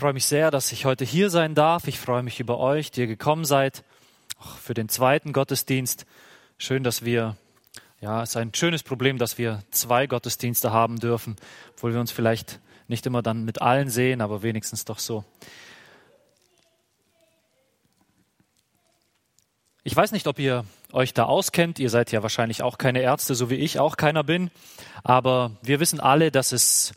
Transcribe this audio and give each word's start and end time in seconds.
freue 0.00 0.14
mich 0.14 0.24
sehr, 0.24 0.50
dass 0.50 0.72
ich 0.72 0.86
heute 0.86 1.04
hier 1.04 1.28
sein 1.28 1.54
darf. 1.54 1.86
Ich 1.86 2.00
freue 2.00 2.22
mich 2.22 2.40
über 2.40 2.58
euch, 2.58 2.90
die 2.90 3.02
ihr 3.02 3.06
gekommen 3.06 3.44
seid, 3.44 3.84
auch 4.38 4.56
für 4.56 4.72
den 4.72 4.88
zweiten 4.88 5.34
Gottesdienst. 5.34 6.06
Schön, 6.56 6.82
dass 6.82 7.04
wir, 7.04 7.36
ja, 8.00 8.22
es 8.22 8.30
ist 8.30 8.36
ein 8.38 8.54
schönes 8.54 8.82
Problem, 8.82 9.18
dass 9.18 9.36
wir 9.36 9.62
zwei 9.70 10.06
Gottesdienste 10.06 10.72
haben 10.72 10.98
dürfen, 11.00 11.36
obwohl 11.74 11.92
wir 11.92 12.00
uns 12.00 12.12
vielleicht 12.12 12.60
nicht 12.88 13.04
immer 13.04 13.20
dann 13.20 13.44
mit 13.44 13.60
allen 13.60 13.90
sehen, 13.90 14.22
aber 14.22 14.42
wenigstens 14.42 14.86
doch 14.86 14.98
so. 14.98 15.22
Ich 19.84 19.94
weiß 19.94 20.12
nicht, 20.12 20.26
ob 20.26 20.38
ihr 20.38 20.64
euch 20.92 21.12
da 21.12 21.24
auskennt. 21.24 21.78
Ihr 21.78 21.90
seid 21.90 22.10
ja 22.10 22.22
wahrscheinlich 22.22 22.62
auch 22.62 22.78
keine 22.78 23.02
Ärzte, 23.02 23.34
so 23.34 23.50
wie 23.50 23.56
ich 23.56 23.78
auch 23.78 23.98
keiner 23.98 24.24
bin. 24.24 24.50
Aber 25.04 25.50
wir 25.60 25.78
wissen 25.78 26.00
alle, 26.00 26.30
dass 26.30 26.52
es 26.52 26.94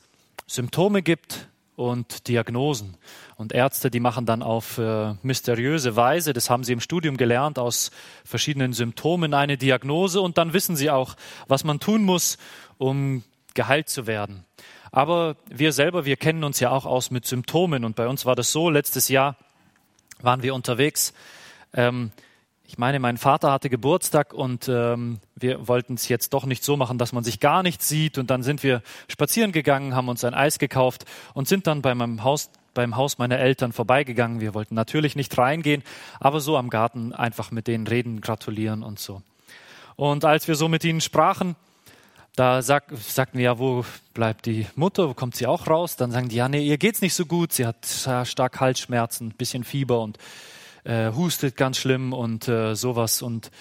Symptome 0.47 1.01
gibt 1.01 1.49
und 1.75 2.27
Diagnosen. 2.27 2.97
Und 3.35 3.53
Ärzte, 3.53 3.89
die 3.89 3.99
machen 3.99 4.25
dann 4.25 4.43
auf 4.43 4.77
äh, 4.77 5.15
mysteriöse 5.23 5.95
Weise, 5.95 6.33
das 6.33 6.49
haben 6.49 6.63
sie 6.63 6.73
im 6.73 6.79
Studium 6.79 7.17
gelernt, 7.17 7.59
aus 7.59 7.91
verschiedenen 8.23 8.73
Symptomen 8.73 9.33
eine 9.33 9.57
Diagnose 9.57 10.21
und 10.21 10.37
dann 10.37 10.53
wissen 10.53 10.75
sie 10.75 10.89
auch, 10.89 11.15
was 11.47 11.63
man 11.63 11.79
tun 11.79 12.03
muss, 12.03 12.37
um 12.77 13.23
geheilt 13.53 13.89
zu 13.89 14.07
werden. 14.07 14.45
Aber 14.91 15.35
wir 15.49 15.73
selber, 15.73 16.05
wir 16.05 16.17
kennen 16.17 16.43
uns 16.43 16.59
ja 16.59 16.69
auch 16.69 16.85
aus 16.85 17.09
mit 17.09 17.25
Symptomen 17.25 17.83
und 17.83 17.95
bei 17.95 18.07
uns 18.07 18.25
war 18.25 18.35
das 18.35 18.51
so, 18.51 18.69
letztes 18.69 19.09
Jahr 19.09 19.35
waren 20.21 20.43
wir 20.43 20.53
unterwegs. 20.53 21.13
Ähm, 21.73 22.11
ich 22.73 22.79
meine, 22.79 22.99
mein 22.99 23.19
Vater 23.19 23.51
hatte 23.51 23.69
Geburtstag 23.69 24.33
und 24.33 24.67
ähm, 24.67 25.19
wir 25.35 25.67
wollten 25.67 25.93
es 25.93 26.09
jetzt 26.09 26.33
doch 26.33 26.47
nicht 26.47 26.63
so 26.63 26.75
machen, 26.75 26.97
dass 26.97 27.13
man 27.13 27.23
sich 27.23 27.39
gar 27.39 27.61
nicht 27.61 27.83
sieht. 27.83 28.17
Und 28.17 28.31
dann 28.31 28.41
sind 28.41 28.63
wir 28.63 28.81
spazieren 29.07 29.51
gegangen, 29.51 29.93
haben 29.93 30.09
uns 30.09 30.23
ein 30.23 30.33
Eis 30.33 30.57
gekauft 30.57 31.05
und 31.35 31.47
sind 31.47 31.67
dann 31.67 31.83
bei 31.83 31.93
meinem 31.93 32.23
Haus, 32.23 32.49
beim 32.73 32.95
Haus 32.95 33.19
meiner 33.19 33.37
Eltern 33.37 33.73
vorbeigegangen. 33.73 34.41
Wir 34.41 34.55
wollten 34.55 34.73
natürlich 34.73 35.15
nicht 35.15 35.37
reingehen, 35.37 35.83
aber 36.19 36.39
so 36.39 36.57
am 36.57 36.71
Garten 36.71 37.13
einfach 37.13 37.51
mit 37.51 37.67
denen 37.67 37.85
reden, 37.85 38.21
gratulieren 38.21 38.81
und 38.81 38.97
so. 38.97 39.21
Und 39.95 40.25
als 40.25 40.47
wir 40.47 40.55
so 40.55 40.67
mit 40.67 40.83
ihnen 40.83 40.99
sprachen, 40.99 41.55
da 42.35 42.63
sag, 42.63 42.85
sagten 42.97 43.37
wir 43.37 43.45
ja, 43.45 43.59
wo 43.59 43.85
bleibt 44.15 44.47
die 44.47 44.65
Mutter, 44.73 45.09
wo 45.09 45.13
kommt 45.13 45.35
sie 45.35 45.45
auch 45.45 45.67
raus? 45.67 45.95
Dann 45.95 46.09
sagen 46.09 46.29
die, 46.29 46.37
ja, 46.37 46.49
nee, 46.49 46.65
ihr 46.65 46.79
geht's 46.79 47.01
nicht 47.01 47.13
so 47.13 47.27
gut, 47.27 47.53
sie 47.53 47.67
hat 47.67 47.85
stark 48.23 48.59
Halsschmerzen, 48.59 49.29
bisschen 49.29 49.63
Fieber 49.63 50.01
und 50.01 50.17
äh, 50.83 51.11
hustet 51.11 51.55
ganz 51.57 51.77
schlimm 51.77 52.13
und 52.13 52.47
äh, 52.47 52.75
sowas. 52.75 53.21
Und 53.21 53.51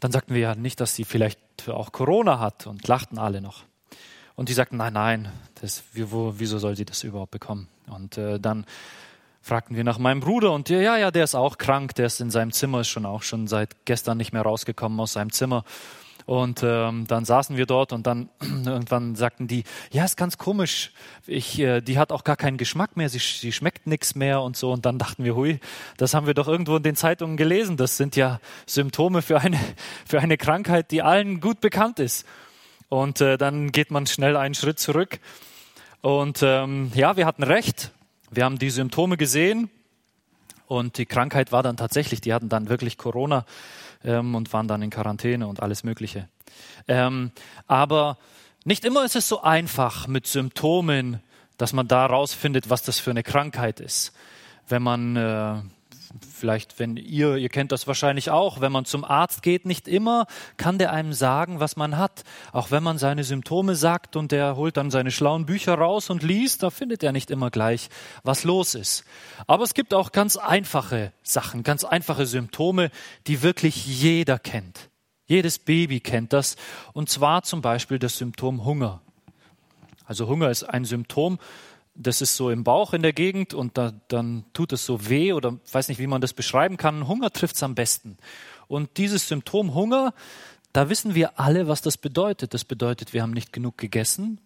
dann 0.00 0.12
sagten 0.12 0.34
wir 0.34 0.40
ja 0.40 0.54
nicht, 0.54 0.80
dass 0.80 0.94
sie 0.94 1.04
vielleicht 1.04 1.40
auch 1.68 1.92
Corona 1.92 2.38
hat 2.38 2.66
und 2.66 2.86
lachten 2.88 3.18
alle 3.18 3.40
noch. 3.40 3.64
Und 4.34 4.48
die 4.48 4.52
sagten, 4.52 4.76
nein, 4.76 4.92
nein, 4.92 5.32
das, 5.60 5.82
wo, 5.94 6.34
wieso 6.36 6.58
soll 6.58 6.76
sie 6.76 6.84
das 6.84 7.04
überhaupt 7.04 7.30
bekommen? 7.30 7.68
Und 7.88 8.18
äh, 8.18 8.38
dann 8.38 8.66
fragten 9.40 9.76
wir 9.76 9.84
nach 9.84 9.98
meinem 9.98 10.20
Bruder 10.20 10.52
und 10.52 10.68
ja, 10.68 10.96
ja, 10.96 11.10
der 11.10 11.24
ist 11.24 11.36
auch 11.36 11.56
krank, 11.56 11.94
der 11.94 12.06
ist 12.06 12.20
in 12.20 12.30
seinem 12.30 12.50
Zimmer, 12.52 12.80
ist 12.80 12.88
schon 12.88 13.06
auch 13.06 13.22
schon 13.22 13.46
seit 13.46 13.86
gestern 13.86 14.18
nicht 14.18 14.32
mehr 14.32 14.42
rausgekommen 14.42 14.98
aus 14.98 15.12
seinem 15.12 15.30
Zimmer. 15.30 15.64
Und 16.26 16.64
ähm, 16.64 17.06
dann 17.06 17.24
saßen 17.24 17.56
wir 17.56 17.66
dort 17.66 17.92
und 17.92 18.06
dann 18.06 18.28
irgendwann 18.40 19.14
sagten 19.14 19.46
die, 19.46 19.62
ja, 19.92 20.04
ist 20.04 20.16
ganz 20.16 20.38
komisch, 20.38 20.90
ich, 21.26 21.60
äh, 21.60 21.80
die 21.80 21.98
hat 21.98 22.10
auch 22.10 22.24
gar 22.24 22.36
keinen 22.36 22.58
Geschmack 22.58 22.96
mehr, 22.96 23.08
sie, 23.08 23.20
sie 23.20 23.52
schmeckt 23.52 23.86
nichts 23.86 24.16
mehr 24.16 24.42
und 24.42 24.56
so. 24.56 24.72
Und 24.72 24.84
dann 24.86 24.98
dachten 24.98 25.22
wir, 25.22 25.36
hui, 25.36 25.60
das 25.96 26.14
haben 26.14 26.26
wir 26.26 26.34
doch 26.34 26.48
irgendwo 26.48 26.76
in 26.76 26.82
den 26.82 26.96
Zeitungen 26.96 27.36
gelesen. 27.36 27.76
Das 27.76 27.96
sind 27.96 28.16
ja 28.16 28.40
Symptome 28.66 29.22
für 29.22 29.40
eine, 29.40 29.58
für 30.04 30.20
eine 30.20 30.36
Krankheit, 30.36 30.90
die 30.90 31.00
allen 31.00 31.40
gut 31.40 31.60
bekannt 31.60 32.00
ist. 32.00 32.26
Und 32.88 33.20
äh, 33.20 33.38
dann 33.38 33.70
geht 33.70 33.92
man 33.92 34.06
schnell 34.06 34.36
einen 34.36 34.54
Schritt 34.54 34.80
zurück. 34.80 35.20
Und 36.00 36.40
ähm, 36.42 36.90
ja, 36.94 37.16
wir 37.16 37.24
hatten 37.24 37.44
recht. 37.44 37.92
Wir 38.32 38.44
haben 38.44 38.58
die 38.58 38.70
Symptome 38.70 39.16
gesehen 39.16 39.70
und 40.66 40.98
die 40.98 41.06
Krankheit 41.06 41.52
war 41.52 41.62
dann 41.62 41.76
tatsächlich, 41.76 42.20
die 42.20 42.34
hatten 42.34 42.48
dann 42.48 42.68
wirklich 42.68 42.98
Corona 42.98 43.44
ähm, 44.04 44.34
und 44.34 44.52
waren 44.52 44.68
dann 44.68 44.82
in 44.82 44.90
Quarantäne 44.90 45.46
und 45.46 45.60
alles 45.60 45.84
Mögliche. 45.84 46.28
Ähm, 46.88 47.32
aber 47.66 48.18
nicht 48.64 48.84
immer 48.84 49.04
ist 49.04 49.16
es 49.16 49.28
so 49.28 49.42
einfach 49.42 50.06
mit 50.08 50.26
Symptomen, 50.26 51.20
dass 51.56 51.72
man 51.72 51.88
da 51.88 52.06
rausfindet, 52.06 52.68
was 52.70 52.82
das 52.82 52.98
für 52.98 53.10
eine 53.10 53.22
Krankheit 53.22 53.80
ist. 53.80 54.12
Wenn 54.68 54.82
man 54.82 55.16
äh, 55.16 55.56
vielleicht, 56.32 56.78
wenn 56.78 56.96
ihr, 56.96 57.36
ihr 57.36 57.48
kennt 57.48 57.72
das 57.72 57.86
wahrscheinlich 57.86 58.30
auch, 58.30 58.60
wenn 58.60 58.72
man 58.72 58.84
zum 58.84 59.04
Arzt 59.04 59.42
geht, 59.42 59.66
nicht 59.66 59.88
immer 59.88 60.26
kann 60.56 60.78
der 60.78 60.92
einem 60.92 61.12
sagen, 61.12 61.60
was 61.60 61.76
man 61.76 61.96
hat. 61.96 62.24
Auch 62.52 62.70
wenn 62.70 62.82
man 62.82 62.98
seine 62.98 63.24
Symptome 63.24 63.74
sagt 63.74 64.16
und 64.16 64.32
der 64.32 64.56
holt 64.56 64.76
dann 64.76 64.90
seine 64.90 65.10
schlauen 65.10 65.46
Bücher 65.46 65.74
raus 65.74 66.10
und 66.10 66.22
liest, 66.22 66.62
da 66.62 66.70
findet 66.70 67.02
er 67.02 67.12
nicht 67.12 67.30
immer 67.30 67.50
gleich, 67.50 67.88
was 68.22 68.44
los 68.44 68.74
ist. 68.74 69.04
Aber 69.46 69.64
es 69.64 69.74
gibt 69.74 69.94
auch 69.94 70.12
ganz 70.12 70.36
einfache 70.36 71.12
Sachen, 71.22 71.62
ganz 71.62 71.84
einfache 71.84 72.26
Symptome, 72.26 72.90
die 73.26 73.42
wirklich 73.42 73.86
jeder 73.86 74.38
kennt. 74.38 74.90
Jedes 75.26 75.58
Baby 75.58 76.00
kennt 76.00 76.32
das. 76.32 76.56
Und 76.92 77.10
zwar 77.10 77.42
zum 77.42 77.60
Beispiel 77.60 77.98
das 77.98 78.16
Symptom 78.16 78.64
Hunger. 78.64 79.00
Also 80.04 80.28
Hunger 80.28 80.50
ist 80.50 80.62
ein 80.62 80.84
Symptom, 80.84 81.38
das 81.96 82.20
ist 82.20 82.36
so 82.36 82.50
im 82.50 82.64
Bauch 82.64 82.92
in 82.92 83.02
der 83.02 83.12
Gegend 83.12 83.54
und 83.54 83.78
da, 83.78 83.92
dann 84.08 84.44
tut 84.52 84.72
es 84.72 84.84
so 84.84 85.08
weh 85.08 85.32
oder 85.32 85.58
weiß 85.72 85.88
nicht, 85.88 85.98
wie 85.98 86.06
man 86.06 86.20
das 86.20 86.32
beschreiben 86.34 86.76
kann. 86.76 87.08
Hunger 87.08 87.30
trifft 87.32 87.56
es 87.56 87.62
am 87.62 87.74
besten. 87.74 88.18
Und 88.68 88.96
dieses 88.98 89.28
Symptom 89.28 89.74
Hunger, 89.74 90.12
da 90.72 90.88
wissen 90.88 91.14
wir 91.14 91.40
alle, 91.40 91.68
was 91.68 91.82
das 91.82 91.96
bedeutet. 91.96 92.52
Das 92.54 92.64
bedeutet, 92.64 93.12
wir 93.12 93.22
haben 93.22 93.32
nicht 93.32 93.52
genug 93.52 93.78
gegessen 93.78 94.40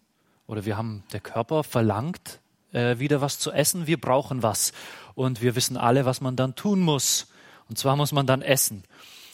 oder 0.47 0.65
wir 0.65 0.77
haben, 0.77 1.03
der 1.11 1.19
Körper 1.19 1.63
verlangt 1.63 2.39
äh, 2.71 2.99
wieder 2.99 3.21
was 3.21 3.39
zu 3.39 3.51
essen. 3.51 3.87
Wir 3.87 3.99
brauchen 3.99 4.43
was. 4.43 4.71
Und 5.15 5.41
wir 5.41 5.55
wissen 5.55 5.77
alle, 5.77 6.05
was 6.05 6.21
man 6.21 6.35
dann 6.35 6.55
tun 6.55 6.79
muss. 6.79 7.27
Und 7.69 7.77
zwar 7.77 7.95
muss 7.95 8.11
man 8.11 8.27
dann 8.27 8.41
essen. 8.41 8.83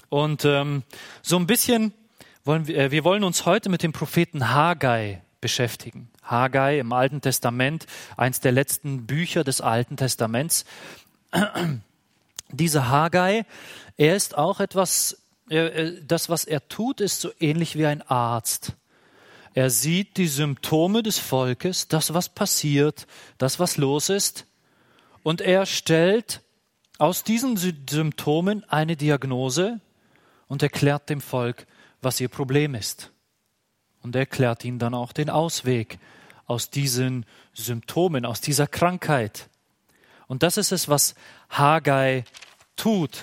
Und 0.10 0.46
ähm, 0.46 0.84
so 1.22 1.38
ein 1.38 1.48
bisschen 1.48 1.94
wollen 2.44 2.68
wir, 2.68 2.78
äh, 2.78 2.92
wir 2.92 3.04
wollen 3.04 3.24
uns 3.24 3.46
heute 3.46 3.70
mit 3.70 3.84
dem 3.84 3.92
Propheten 3.92 4.50
Haggai 4.50 5.22
beschäftigen. 5.42 6.10
Haggai 6.30 6.80
im 6.80 6.94
Alten 6.94 7.22
Testament, 7.22 7.88
eins 8.16 8.40
der 8.40 8.52
letzten 8.52 9.06
Bücher 9.06 9.44
des 9.44 9.62
Alten 9.62 9.98
Testaments. 9.98 10.66
Dieser 12.50 12.90
Haggai, 12.90 13.46
er 13.98 14.16
ist 14.16 14.38
auch 14.38 14.60
etwas, 14.60 15.18
das, 15.50 16.30
was 16.30 16.46
er 16.46 16.68
tut, 16.68 17.02
ist 17.02 17.22
so 17.22 17.32
ähnlich 17.40 17.78
wie 17.78 17.86
ein 17.86 18.02
Arzt. 18.02 18.74
Er 19.54 19.70
sieht 19.70 20.18
die 20.18 20.28
Symptome 20.28 21.02
des 21.02 21.18
Volkes, 21.18 21.88
das, 21.88 22.14
was 22.14 22.30
passiert, 22.30 23.08
das, 23.38 23.60
was 23.60 23.78
los 23.78 24.10
ist, 24.10 24.46
und 25.24 25.42
er 25.42 25.66
stellt 25.66 26.42
aus 27.00 27.24
diesen 27.24 27.58
Symptomen 27.58 28.64
eine 28.70 28.96
Diagnose 28.96 29.82
und 30.48 30.64
erklärt 30.64 31.10
dem 31.10 31.22
Volk, 31.22 31.68
was 32.02 32.20
ihr 32.20 32.30
Problem 32.30 32.76
ist. 32.76 33.12
Und 34.02 34.16
erklärt 34.16 34.64
ihnen 34.64 34.80
dann 34.80 34.94
auch 34.94 35.12
den 35.12 35.30
Ausweg 35.30 36.00
aus 36.48 36.70
diesen 36.70 37.26
Symptomen, 37.54 38.26
aus 38.26 38.42
dieser 38.42 38.68
Krankheit. 38.68 39.50
Und 40.28 40.44
das 40.44 40.58
ist 40.58 40.72
es, 40.72 40.90
was 40.90 41.14
Haggai 41.50 42.24
tut, 42.76 43.22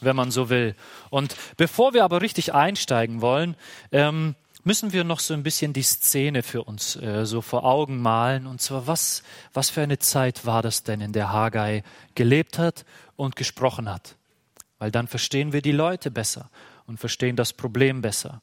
wenn 0.00 0.16
man 0.16 0.30
so 0.30 0.50
will. 0.50 0.74
Und 1.10 1.34
bevor 1.56 1.94
wir 1.94 2.04
aber 2.04 2.20
richtig 2.20 2.52
einsteigen 2.52 3.20
wollen, 3.20 3.56
ähm, 3.92 4.34
müssen 4.64 4.92
wir 4.92 5.04
noch 5.04 5.20
so 5.20 5.34
ein 5.34 5.42
bisschen 5.42 5.72
die 5.72 5.82
Szene 5.82 6.42
für 6.42 6.64
uns 6.64 6.96
äh, 6.96 7.26
so 7.26 7.40
vor 7.40 7.64
Augen 7.64 7.98
malen. 7.98 8.46
Und 8.46 8.60
zwar, 8.60 8.86
was, 8.86 9.22
was 9.52 9.70
für 9.70 9.82
eine 9.82 9.98
Zeit 9.98 10.44
war 10.46 10.62
das 10.62 10.82
denn, 10.82 11.00
in 11.00 11.12
der 11.12 11.32
Haggai 11.32 11.82
gelebt 12.14 12.58
hat 12.58 12.84
und 13.16 13.36
gesprochen 13.36 13.90
hat? 13.90 14.16
Weil 14.78 14.90
dann 14.90 15.06
verstehen 15.06 15.52
wir 15.52 15.62
die 15.62 15.72
Leute 15.72 16.10
besser 16.10 16.50
und 16.86 16.98
verstehen 16.98 17.36
das 17.36 17.52
Problem 17.52 18.02
besser. 18.02 18.42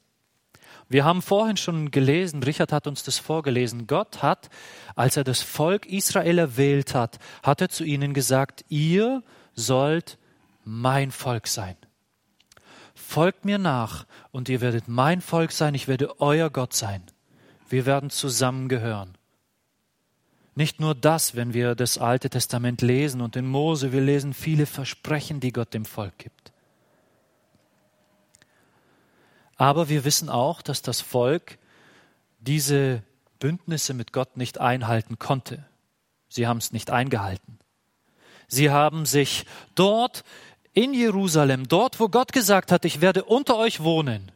Wir 0.92 1.06
haben 1.06 1.22
vorhin 1.22 1.56
schon 1.56 1.90
gelesen, 1.90 2.42
Richard 2.42 2.70
hat 2.70 2.86
uns 2.86 3.02
das 3.02 3.16
vorgelesen, 3.16 3.86
Gott 3.86 4.22
hat, 4.22 4.50
als 4.94 5.16
er 5.16 5.24
das 5.24 5.40
Volk 5.40 5.86
Israel 5.86 6.36
erwählt 6.36 6.94
hat, 6.94 7.18
hat 7.42 7.62
er 7.62 7.70
zu 7.70 7.82
ihnen 7.82 8.12
gesagt, 8.12 8.62
ihr 8.68 9.22
sollt 9.54 10.18
mein 10.64 11.10
Volk 11.10 11.46
sein. 11.46 11.76
Folgt 12.94 13.46
mir 13.46 13.56
nach 13.56 14.04
und 14.32 14.50
ihr 14.50 14.60
werdet 14.60 14.86
mein 14.86 15.22
Volk 15.22 15.52
sein, 15.52 15.74
ich 15.74 15.88
werde 15.88 16.20
euer 16.20 16.50
Gott 16.50 16.74
sein. 16.74 17.02
Wir 17.70 17.86
werden 17.86 18.10
zusammengehören. 18.10 19.16
Nicht 20.54 20.78
nur 20.78 20.94
das, 20.94 21.34
wenn 21.34 21.54
wir 21.54 21.74
das 21.74 21.96
Alte 21.96 22.28
Testament 22.28 22.82
lesen 22.82 23.22
und 23.22 23.34
in 23.34 23.46
Mose, 23.46 23.92
wir 23.92 24.02
lesen 24.02 24.34
viele 24.34 24.66
Versprechen, 24.66 25.40
die 25.40 25.52
Gott 25.52 25.72
dem 25.72 25.86
Volk 25.86 26.18
gibt. 26.18 26.51
Aber 29.62 29.88
wir 29.88 30.04
wissen 30.04 30.28
auch, 30.28 30.60
dass 30.60 30.82
das 30.82 31.00
Volk 31.00 31.56
diese 32.40 33.04
Bündnisse 33.38 33.94
mit 33.94 34.12
Gott 34.12 34.36
nicht 34.36 34.60
einhalten 34.60 35.20
konnte. 35.20 35.64
Sie 36.28 36.48
haben 36.48 36.56
es 36.58 36.72
nicht 36.72 36.90
eingehalten. 36.90 37.60
Sie 38.48 38.70
haben 38.70 39.06
sich 39.06 39.46
dort 39.76 40.24
in 40.72 40.94
Jerusalem, 40.94 41.68
dort 41.68 42.00
wo 42.00 42.08
Gott 42.08 42.32
gesagt 42.32 42.72
hat, 42.72 42.84
ich 42.84 43.00
werde 43.00 43.22
unter 43.22 43.56
euch 43.56 43.84
wohnen, 43.84 44.32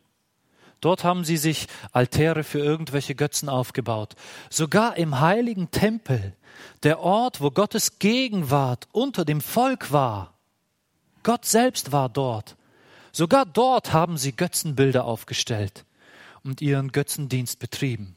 Dort 0.81 1.03
haben 1.03 1.25
sie 1.25 1.39
sich 1.39 1.67
Altäre 1.91 2.45
für 2.45 2.61
irgendwelche 2.61 3.17
Götzen 3.17 3.49
aufgebaut. 3.49 4.15
Sogar 4.49 4.97
im 4.97 5.19
heiligen 5.19 5.73
Tempel, 5.73 6.37
der 6.85 7.01
Ort, 7.01 7.41
wo 7.41 7.51
Gottes 7.51 7.99
Gegenwart 7.99 8.87
unter 8.93 9.25
dem 9.25 9.41
Volk 9.41 9.91
war. 9.91 10.35
Gott 11.25 11.47
selbst 11.47 11.91
war 11.91 12.09
dort. 12.09 12.56
Sogar 13.17 13.47
dort 13.47 13.95
haben 13.95 14.19
sie 14.19 14.37
Götzenbilder 14.37 15.07
aufgestellt 15.07 15.87
und 16.45 16.61
ihren 16.61 16.93
Götzendienst 16.93 17.59
betrieben. 17.59 18.15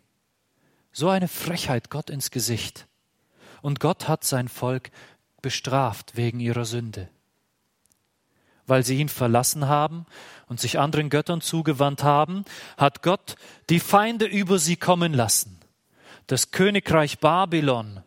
So 0.92 1.07
eine 1.07 1.30
Frechheit 1.30 1.90
Gott 1.90 2.10
ins 2.10 2.31
Gesicht. 2.31 2.86
Und 3.62 3.80
Gott 3.80 4.10
hat 4.10 4.25
sein 4.25 4.50
Volk 4.50 4.92
bestraft 5.42 6.18
wegen 6.18 6.42
ihrer 6.42 6.66
Sünde. 6.66 7.07
Weil 8.68 8.84
sie 8.84 8.98
ihn 8.98 9.07
verlassen 9.07 9.69
haben 9.69 10.06
und 10.50 10.60
sich 10.60 10.80
anderen 10.80 11.10
Göttern 11.10 11.40
zugewandt 11.40 12.04
haben, 12.04 12.44
hat 12.75 13.02
Gott 13.02 13.38
die 13.69 13.80
Feinde 13.80 14.25
über 14.25 14.60
sie 14.60 14.75
kommen 14.75 15.13
lassen. 15.13 15.62
Das 16.28 16.52
Königreich 16.52 17.19
Babylon 17.19 18.04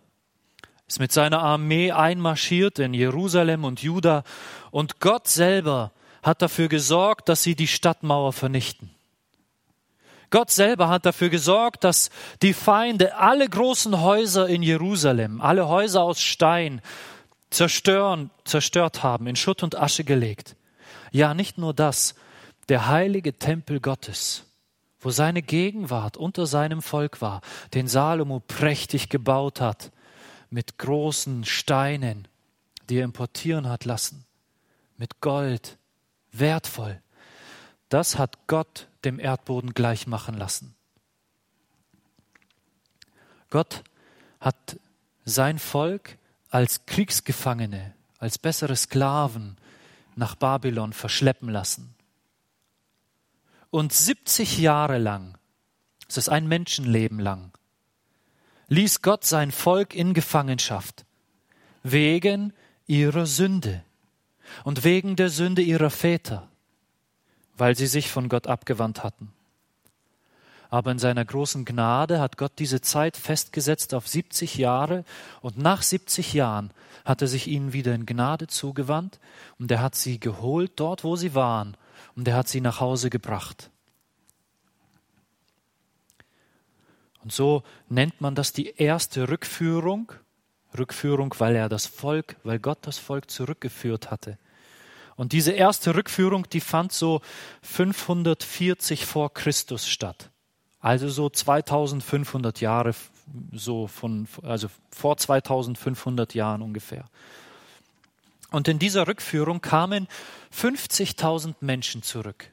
ist 0.86 1.00
mit 1.00 1.10
seiner 1.10 1.40
Armee 1.40 1.90
einmarschiert 1.90 2.78
in 2.78 2.92
Jerusalem 2.92 3.64
und 3.64 3.80
Juda 3.82 4.24
und 4.70 5.00
Gott 5.00 5.26
selber 5.26 5.90
hat 6.22 6.40
dafür 6.40 6.68
gesorgt, 6.68 7.28
dass 7.28 7.42
sie 7.42 7.54
die 7.54 7.66
Stadtmauer 7.66 8.32
vernichten. 8.32 8.90
Gott 10.30 10.50
selber 10.50 10.88
hat 10.88 11.04
dafür 11.04 11.28
gesorgt, 11.28 11.84
dass 11.84 12.08
die 12.40 12.54
Feinde 12.54 13.16
alle 13.16 13.46
großen 13.46 14.00
Häuser 14.00 14.48
in 14.48 14.62
Jerusalem, 14.62 15.42
alle 15.42 15.68
Häuser 15.68 16.02
aus 16.02 16.22
Stein, 16.22 16.80
zerstören, 17.50 18.30
zerstört 18.44 19.02
haben, 19.02 19.26
in 19.26 19.36
Schutt 19.36 19.62
und 19.62 19.76
Asche 19.76 20.04
gelegt. 20.04 20.56
Ja, 21.10 21.34
nicht 21.34 21.58
nur 21.58 21.74
das, 21.74 22.14
der 22.70 22.88
heilige 22.88 23.38
Tempel 23.38 23.78
Gottes, 23.78 24.44
wo 25.00 25.10
seine 25.10 25.42
Gegenwart 25.42 26.16
unter 26.16 26.46
seinem 26.46 26.80
Volk 26.80 27.20
war, 27.20 27.42
den 27.74 27.86
Salomo 27.86 28.40
prächtig 28.40 29.10
gebaut 29.10 29.60
hat, 29.60 29.90
mit 30.48 30.78
großen 30.78 31.44
Steinen, 31.44 32.26
die 32.88 32.98
er 32.98 33.04
importieren 33.04 33.68
hat 33.68 33.84
lassen, 33.84 34.24
mit 34.96 35.20
Gold, 35.20 35.76
wertvoll. 36.32 37.00
Das 37.88 38.18
hat 38.18 38.46
Gott 38.46 38.88
dem 39.04 39.18
Erdboden 39.18 39.74
gleich 39.74 40.06
machen 40.06 40.36
lassen. 40.36 40.74
Gott 43.50 43.84
hat 44.40 44.78
sein 45.24 45.58
Volk 45.58 46.16
als 46.48 46.86
Kriegsgefangene, 46.86 47.94
als 48.18 48.38
bessere 48.38 48.76
Sklaven 48.76 49.56
nach 50.16 50.34
Babylon 50.34 50.92
verschleppen 50.92 51.48
lassen. 51.48 51.94
Und 53.70 53.92
70 53.92 54.58
Jahre 54.58 54.98
lang, 54.98 55.38
es 56.08 56.16
ist 56.16 56.28
ein 56.28 56.46
Menschenleben 56.46 57.18
lang, 57.18 57.52
ließ 58.68 59.02
Gott 59.02 59.24
sein 59.24 59.50
Volk 59.50 59.94
in 59.94 60.14
Gefangenschaft 60.14 61.04
wegen 61.82 62.52
ihrer 62.86 63.26
Sünde 63.26 63.84
und 64.64 64.84
wegen 64.84 65.16
der 65.16 65.28
Sünde 65.28 65.62
ihrer 65.62 65.90
Väter 65.90 66.48
weil 67.56 67.76
sie 67.76 67.86
sich 67.86 68.10
von 68.10 68.28
Gott 68.28 68.46
abgewandt 68.46 69.04
hatten. 69.04 69.32
Aber 70.70 70.90
in 70.90 70.98
seiner 70.98 71.24
großen 71.24 71.64
Gnade 71.66 72.18
hat 72.18 72.38
Gott 72.38 72.52
diese 72.58 72.80
Zeit 72.80 73.16
festgesetzt 73.16 73.92
auf 73.92 74.08
70 74.08 74.56
Jahre 74.56 75.04
und 75.42 75.58
nach 75.58 75.82
70 75.82 76.32
Jahren 76.32 76.72
hat 77.04 77.20
er 77.20 77.28
sich 77.28 77.46
ihnen 77.46 77.74
wieder 77.74 77.94
in 77.94 78.06
Gnade 78.06 78.46
zugewandt 78.46 79.20
und 79.58 79.70
er 79.70 79.82
hat 79.82 79.94
sie 79.94 80.18
geholt 80.18 80.72
dort, 80.76 81.04
wo 81.04 81.14
sie 81.14 81.34
waren 81.34 81.76
und 82.16 82.26
er 82.26 82.36
hat 82.36 82.48
sie 82.48 82.62
nach 82.62 82.80
Hause 82.80 83.10
gebracht. 83.10 83.70
Und 87.22 87.32
so 87.32 87.62
nennt 87.88 88.20
man 88.20 88.34
das 88.34 88.52
die 88.52 88.74
erste 88.76 89.28
Rückführung. 89.28 90.10
Rückführung, 90.78 91.34
weil 91.38 91.56
er 91.56 91.68
das 91.68 91.86
Volk, 91.86 92.36
weil 92.44 92.58
Gott 92.58 92.78
das 92.82 92.98
Volk 92.98 93.30
zurückgeführt 93.30 94.10
hatte. 94.10 94.38
Und 95.16 95.32
diese 95.32 95.52
erste 95.52 95.94
Rückführung, 95.94 96.48
die 96.50 96.60
fand 96.60 96.92
so 96.92 97.20
540 97.62 99.04
vor 99.06 99.32
Christus 99.32 99.88
statt. 99.88 100.30
Also 100.80 101.08
so 101.08 101.28
2500 101.30 102.60
Jahre, 102.60 102.94
so 103.52 103.86
von, 103.86 104.26
also 104.42 104.68
vor 104.90 105.16
2500 105.16 106.34
Jahren 106.34 106.62
ungefähr. 106.62 107.04
Und 108.50 108.68
in 108.68 108.78
dieser 108.78 109.06
Rückführung 109.06 109.60
kamen 109.60 110.08
50.000 110.54 111.54
Menschen 111.60 112.02
zurück. 112.02 112.50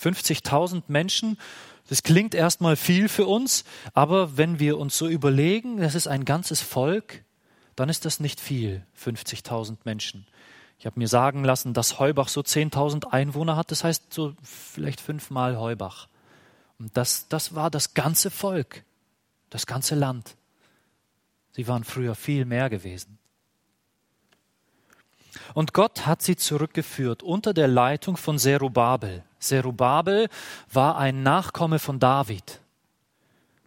50.000 0.00 0.84
Menschen, 0.88 1.38
das 1.88 2.02
klingt 2.02 2.34
erstmal 2.34 2.76
viel 2.76 3.08
für 3.08 3.26
uns, 3.26 3.64
aber 3.94 4.36
wenn 4.36 4.58
wir 4.58 4.78
uns 4.78 4.98
so 4.98 5.08
überlegen, 5.08 5.78
das 5.78 5.94
ist 5.94 6.08
ein 6.08 6.24
ganzes 6.24 6.60
Volk, 6.60 7.24
dann 7.76 7.88
ist 7.88 8.04
das 8.04 8.20
nicht 8.20 8.40
viel, 8.40 8.84
50.000 9.00 9.76
Menschen. 9.84 10.26
Ich 10.78 10.86
habe 10.86 10.98
mir 10.98 11.08
sagen 11.08 11.44
lassen, 11.44 11.72
dass 11.72 11.98
Heubach 11.98 12.28
so 12.28 12.40
10.000 12.40 13.06
Einwohner 13.06 13.56
hat, 13.56 13.70
das 13.70 13.84
heißt 13.84 14.12
so 14.12 14.34
vielleicht 14.42 15.00
fünfmal 15.00 15.58
Heubach. 15.58 16.08
Und 16.78 16.96
das, 16.96 17.28
das 17.28 17.54
war 17.54 17.70
das 17.70 17.94
ganze 17.94 18.30
Volk, 18.30 18.84
das 19.50 19.66
ganze 19.66 19.94
Land. 19.94 20.36
Sie 21.52 21.66
waren 21.68 21.84
früher 21.84 22.14
viel 22.14 22.44
mehr 22.44 22.68
gewesen. 22.68 23.18
Und 25.54 25.72
Gott 25.72 26.06
hat 26.06 26.22
sie 26.22 26.36
zurückgeführt 26.36 27.22
unter 27.22 27.54
der 27.54 27.68
Leitung 27.68 28.16
von 28.16 28.38
Zerubabel. 28.38 29.22
Zerubabel 29.38 30.28
war 30.72 30.98
ein 30.98 31.22
Nachkomme 31.22 31.78
von 31.78 31.98
David. 31.98 32.60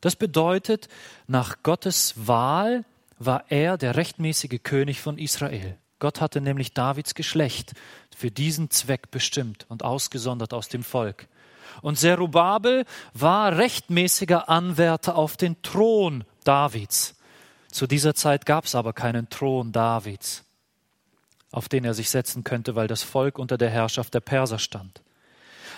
Das 0.01 0.15
bedeutet, 0.15 0.87
nach 1.27 1.61
Gottes 1.63 2.13
Wahl 2.15 2.85
war 3.19 3.43
er 3.49 3.77
der 3.77 3.95
rechtmäßige 3.95 4.59
König 4.63 5.01
von 5.01 5.17
Israel. 5.17 5.77
Gott 5.99 6.21
hatte 6.21 6.39
nämlich 6.39 6.73
Davids 6.73 7.13
Geschlecht 7.13 7.73
für 8.15 8.31
diesen 8.31 8.71
Zweck 8.71 9.11
bestimmt 9.11 9.65
und 9.69 9.83
ausgesondert 9.83 10.53
aus 10.53 10.69
dem 10.69 10.83
Volk. 10.83 11.27
Und 11.81 11.99
Zerubabel 11.99 12.85
war 13.13 13.57
rechtmäßiger 13.57 14.49
Anwärter 14.49 15.15
auf 15.15 15.37
den 15.37 15.61
Thron 15.61 16.23
Davids. 16.43 17.15
Zu 17.69 17.85
dieser 17.85 18.15
Zeit 18.15 18.45
gab 18.45 18.65
es 18.65 18.75
aber 18.75 18.93
keinen 18.93 19.29
Thron 19.29 19.71
Davids, 19.71 20.43
auf 21.51 21.69
den 21.69 21.85
er 21.85 21.93
sich 21.93 22.09
setzen 22.09 22.43
könnte, 22.43 22.75
weil 22.75 22.87
das 22.87 23.03
Volk 23.03 23.37
unter 23.37 23.57
der 23.57 23.69
Herrschaft 23.69 24.13
der 24.13 24.21
Perser 24.21 24.59
stand. 24.59 25.01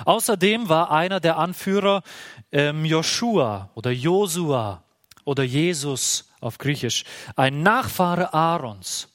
Außerdem 0.05 0.69
war 0.69 0.91
einer 0.91 1.19
der 1.19 1.37
Anführer 1.37 2.03
ähm, 2.51 2.85
Joshua 2.85 3.69
oder 3.75 3.91
Josua 3.91 4.83
oder 5.25 5.43
Jesus 5.43 6.30
auf 6.41 6.57
Griechisch, 6.57 7.05
ein 7.35 7.63
Nachfahre 7.63 8.33
Aarons. 8.33 9.07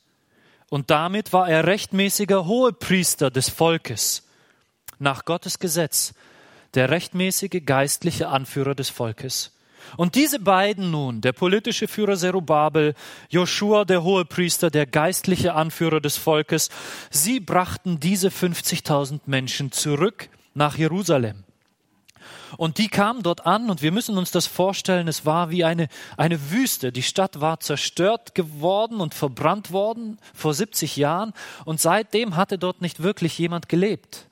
Und 0.71 0.91
damit 0.91 1.33
war 1.33 1.49
er 1.49 1.67
rechtmäßiger 1.67 2.47
Hohepriester 2.47 3.31
des 3.31 3.51
Volkes, 3.51 4.27
nach 4.99 5.25
Gottes 5.25 5.59
Gesetz, 5.59 6.15
der 6.75 6.91
rechtmäßige 6.91 7.63
geistliche 7.65 8.29
Anführer 8.29 8.75
des 8.75 8.89
Volkes. 8.89 9.53
Und 9.97 10.17
diese 10.17 10.41
beiden 10.41 10.91
nun, 10.91 11.21
der 11.21 11.33
politische 11.33 11.87
Führer 11.87 12.17
Zerubabel, 12.17 12.95
Joshua 13.29 13.85
der 13.85 14.03
Hohepriester, 14.03 14.71
der 14.71 14.87
geistliche 14.87 15.55
Anführer 15.55 16.01
des 16.01 16.17
Volkes, 16.17 16.71
sie 17.11 17.39
brachten 17.39 18.01
diese 18.01 18.29
50.000 18.29 19.21
Menschen 19.27 19.71
zurück 19.71 20.29
nach 20.55 20.77
Jerusalem. 20.77 21.46
Und 22.57 22.79
die 22.79 22.89
kamen 22.89 23.23
dort 23.23 23.47
an 23.47 23.71
und 23.71 23.83
wir 23.83 23.93
müssen 23.93 24.19
uns 24.19 24.31
das 24.31 24.47
vorstellen, 24.47 25.09
es 25.09 25.27
war 25.27 25.51
wie 25.51 25.65
eine, 25.65 25.89
eine 26.17 26.51
Wüste. 26.51 26.93
Die 26.93 27.03
Stadt 27.03 27.41
war 27.41 27.61
zerstört 27.61 28.35
geworden 28.35 29.01
und 29.01 29.15
verbrannt 29.15 29.73
worden 29.73 30.19
vor 30.35 30.55
70 30.55 30.97
Jahren 30.97 31.33
und 31.65 31.81
seitdem 31.81 32.37
hatte 32.37 32.59
dort 32.59 32.81
nicht 32.81 33.03
wirklich 33.03 33.39
jemand 33.39 33.69
gelebt. 33.69 34.27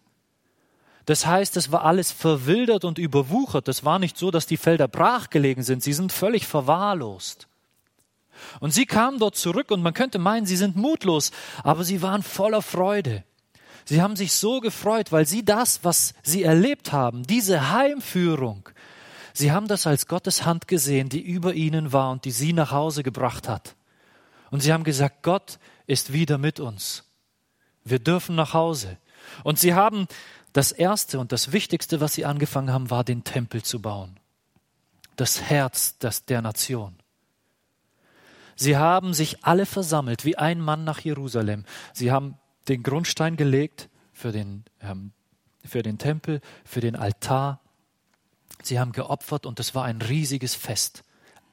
Das 1.07 1.27
heißt, 1.27 1.57
es 1.57 1.71
war 1.71 1.85
alles 1.85 2.13
verwildert 2.13 2.85
und 2.85 2.99
überwuchert. 2.99 3.69
Es 3.69 3.85
war 3.85 3.99
nicht 3.99 4.17
so, 4.17 4.31
dass 4.31 4.47
die 4.47 4.57
Felder 4.57 4.89
brach 4.89 5.29
gelegen 5.29 5.63
sind. 5.63 5.83
Sie 5.83 5.93
sind 5.93 6.13
völlig 6.13 6.47
verwahrlost. 6.47 7.47
Und 8.61 8.73
sie 8.73 8.87
kamen 8.87 9.19
dort 9.19 9.37
zurück 9.37 9.71
und 9.71 9.83
man 9.83 9.95
könnte 9.95 10.19
meinen, 10.19 10.47
sie 10.47 10.57
sind 10.57 10.77
mutlos, 10.77 11.31
aber 11.63 11.85
sie 11.85 12.03
waren 12.03 12.23
voller 12.23 12.63
Freude. 12.63 13.23
Sie 13.85 14.01
haben 14.01 14.17
sich 14.17 14.33
so 14.33 14.61
gefreut, 14.61 15.13
weil 15.13 15.27
sie 15.27 15.45
das, 15.45 15.85
was 15.85 16.15
sie 16.23 16.43
erlebt 16.43 16.93
haben, 16.93 17.23
diese 17.25 17.71
Heimführung, 17.71 18.69
sie 19.33 19.53
haben 19.53 19.69
das 19.69 19.87
als 19.87 20.07
Gottes 20.07 20.45
Hand 20.45 20.69
gesehen, 20.69 21.09
die 21.09 21.21
über 21.21 21.55
ihnen 21.55 21.93
war 21.93 22.11
und 22.11 22.25
die 22.25 22.31
sie 22.31 22.53
nach 22.53 22.71
Hause 22.71 23.03
gebracht 23.03 23.49
hat. 23.49 23.77
Und 24.51 24.61
sie 24.61 24.73
haben 24.73 24.85
gesagt, 24.85 25.23
Gott 25.23 25.59
ist 25.87 26.13
wieder 26.13 26.39
mit 26.39 26.61
uns. 26.61 27.05
Wir 27.85 27.99
dürfen 27.99 28.37
nach 28.37 28.55
Hause. 28.55 28.97
Und 29.43 29.59
sie 29.59 29.75
haben 29.75 30.07
das 30.53 30.73
Erste 30.73 31.19
und 31.19 31.33
das 31.33 31.53
Wichtigste, 31.53 32.01
was 32.01 32.15
sie 32.15 32.25
angefangen 32.25 32.73
haben, 32.73 32.91
war 32.91 33.05
den 33.05 33.25
Tempel 33.25 33.63
zu 33.63 33.83
bauen. 33.83 34.19
Das 35.17 35.43
Herz 35.43 35.99
der 35.99 36.43
Nation. 36.43 36.97
Sie 38.57 38.77
haben 38.77 39.15
sich 39.15 39.45
alle 39.45 39.67
versammelt 39.67 40.25
wie 40.25 40.39
ein 40.39 40.61
Mann 40.61 40.85
nach 40.85 41.01
Jerusalem. 41.01 41.65
Sie 41.93 42.13
haben 42.13 42.39
den 42.69 42.83
Grundstein 42.83 43.37
gelegt 43.37 43.89
für 44.13 44.33
den, 44.33 44.65
ähm, 44.81 45.13
für 45.65 45.83
den 45.83 45.99
Tempel, 45.99 46.41
für 46.65 46.81
den 46.81 46.97
Altar. 46.97 47.61
Sie 48.63 48.79
haben 48.79 48.93
geopfert 48.93 49.47
und 49.47 49.61
es 49.61 49.75
war 49.75 49.85
ein 49.85 50.01
riesiges 50.01 50.55
Fest. 50.55 51.05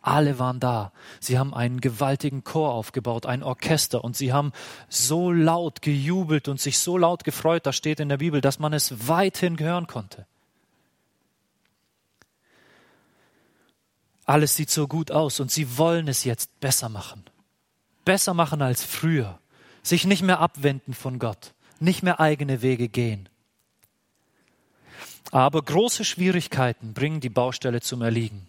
Alle 0.01 0.39
waren 0.39 0.59
da. 0.59 0.91
Sie 1.19 1.37
haben 1.37 1.53
einen 1.53 1.79
gewaltigen 1.79 2.43
Chor 2.43 2.73
aufgebaut, 2.73 3.27
ein 3.27 3.43
Orchester, 3.43 4.03
und 4.03 4.17
sie 4.17 4.33
haben 4.33 4.51
so 4.89 5.31
laut 5.31 5.83
gejubelt 5.83 6.47
und 6.47 6.59
sich 6.59 6.79
so 6.79 6.97
laut 6.97 7.23
gefreut, 7.23 7.67
da 7.67 7.73
steht 7.73 7.99
in 7.99 8.09
der 8.09 8.17
Bibel, 8.17 8.41
dass 8.41 8.57
man 8.57 8.73
es 8.73 9.07
weithin 9.07 9.59
hören 9.59 9.85
konnte. 9.85 10.25
Alles 14.25 14.55
sieht 14.55 14.69
so 14.69 14.87
gut 14.87 15.11
aus 15.11 15.39
und 15.39 15.51
sie 15.51 15.77
wollen 15.77 16.07
es 16.07 16.23
jetzt 16.23 16.59
besser 16.61 16.89
machen. 16.89 17.25
Besser 18.05 18.33
machen 18.33 18.61
als 18.61 18.81
früher. 18.81 19.40
Sich 19.83 20.05
nicht 20.05 20.21
mehr 20.21 20.39
abwenden 20.39 20.93
von 20.93 21.19
Gott, 21.19 21.53
nicht 21.79 22.03
mehr 22.03 22.19
eigene 22.19 22.61
Wege 22.61 22.87
gehen. 22.87 23.29
Aber 25.31 25.61
große 25.61 26.03
Schwierigkeiten 26.03 26.93
bringen 26.93 27.21
die 27.21 27.29
Baustelle 27.29 27.81
zum 27.81 28.01
Erliegen. 28.01 28.47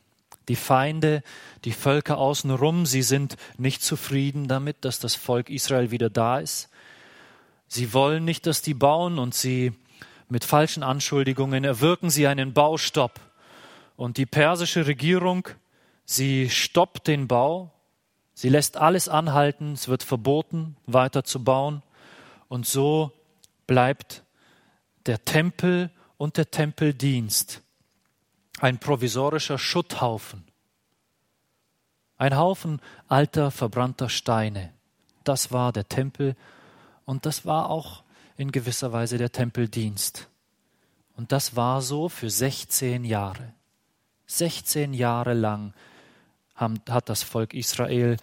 Die 0.49 0.57
Feinde, 0.57 1.23
die 1.65 1.73
Völker 1.73 2.19
außenrum, 2.19 2.87
sie 2.87 3.03
sind 3.03 3.37
nicht 3.57 3.83
zufrieden 3.83 4.49
damit, 4.49 4.85
dass 4.85 4.99
das 4.99 5.15
Volk 5.15 5.49
Israel 5.49 5.93
wieder 5.93 6.11
da 6.11 6.41
ist. 6.41 6.69
Sie 7.69 7.95
wollen 7.95 8.25
nicht, 8.25 8.47
dass 8.47 8.61
die 8.61 8.75
bauen 8.75 9.19
und 9.19 9.35
sie 9.35 9.73
mit 10.29 10.45
falschen 10.45 10.83
Anschuldigungen 10.83 11.63
erwirken 11.63 12.11
sie 12.11 12.27
einen 12.27 12.53
Baustopp. 12.53 13.21
Und 13.97 14.17
die 14.17 14.27
persische 14.27 14.87
Regierung, 14.87 15.49
sie 16.05 16.51
stoppt 16.51 17.07
den 17.07 17.29
Bau, 17.29 17.71
sie 18.35 18.49
lässt 18.49 18.77
alles 18.77 19.09
anhalten, 19.09 19.73
es 19.73 19.89
wird 19.89 20.03
verboten, 20.03 20.77
weiter 20.87 21.25
zu 21.25 21.43
bauen. 21.43 21.83
Und 22.49 22.67
so 22.67 23.13
bleibt 23.67 24.23
der 25.07 25.25
Tempel 25.25 25.91
und 26.17 26.37
der 26.37 26.51
Tempeldienst 26.51 27.63
ein 28.61 28.79
provisorischer 28.79 29.59
Schutthaufen, 29.59 30.45
ein 32.17 32.37
Haufen 32.37 32.81
alter, 33.09 33.51
verbrannter 33.51 34.09
Steine. 34.09 34.73
Das 35.25 35.51
war 35.51 35.73
der 35.73 35.89
Tempel 35.89 36.37
und 37.05 37.27
das 37.27 37.45
war 37.45 37.71
auch 37.71 38.05
in 38.37 38.53
gewisser 38.53 38.93
Weise 38.93 39.19
der 39.19 39.33
Tempeldienst. 39.33 40.29
Und 41.17 41.33
das 41.33 41.57
war 41.57 41.83
so 41.83 42.09
für 42.09 42.31
16 42.31 43.05
Jahre. 43.05 43.53
16 44.27 44.95
Jahre 44.95 45.35
lang 45.35 45.75
hat 46.89 47.09
das 47.09 47.23
Volk 47.23 47.55
Israel 47.55 48.17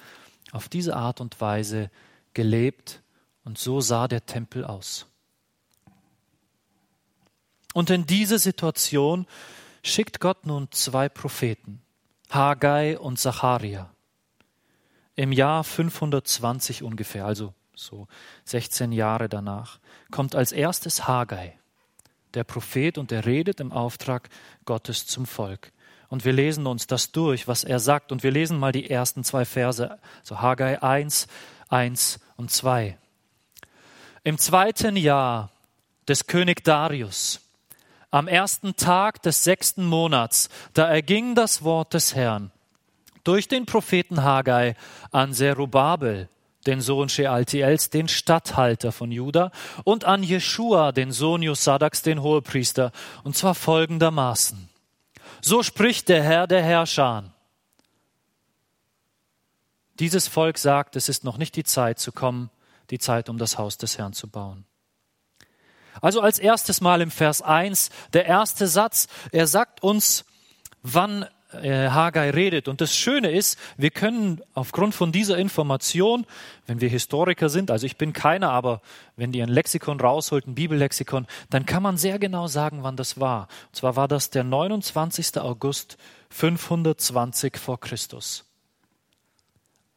auf 0.52 0.70
diese 0.70 0.96
Art 0.96 1.22
und 1.22 1.40
Weise 1.42 1.90
gelebt 2.34 3.02
und 3.44 3.58
so 3.58 3.82
sah 3.82 4.08
der 4.08 4.26
Tempel 4.26 4.66
aus. 4.66 5.08
Und 7.74 7.90
in 7.90 8.06
diese 8.06 8.40
Situation 8.40 9.28
schickt 9.84 10.20
Gott 10.20 10.46
nun 10.46 10.72
zwei 10.72 11.10
Propheten, 11.10 11.82
Haggai 12.30 12.98
und 12.98 13.20
Zacharia. 13.20 13.90
Im 15.16 15.32
Jahr 15.32 15.64
520 15.64 16.84
ungefähr, 16.84 17.26
also 17.26 17.54
so 17.76 18.08
16 18.46 18.92
Jahre 18.92 19.30
danach, 19.30 19.80
kommt 20.12 20.36
als 20.36 20.52
erstes 20.52 21.08
Haggai, 21.08 21.58
der 22.34 22.44
Prophet, 22.44 22.98
und 22.98 23.12
er 23.12 23.26
redet 23.26 23.60
im 23.60 23.72
Auftrag 23.72 24.30
Gottes 24.66 25.08
zum 25.08 25.26
Volk. 25.26 25.72
Und 26.10 26.26
wir 26.26 26.34
lesen 26.34 26.68
uns 26.68 26.88
das 26.88 27.12
durch, 27.12 27.48
was 27.48 27.64
er 27.64 27.80
sagt. 27.80 28.12
Und 28.12 28.24
wir 28.24 28.32
lesen 28.32 28.58
mal 28.58 28.72
die 28.72 28.90
ersten 28.90 29.24
zwei 29.24 29.46
Verse, 29.46 29.98
so 30.24 30.42
Haggai 30.42 30.82
1, 30.82 31.28
1 31.70 32.20
und 32.36 32.52
2. 32.52 32.98
Im 34.24 34.38
zweiten 34.38 34.98
Jahr 34.98 35.52
des 36.08 36.28
König 36.28 36.64
Darius, 36.64 37.42
am 38.12 38.28
ersten 38.28 38.76
Tag 38.76 39.22
des 39.22 39.44
sechsten 39.44 39.86
Monats, 39.86 40.50
da 40.74 40.88
erging 40.90 41.36
das 41.36 41.64
Wort 41.64 41.94
des 41.94 42.16
Herrn 42.16 42.52
durch 43.24 43.48
den 43.48 43.66
Propheten 43.66 44.24
Haggai 44.24 44.76
an 45.12 45.34
Zerubabel, 45.34 46.30
den 46.66 46.82
Sohn 46.82 47.10
Shealtiels, 47.10 47.90
den 47.90 48.08
Statthalter 48.08 48.92
von 48.92 49.12
Juda, 49.12 49.52
und 49.84 50.06
an 50.06 50.24
Jeschua, 50.24 50.92
den 50.92 51.12
Sohn 51.12 51.42
Josadaks, 51.42 52.02
den 52.02 52.22
Hohepriester, 52.22 52.92
und 53.24 53.36
zwar 53.36 53.56
folgendermaßen. 53.56 54.69
So 55.42 55.64
spricht 55.64 56.10
der 56.10 56.24
Herr 56.24 56.48
der 56.48 56.64
Herrscher. 56.64 57.34
Dieses 60.00 60.28
Volk 60.28 60.58
sagt, 60.58 60.96
es 60.96 61.10
ist 61.10 61.24
noch 61.24 61.38
nicht 61.38 61.56
die 61.56 61.64
Zeit 61.64 62.00
zu 62.00 62.12
kommen, 62.12 62.50
die 62.90 63.00
Zeit, 63.00 63.30
um 63.30 63.38
das 63.38 63.58
Haus 63.58 63.78
des 63.78 63.98
Herrn 63.98 64.14
zu 64.14 64.30
bauen. 64.30 64.66
Also 66.02 66.22
als 66.22 66.40
erstes 66.40 66.82
Mal 66.82 67.02
im 67.02 67.12
Vers 67.12 67.42
1, 67.42 67.90
der 68.14 68.26
erste 68.26 68.68
Satz, 68.68 69.08
er 69.32 69.48
sagt 69.48 69.84
uns, 69.84 70.26
wann 70.82 71.26
Haggai 71.52 72.30
redet. 72.30 72.68
Und 72.68 72.80
das 72.80 72.96
Schöne 72.96 73.32
ist, 73.32 73.58
wir 73.76 73.90
können 73.90 74.42
aufgrund 74.54 74.94
von 74.94 75.12
dieser 75.12 75.38
Information, 75.38 76.28
wenn 76.68 76.80
wir 76.80 76.90
Historiker 76.90 77.50
sind, 77.50 77.72
also 77.72 77.88
ich 77.88 77.98
bin 77.98 78.14
keiner, 78.14 78.52
aber 78.52 78.82
wenn 79.16 79.34
ihr 79.34 79.44
ein 79.44 79.50
Lexikon 79.50 80.00
rausholt, 80.00 80.46
ein 80.46 80.54
Bibellexikon, 80.54 81.26
dann 81.50 81.66
kann 81.66 81.82
man 81.82 81.98
sehr 81.98 82.20
genau 82.20 82.48
sagen, 82.48 82.84
wann 82.84 82.98
das 82.98 83.20
war. 83.20 83.48
Und 83.68 83.76
zwar 83.76 83.96
war 83.96 84.08
das 84.08 84.30
der 84.30 84.44
29. 84.44 85.40
August 85.40 85.98
520 86.30 87.58
vor 87.58 87.80
Christus. 87.80 88.46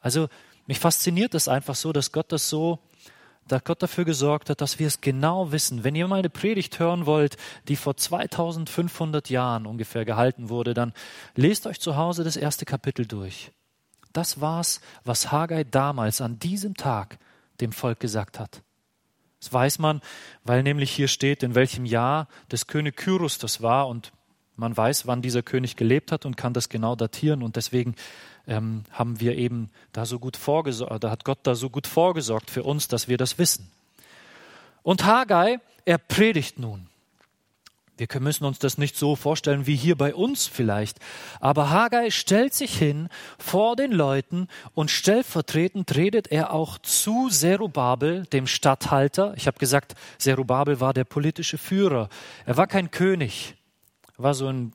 Also 0.01 0.29
mich 0.67 0.79
fasziniert 0.79 1.35
das 1.35 1.49
einfach 1.49 1.75
so, 1.75 1.93
dass 1.93 2.13
Gott 2.13 2.33
das 2.33 2.49
so 2.49 2.79
dass 3.53 3.65
Gott 3.65 3.83
dafür 3.83 4.05
gesorgt 4.05 4.49
hat, 4.49 4.61
dass 4.63 4.79
wir 4.79 4.87
es 4.87 5.01
genau 5.01 5.53
wissen. 5.53 5.85
Wenn 5.85 5.95
ihr 5.95 6.09
mal 6.09 6.21
eine 6.21 6.31
Predigt 6.31 6.79
hören 6.79 7.05
wollt, 7.05 7.37
die 7.69 7.77
vor 7.77 7.97
2500 7.97 9.29
Jahren 9.29 9.67
ungefähr 9.67 10.05
gehalten 10.05 10.49
wurde, 10.49 10.73
dann 10.73 10.95
lest 11.35 11.67
euch 11.67 11.79
zu 11.79 11.97
Hause 11.97 12.25
das 12.25 12.37
erste 12.37 12.65
Kapitel 12.65 13.07
durch. 13.07 13.53
Das 14.15 14.41
war's, 14.41 14.81
was 15.05 15.31
Haggai 15.31 15.65
damals 15.65 16.21
an 16.21 16.39
diesem 16.39 16.75
Tag 16.75 17.19
dem 17.61 17.73
Volk 17.73 18.01
gesagt 18.01 18.41
hat. 18.41 18.63
Das 19.39 19.53
weiß 19.53 19.79
man, 19.81 20.01
weil 20.45 20.63
nämlich 20.63 20.91
hier 20.91 21.09
steht, 21.09 21.43
in 21.43 21.55
welchem 21.55 21.85
Jahr 21.85 22.29
des 22.51 22.67
König 22.67 22.97
Kyrus 22.97 23.39
das 23.39 23.61
war 23.61 23.87
und 23.89 24.13
man 24.57 24.77
weiß, 24.77 25.07
wann 25.07 25.23
dieser 25.23 25.43
König 25.43 25.77
gelebt 25.77 26.13
hat 26.13 26.27
und 26.27 26.37
kann 26.37 26.53
das 26.53 26.69
genau 26.69 26.95
datieren 26.95 27.43
und 27.43 27.57
deswegen 27.57 27.95
ähm, 28.47 28.85
haben 28.91 29.21
wir 29.21 29.37
eben 29.37 29.71
da 29.93 30.07
so 30.07 30.19
gut 30.19 30.37
vorgesorgt, 30.37 31.05
da 31.05 31.11
hat 31.11 31.25
Gott 31.25 31.39
da 31.43 31.55
so 31.55 31.71
gut 31.71 31.87
vorgesorgt 31.87 32.51
für 32.51 32.63
uns, 32.63 32.89
dass 32.89 33.09
wir 33.09 33.17
das 33.17 33.39
wissen. 33.39 33.71
Und 34.83 35.05
Haggai, 35.05 35.59
er 35.85 35.99
predigt 35.99 36.59
nun. 36.59 36.89
Wir 37.99 38.09
müssen 38.21 38.45
uns 38.47 38.59
das 38.59 38.79
nicht 38.79 38.97
so 38.97 39.15
vorstellen 39.15 39.67
wie 39.67 39.77
hier 39.77 39.97
bei 39.97 40.15
uns 40.15 40.47
vielleicht. 40.47 40.99
Aber 41.41 41.71
Haggai 41.71 42.11
stellt 42.11 42.53
sich 42.53 42.77
hin 42.77 43.09
vor 43.39 43.77
den 43.77 43.93
Leuten 43.93 44.49
und 44.75 44.91
stellvertretend 44.91 45.95
redet 45.95 46.33
er 46.33 46.53
auch 46.53 46.79
zu 46.79 47.29
Zerubabel, 47.29 48.25
dem 48.33 48.47
Statthalter. 48.47 49.35
Ich 49.37 49.47
habe 49.47 49.59
gesagt, 49.59 49.95
Zerubabel 50.19 50.81
war 50.81 50.95
der 50.95 51.05
politische 51.05 51.59
Führer. 51.59 52.09
Er 52.45 52.57
war 52.57 52.67
kein 52.67 52.91
König, 52.91 53.55
war 54.17 54.35
so 54.35 54.49
ein 54.49 54.73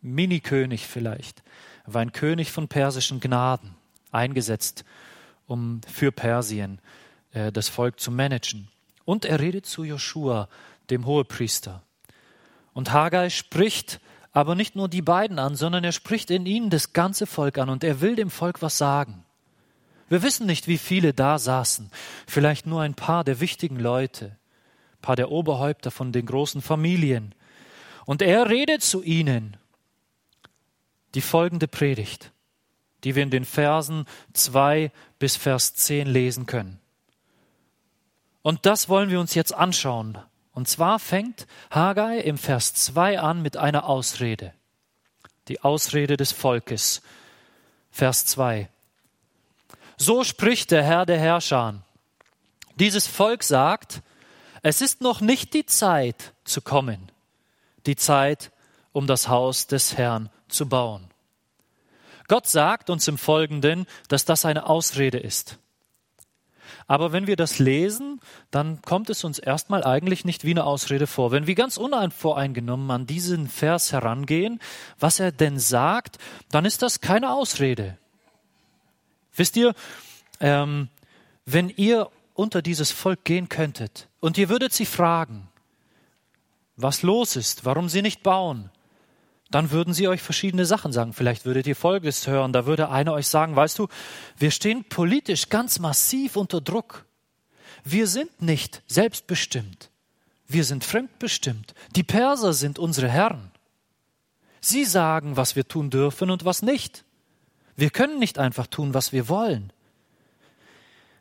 Mini-König 0.00 0.86
vielleicht. 0.86 1.42
War 1.86 2.02
ein 2.02 2.12
König 2.12 2.50
von 2.50 2.68
persischen 2.68 3.20
Gnaden, 3.20 3.74
eingesetzt, 4.10 4.84
um 5.46 5.80
für 5.92 6.12
Persien 6.12 6.80
äh, 7.32 7.52
das 7.52 7.68
Volk 7.68 8.00
zu 8.00 8.10
managen. 8.10 8.68
Und 9.04 9.24
er 9.24 9.40
redet 9.40 9.66
zu 9.66 9.84
Joshua, 9.84 10.48
dem 10.90 11.06
Hohepriester. 11.06 11.82
Und 12.72 12.92
Haggai 12.92 13.30
spricht 13.30 14.00
aber 14.32 14.56
nicht 14.56 14.74
nur 14.74 14.88
die 14.88 15.02
beiden 15.02 15.38
an, 15.38 15.54
sondern 15.54 15.84
er 15.84 15.92
spricht 15.92 16.30
in 16.30 16.44
ihnen 16.44 16.68
das 16.68 16.92
ganze 16.92 17.26
Volk 17.26 17.56
an 17.58 17.68
und 17.68 17.84
er 17.84 18.00
will 18.00 18.16
dem 18.16 18.30
Volk 18.30 18.62
was 18.62 18.78
sagen. 18.78 19.24
Wir 20.08 20.22
wissen 20.22 20.46
nicht, 20.46 20.66
wie 20.66 20.76
viele 20.76 21.14
da 21.14 21.38
saßen, 21.38 21.90
vielleicht 22.26 22.66
nur 22.66 22.82
ein 22.82 22.94
paar 22.94 23.24
der 23.24 23.40
wichtigen 23.40 23.78
Leute, 23.78 24.26
ein 24.26 25.00
paar 25.02 25.16
der 25.16 25.30
Oberhäupter 25.30 25.90
von 25.90 26.12
den 26.12 26.26
großen 26.26 26.62
Familien. 26.62 27.34
Und 28.06 28.22
er 28.22 28.48
redet 28.48 28.82
zu 28.82 29.02
ihnen 29.02 29.56
die 31.14 31.20
folgende 31.20 31.68
Predigt, 31.68 32.32
die 33.04 33.14
wir 33.14 33.22
in 33.22 33.30
den 33.30 33.44
Versen 33.44 34.06
2 34.32 34.90
bis 35.18 35.36
Vers 35.36 35.74
10 35.74 36.06
lesen 36.06 36.46
können. 36.46 36.80
Und 38.42 38.66
das 38.66 38.88
wollen 38.88 39.10
wir 39.10 39.20
uns 39.20 39.34
jetzt 39.34 39.54
anschauen. 39.54 40.18
Und 40.52 40.68
zwar 40.68 40.98
fängt 40.98 41.46
Haggai 41.70 42.18
im 42.18 42.38
Vers 42.38 42.74
2 42.74 43.18
an 43.18 43.42
mit 43.42 43.56
einer 43.56 43.86
Ausrede. 43.86 44.52
Die 45.48 45.62
Ausrede 45.62 46.16
des 46.16 46.32
Volkes. 46.32 47.02
Vers 47.90 48.26
2. 48.26 48.68
So 49.96 50.24
spricht 50.24 50.70
der 50.70 50.82
Herr 50.82 51.06
der 51.06 51.18
Herrscher. 51.18 51.82
Dieses 52.76 53.06
Volk 53.06 53.42
sagt, 53.42 54.02
es 54.62 54.80
ist 54.80 55.00
noch 55.00 55.20
nicht 55.20 55.54
die 55.54 55.66
Zeit 55.66 56.32
zu 56.44 56.60
kommen, 56.60 57.10
die 57.86 57.96
Zeit, 57.96 58.50
um 58.92 59.06
das 59.06 59.28
Haus 59.28 59.66
des 59.66 59.96
Herrn 59.96 60.30
zu 60.48 60.68
bauen. 60.68 61.08
Gott 62.28 62.46
sagt 62.46 62.90
uns 62.90 63.06
im 63.08 63.18
Folgenden, 63.18 63.86
dass 64.08 64.24
das 64.24 64.44
eine 64.44 64.66
Ausrede 64.66 65.18
ist. 65.18 65.58
Aber 66.86 67.12
wenn 67.12 67.26
wir 67.26 67.36
das 67.36 67.58
lesen, 67.58 68.20
dann 68.50 68.82
kommt 68.82 69.08
es 69.08 69.24
uns 69.24 69.38
erstmal 69.38 69.84
eigentlich 69.84 70.24
nicht 70.24 70.44
wie 70.44 70.50
eine 70.50 70.64
Ausrede 70.64 71.06
vor. 71.06 71.32
Wenn 71.32 71.46
wir 71.46 71.54
ganz 71.54 71.76
unvoreingenommen 71.76 72.90
an 72.90 73.06
diesen 73.06 73.48
Vers 73.48 73.92
herangehen, 73.92 74.60
was 74.98 75.20
er 75.20 75.32
denn 75.32 75.58
sagt, 75.58 76.18
dann 76.50 76.64
ist 76.64 76.82
das 76.82 77.00
keine 77.00 77.32
Ausrede. 77.32 77.96
Wisst 79.34 79.56
ihr, 79.56 79.74
ähm, 80.40 80.88
wenn 81.46 81.70
ihr 81.70 82.10
unter 82.34 82.62
dieses 82.62 82.90
Volk 82.90 83.24
gehen 83.24 83.48
könntet 83.48 84.08
und 84.20 84.36
ihr 84.36 84.48
würdet 84.48 84.72
sie 84.72 84.86
fragen, 84.86 85.48
was 86.76 87.02
los 87.02 87.36
ist, 87.36 87.64
warum 87.64 87.88
sie 87.88 88.02
nicht 88.02 88.22
bauen, 88.22 88.70
dann 89.50 89.70
würden 89.70 89.94
sie 89.94 90.08
euch 90.08 90.20
verschiedene 90.20 90.66
Sachen 90.66 90.92
sagen. 90.92 91.12
Vielleicht 91.12 91.44
würdet 91.44 91.66
ihr 91.66 91.76
Folgendes 91.76 92.26
hören. 92.26 92.52
Da 92.52 92.66
würde 92.66 92.88
einer 92.90 93.12
euch 93.12 93.28
sagen, 93.28 93.54
weißt 93.54 93.78
du, 93.78 93.88
wir 94.36 94.50
stehen 94.50 94.84
politisch 94.84 95.48
ganz 95.48 95.78
massiv 95.78 96.36
unter 96.36 96.60
Druck. 96.60 97.04
Wir 97.84 98.06
sind 98.08 98.42
nicht 98.42 98.82
selbstbestimmt. 98.86 99.90
Wir 100.48 100.64
sind 100.64 100.82
fremdbestimmt. 100.82 101.74
Die 101.94 102.02
Perser 102.02 102.52
sind 102.52 102.78
unsere 102.78 103.08
Herren. 103.08 103.50
Sie 104.60 104.84
sagen, 104.84 105.36
was 105.36 105.56
wir 105.56 105.68
tun 105.68 105.90
dürfen 105.90 106.30
und 106.30 106.44
was 106.44 106.62
nicht. 106.62 107.04
Wir 107.76 107.90
können 107.90 108.18
nicht 108.18 108.38
einfach 108.38 108.66
tun, 108.66 108.94
was 108.94 109.12
wir 109.12 109.28
wollen. 109.28 109.72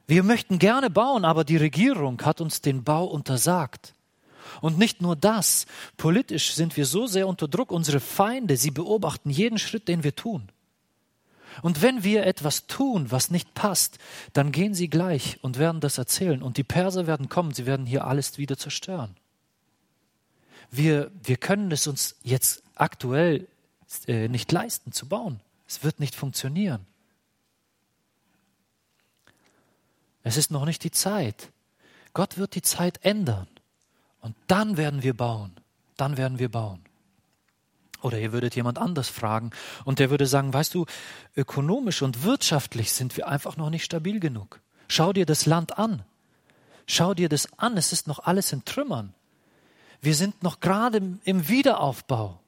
Wir 0.07 0.23
möchten 0.23 0.59
gerne 0.59 0.89
bauen, 0.89 1.25
aber 1.25 1.43
die 1.43 1.57
Regierung 1.57 2.21
hat 2.23 2.41
uns 2.41 2.61
den 2.61 2.83
Bau 2.83 3.05
untersagt. 3.05 3.93
Und 4.61 4.77
nicht 4.77 5.01
nur 5.01 5.15
das, 5.15 5.65
politisch 5.97 6.53
sind 6.53 6.77
wir 6.77 6.85
so 6.85 7.07
sehr 7.07 7.27
unter 7.27 7.47
Druck, 7.47 7.71
unsere 7.71 7.99
Feinde, 7.99 8.57
sie 8.57 8.71
beobachten 8.71 9.29
jeden 9.29 9.57
Schritt, 9.57 9.87
den 9.87 10.03
wir 10.03 10.15
tun. 10.15 10.49
Und 11.61 11.81
wenn 11.81 12.03
wir 12.03 12.25
etwas 12.25 12.65
tun, 12.67 13.11
was 13.11 13.29
nicht 13.29 13.53
passt, 13.53 13.99
dann 14.33 14.51
gehen 14.51 14.73
sie 14.73 14.89
gleich 14.89 15.37
und 15.43 15.59
werden 15.59 15.81
das 15.81 15.97
erzählen. 15.97 16.41
Und 16.41 16.57
die 16.57 16.63
Perser 16.63 17.05
werden 17.05 17.29
kommen, 17.29 17.53
sie 17.53 17.65
werden 17.65 17.85
hier 17.85 18.05
alles 18.05 18.37
wieder 18.37 18.57
zerstören. 18.57 19.15
Wir, 20.71 21.11
wir 21.23 21.37
können 21.37 21.71
es 21.71 21.85
uns 21.85 22.15
jetzt 22.23 22.63
aktuell 22.75 23.47
äh, 24.07 24.27
nicht 24.27 24.51
leisten 24.51 24.91
zu 24.91 25.07
bauen. 25.07 25.39
Es 25.67 25.83
wird 25.83 25.99
nicht 25.99 26.15
funktionieren. 26.15 26.85
Es 30.23 30.37
ist 30.37 30.51
noch 30.51 30.65
nicht 30.65 30.83
die 30.83 30.91
Zeit. 30.91 31.51
Gott 32.13 32.37
wird 32.37 32.55
die 32.55 32.61
Zeit 32.61 33.03
ändern. 33.03 33.47
Und 34.23 34.35
dann 34.47 34.77
werden 34.77 35.03
wir 35.03 35.13
bauen. 35.13 35.51
Dann 35.97 36.15
werden 36.15 36.39
wir 36.39 36.49
bauen. 36.49 36.81
Oder 38.01 38.19
ihr 38.19 38.31
würdet 38.31 38.55
jemand 38.55 38.77
anders 38.77 39.09
fragen 39.09 39.51
und 39.85 39.99
der 39.99 40.09
würde 40.09 40.25
sagen, 40.25 40.53
weißt 40.53 40.73
du, 40.73 40.85
ökonomisch 41.35 42.01
und 42.01 42.23
wirtschaftlich 42.23 42.91
sind 42.91 43.15
wir 43.15 43.27
einfach 43.27 43.57
noch 43.57 43.69
nicht 43.69 43.83
stabil 43.83 44.19
genug. 44.19 44.61
Schau 44.87 45.13
dir 45.13 45.25
das 45.25 45.45
Land 45.45 45.77
an. 45.77 46.03
Schau 46.87 47.13
dir 47.13 47.29
das 47.29 47.47
an. 47.57 47.77
Es 47.77 47.91
ist 47.91 48.07
noch 48.07 48.19
alles 48.19 48.51
in 48.53 48.65
Trümmern. 48.65 49.13
Wir 50.01 50.15
sind 50.15 50.41
noch 50.41 50.61
gerade 50.61 51.17
im 51.23 51.47
Wiederaufbau. 51.49 52.39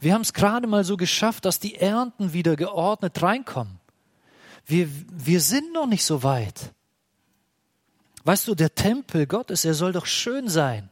Wir 0.00 0.14
haben 0.14 0.22
es 0.22 0.32
gerade 0.32 0.66
mal 0.66 0.84
so 0.84 0.96
geschafft, 0.96 1.44
dass 1.44 1.60
die 1.60 1.76
Ernten 1.76 2.32
wieder 2.32 2.56
geordnet 2.56 3.22
reinkommen. 3.22 3.78
Wir, 4.66 4.88
wir 5.10 5.40
sind 5.40 5.72
noch 5.72 5.86
nicht 5.86 6.04
so 6.04 6.22
weit. 6.22 6.72
Weißt 8.24 8.46
du, 8.46 8.54
der 8.54 8.74
Tempel 8.74 9.26
Gottes, 9.26 9.64
er 9.64 9.74
soll 9.74 9.92
doch 9.92 10.06
schön 10.06 10.48
sein. 10.48 10.88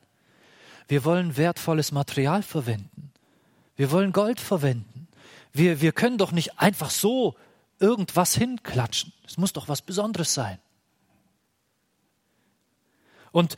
Wir 0.91 1.05
wollen 1.05 1.37
wertvolles 1.37 1.93
Material 1.93 2.43
verwenden. 2.43 3.13
Wir 3.77 3.93
wollen 3.93 4.11
Gold 4.11 4.41
verwenden. 4.41 5.07
Wir, 5.53 5.81
wir 5.81 5.93
können 5.93 6.19
doch 6.19 6.33
nicht 6.33 6.59
einfach 6.59 6.91
so 6.91 7.37
irgendwas 7.79 8.35
hinklatschen. 8.35 9.13
Es 9.25 9.39
muss 9.39 9.53
doch 9.53 9.69
was 9.69 9.83
Besonderes 9.83 10.35
sein. 10.35 10.59
Und 13.31 13.55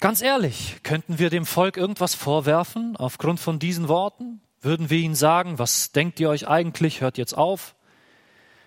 ganz 0.00 0.22
ehrlich, 0.22 0.76
könnten 0.82 1.18
wir 1.18 1.28
dem 1.28 1.44
Volk 1.44 1.76
irgendwas 1.76 2.14
vorwerfen 2.14 2.96
aufgrund 2.96 3.38
von 3.38 3.58
diesen 3.58 3.88
Worten? 3.88 4.40
Würden 4.62 4.88
wir 4.88 5.00
ihnen 5.00 5.14
sagen, 5.14 5.58
was 5.58 5.92
denkt 5.92 6.18
ihr 6.18 6.30
euch 6.30 6.48
eigentlich? 6.48 7.02
Hört 7.02 7.18
jetzt 7.18 7.36
auf. 7.36 7.76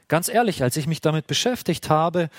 Ganz 0.09 0.27
ehrlich, 0.27 0.63
als 0.63 0.75
ich 0.75 0.87
mich 0.87 1.01
damit 1.01 1.27
beschäftigt 1.27 1.89
habe 1.89 2.31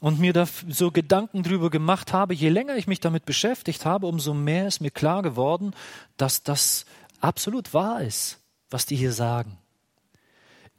und 0.00 0.18
mir 0.18 0.32
da 0.32 0.46
so 0.46 0.90
Gedanken 0.90 1.42
drüber 1.42 1.68
gemacht 1.68 2.14
habe, 2.14 2.32
je 2.32 2.48
länger 2.48 2.76
ich 2.76 2.86
mich 2.86 3.00
damit 3.00 3.26
beschäftigt 3.26 3.84
habe, 3.84 4.06
umso 4.06 4.32
mehr 4.32 4.66
ist 4.66 4.80
mir 4.80 4.90
klar 4.90 5.22
geworden, 5.22 5.74
dass 6.16 6.42
das 6.42 6.86
absolut 7.20 7.74
wahr 7.74 8.02
ist, 8.02 8.38
was 8.70 8.86
die 8.86 8.96
hier 8.96 9.12
sagen. 9.12 9.58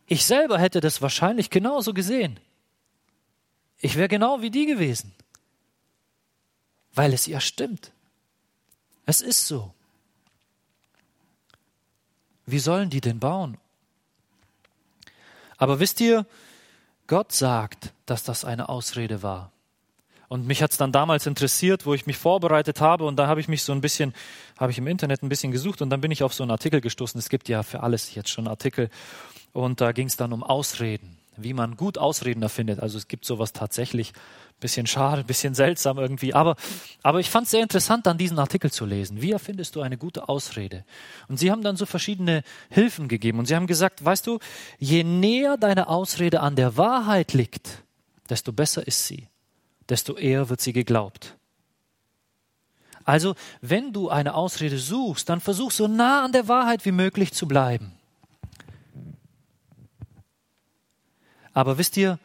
Ich 0.08 0.26
selber 0.26 0.58
hätte 0.58 0.82
das 0.82 1.04
wahrscheinlich 1.04 1.52
genauso 1.52 1.94
gesehen. 1.94 2.40
Ich 3.78 3.96
wäre 3.96 4.08
genau 4.08 4.42
wie 4.42 4.50
die 4.50 4.66
gewesen. 4.66 5.14
Weil 6.96 7.14
es 7.14 7.28
ja 7.28 7.40
stimmt. 7.40 7.92
Es 9.06 9.22
ist 9.22 9.48
so. 9.48 9.72
Wie 12.48 12.60
sollen 12.60 12.90
die 12.90 13.02
denn 13.02 13.20
bauen? 13.20 13.60
Aber 15.60 15.80
wisst 15.80 16.02
ihr, 16.02 16.26
Gott 17.06 17.32
sagt, 17.32 17.94
dass 18.08 18.24
das 18.24 18.46
eine 18.46 18.70
Ausrede 18.70 19.22
war. 19.22 19.52
Und 20.30 20.48
mich 20.48 20.64
hat 20.64 20.72
es 20.72 20.78
dann 20.78 20.92
damals 20.92 21.26
interessiert, 21.26 21.86
wo 21.86 21.94
ich 21.94 22.06
mich 22.06 22.18
vorbereitet 22.18 22.82
habe 22.82 23.04
und 23.06 23.16
da 23.18 23.28
habe 23.28 23.42
ich 23.42 23.48
mich 23.48 23.64
so 23.64 23.74
ein 23.74 23.82
bisschen, 23.82 24.14
habe 24.58 24.72
ich 24.72 24.78
im 24.78 24.88
Internet 24.88 25.22
ein 25.24 25.30
bisschen 25.30 25.52
gesucht 25.52 25.82
und 25.82 25.90
dann 25.90 26.02
bin 26.02 26.12
ich 26.12 26.24
auf 26.24 26.36
so 26.36 26.44
einen 26.44 26.52
Artikel 26.52 26.82
gestoßen. 26.82 27.20
Es 27.20 27.30
gibt 27.30 27.50
ja 27.50 27.64
für 27.64 27.82
alles 27.82 28.14
jetzt 28.16 28.30
schon 28.30 28.48
Artikel 28.48 28.90
und 29.54 29.82
da 29.82 29.92
ging 29.92 30.08
es 30.08 30.18
dann 30.18 30.32
um 30.32 30.44
Ausreden, 30.44 31.18
wie 31.44 31.54
man 31.54 31.76
gut 31.76 31.98
Ausreden 31.98 32.42
erfindet. 32.42 32.80
Also 32.80 32.98
es 32.98 33.08
gibt 33.08 33.26
sowas 33.26 33.54
tatsächlich 33.54 34.14
Bisschen 34.60 34.88
schade, 34.88 35.24
bisschen 35.24 35.54
seltsam 35.54 35.98
irgendwie. 35.98 36.34
Aber, 36.34 36.58
aber 37.02 37.22
ich 37.22 37.30
fand 37.30 37.46
es 37.46 37.52
sehr 37.52 37.64
interessant, 37.64 38.06
dann 38.06 38.18
diesen 38.18 38.40
Artikel 38.40 38.70
zu 38.70 38.86
lesen. 38.86 39.22
Wie 39.22 39.32
erfindest 39.32 39.76
du 39.76 39.82
eine 39.82 39.98
gute 39.98 40.28
Ausrede? 40.28 40.84
Und 41.30 41.40
sie 41.40 41.50
haben 41.50 41.62
dann 41.62 41.78
so 41.78 41.86
verschiedene 41.86 42.44
Hilfen 42.70 43.08
gegeben. 43.08 43.40
Und 43.40 43.46
sie 43.46 43.56
haben 43.56 43.68
gesagt, 43.68 44.04
weißt 44.04 44.28
du, 44.28 44.40
je 44.78 45.06
näher 45.06 45.56
deine 45.56 45.88
Ausrede 45.88 46.42
an 46.42 46.58
der 46.58 46.76
Wahrheit 46.76 47.32
liegt, 47.32 47.84
desto 48.30 48.52
besser 48.52 48.86
ist 48.86 49.08
sie, 49.08 49.30
desto 49.88 50.18
eher 50.18 50.50
wird 50.50 50.60
sie 50.60 50.74
geglaubt. 50.74 51.38
Also, 53.06 53.36
wenn 53.62 53.94
du 53.94 54.10
eine 54.10 54.34
Ausrede 54.34 54.78
suchst, 54.78 55.30
dann 55.30 55.40
versuch 55.40 55.72
so 55.72 55.88
nah 55.88 56.26
an 56.26 56.34
der 56.34 56.50
Wahrheit 56.50 56.84
wie 56.84 56.92
möglich 56.92 57.32
zu 57.32 57.48
bleiben. 57.48 57.94
Aber 61.60 61.78
wisst 61.78 61.98
ihr, 61.98 62.20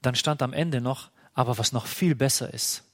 dann 0.00 0.14
stand 0.14 0.42
am 0.42 0.52
Ende 0.52 0.80
noch, 0.80 1.10
aber 1.34 1.58
was 1.58 1.72
noch 1.72 1.86
viel 1.86 2.14
besser 2.14 2.54
ist, 2.54 2.84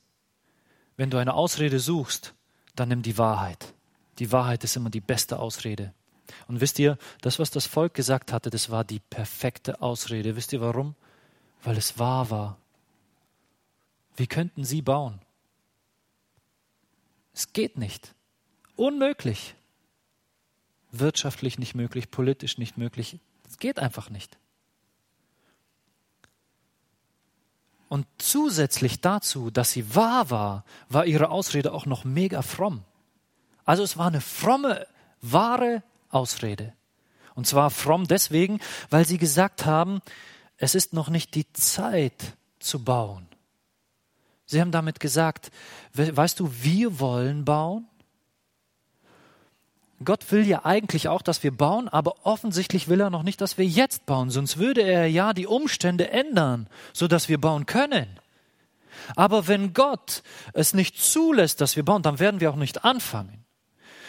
wenn 0.97 1.11
du 1.11 1.19
eine 1.19 1.35
Ausrede 1.35 1.81
suchst, 1.81 2.33
dann 2.75 2.89
nimm 2.89 3.03
die 3.03 3.19
Wahrheit. 3.19 3.75
Die 4.19 4.33
Wahrheit 4.33 4.65
ist 4.65 4.77
immer 4.77 4.89
die 4.89 5.03
beste 5.03 5.39
Ausrede. 5.39 5.93
Und 6.49 6.63
wisst 6.63 6.79
ihr, 6.79 6.97
das, 7.21 7.39
was 7.39 7.51
das 7.51 7.67
Volk 7.67 7.93
gesagt 7.93 8.33
hatte, 8.33 8.49
das 8.49 8.71
war 8.71 8.85
die 8.85 9.01
perfekte 9.01 9.83
Ausrede. 9.83 10.35
Wisst 10.35 10.55
ihr 10.55 10.63
warum? 10.63 10.95
Weil 11.63 11.77
es 11.77 11.99
wahr 11.99 12.31
war. 12.31 12.57
Wie 14.17 14.27
könnten 14.27 14.65
sie 14.65 14.81
bauen? 14.81 15.21
Es 17.35 17.53
geht 17.53 17.77
nicht. 17.77 18.15
Unmöglich. 18.77 19.55
Wirtschaftlich 20.91 21.59
nicht 21.59 21.75
möglich, 21.75 22.11
politisch 22.11 22.57
nicht 22.57 22.79
möglich. 22.79 23.19
Es 23.47 23.59
geht 23.59 23.79
einfach 23.79 24.09
nicht. 24.09 24.39
Und 27.89 28.07
zusätzlich 28.19 29.01
dazu, 29.01 29.51
dass 29.51 29.71
sie 29.71 29.95
wahr 29.95 30.31
war, 30.31 30.65
war 30.89 31.07
ihre 31.07 31.31
Ausrede 31.31 31.73
auch 31.73 31.87
noch 31.87 32.05
mega 32.05 32.43
fromm. 32.43 32.83
Also 33.65 33.83
es 33.83 33.97
war 33.97 34.09
eine 34.09 34.21
fromme, 34.21 34.87
wahre 35.21 35.83
Ausrede. 36.11 36.73
Und 37.35 37.47
zwar 37.47 37.71
fromm 37.71 38.07
deswegen, 38.07 38.61
weil 38.91 39.07
sie 39.07 39.19
gesagt 39.19 39.67
haben, 39.67 40.01
es 40.57 40.75
ist 40.75 40.95
noch 40.95 41.11
nicht 41.11 41.35
die 41.35 41.53
Zeit 41.53 42.37
zu 42.59 42.83
bauen. 42.83 43.29
Sie 44.47 44.61
haben 44.61 44.73
damit 44.73 45.01
gesagt, 45.01 45.51
weißt 45.93 46.41
du, 46.41 46.51
wir 46.63 46.99
wollen 46.99 47.45
bauen, 47.45 47.87
Gott 50.05 50.31
will 50.31 50.47
ja 50.47 50.65
eigentlich 50.65 51.09
auch, 51.09 51.23
dass 51.23 51.43
wir 51.43 51.57
bauen, 51.57 51.89
aber 51.89 52.27
offensichtlich 52.27 52.89
will 52.89 53.01
er 53.01 53.11
noch 53.11 53.23
nicht, 53.23 53.41
dass 53.41 53.57
wir 53.57 53.65
jetzt 53.65 54.05
bauen, 54.05 54.31
sonst 54.31 54.59
würde 54.59 54.83
er 54.83 55.07
ja 55.07 55.33
die 55.33 55.47
Umstände 55.47 56.11
ändern, 56.11 56.69
so 56.93 57.09
dass 57.09 57.29
wir 57.29 57.41
bauen 57.41 57.65
können. 57.67 58.07
Aber 59.15 59.49
wenn 59.49 59.73
Gott 59.73 60.23
es 60.53 60.75
nicht 60.75 60.99
zulässt, 60.99 61.61
dass 61.61 61.77
wir 61.77 61.85
bauen, 61.85 62.03
dann 62.03 62.19
werden 62.19 62.41
wir 62.41 62.51
auch 62.51 62.57
nicht 62.57 62.85
anfangen. 62.85 63.45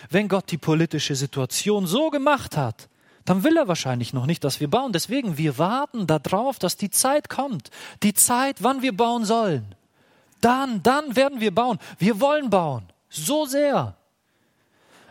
Wenn 0.10 0.28
Gott 0.28 0.52
die 0.52 0.58
politische 0.58 1.16
Situation 1.16 1.88
so 1.88 2.10
gemacht 2.10 2.58
hat, 2.58 2.90
dann 3.26 3.44
will 3.44 3.58
er 3.58 3.68
wahrscheinlich 3.68 4.14
noch 4.14 4.26
nicht, 4.26 4.44
dass 4.44 4.60
wir 4.60 4.70
bauen. 4.70 4.94
Deswegen, 4.94 5.38
wir 5.38 5.58
warten 5.58 6.08
darauf, 6.08 6.60
dass 6.60 6.78
die 6.78 6.90
Zeit 6.90 7.30
kommt. 7.30 7.72
Die 8.04 8.14
Zeit, 8.14 8.64
wann 8.64 8.82
wir 8.82 8.96
bauen 8.96 9.26
sollen. 9.26 9.76
Dann, 10.40 10.82
dann 10.82 11.16
werden 11.16 11.42
wir 11.42 11.54
bauen. 11.54 11.78
Wir 11.98 12.22
wollen 12.22 12.50
bauen. 12.50 12.86
So 13.10 13.46
sehr 13.46 13.98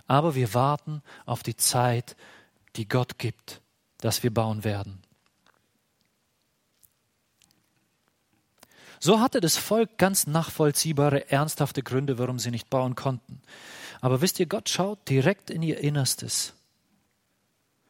aber 0.07 0.35
wir 0.35 0.55
warten 0.55 1.03
auf 1.25 1.43
die 1.43 1.57
Zeit, 1.57 2.17
die 2.77 2.89
Gott 2.89 3.19
gibt, 3.19 3.61
dass 3.99 4.23
wir 4.23 4.33
bauen 4.33 4.65
werden. 4.65 5.03
So 8.99 9.21
hatte 9.21 9.41
das 9.41 9.57
Volk 9.57 9.99
ganz 9.99 10.27
nachvollziehbare, 10.27 11.31
ernsthafte 11.31 11.83
Gründe, 11.83 12.19
warum 12.19 12.39
sie 12.39 12.51
nicht 12.51 12.71
bauen 12.71 12.95
konnten. 12.95 13.43
Aber 14.01 14.21
wisst 14.21 14.41
ihr, 14.41 14.47
Gott 14.47 14.69
schaut 14.69 15.09
direkt 15.09 15.51
in 15.51 15.63
ihr 15.63 15.79
Innerstes. 15.79 16.55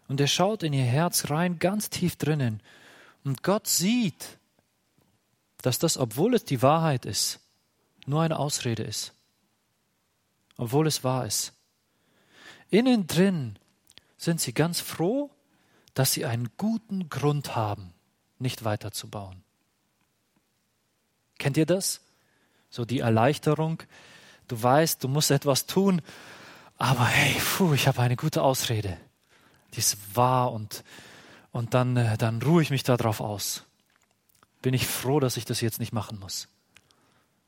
Und 0.09 0.21
er 0.21 0.27
schaut 0.27 0.63
in 0.63 0.73
ihr 0.73 0.85
Herz 0.85 1.31
rein, 1.31 1.59
ganz 1.59 1.91
tief 1.91 2.17
drinnen. 2.17 2.61
Und 3.25 3.43
Gott 3.43 3.67
sieht, 3.67 4.39
dass 5.63 5.79
das, 5.79 5.97
obwohl 5.97 6.35
es 6.35 6.45
die 6.45 6.63
Wahrheit 6.63 7.07
ist, 7.07 7.41
nur 8.07 8.23
eine 8.23 8.39
Ausrede 8.39 8.85
ist. 8.85 9.13
Obwohl 10.57 10.87
es 10.87 11.03
wahr 11.03 11.27
ist. 11.27 11.56
Innen 12.71 13.07
drin 13.07 13.59
sind 14.17 14.41
sie 14.41 14.53
ganz 14.53 14.81
froh, 14.81 15.31
dass 15.95 16.13
sie 16.13 16.25
einen 16.25 16.51
guten 16.57 17.09
Grund 17.09 17.57
haben, 17.57 17.95
nicht 18.39 18.65
weiterzubauen. 18.65 19.43
Kennt 21.39 21.57
ihr 21.57 21.67
das? 21.67 22.01
So 22.71 22.85
die 22.85 23.01
Erleichterung. 23.01 23.83
Du 24.49 24.63
weißt, 24.63 25.03
du 25.03 25.09
musst 25.09 25.31
etwas 25.31 25.67
tun, 25.67 26.03
aber 26.77 27.07
hey, 27.07 27.41
puh, 27.41 27.73
ich 27.75 27.89
habe 27.89 28.03
eine 28.03 28.17
gute 28.17 28.43
Ausrede. 28.43 28.99
Die 29.75 29.79
ist 29.79 30.17
wahr 30.17 30.53
und, 30.53 30.85
und 31.53 31.75
dann, 31.75 31.97
äh, 31.97 32.17
dann 32.17 32.43
ruhe 32.43 32.63
ich 32.63 32.71
mich 32.71 32.83
darauf 32.83 33.21
aus. 33.21 33.65
Bin 34.63 34.75
ich 34.75 34.87
froh, 34.87 35.21
dass 35.21 35.37
ich 35.37 35.45
das 35.45 35.61
jetzt 35.61 35.81
nicht 35.81 35.93
machen 35.93 36.19
muss, 36.19 36.49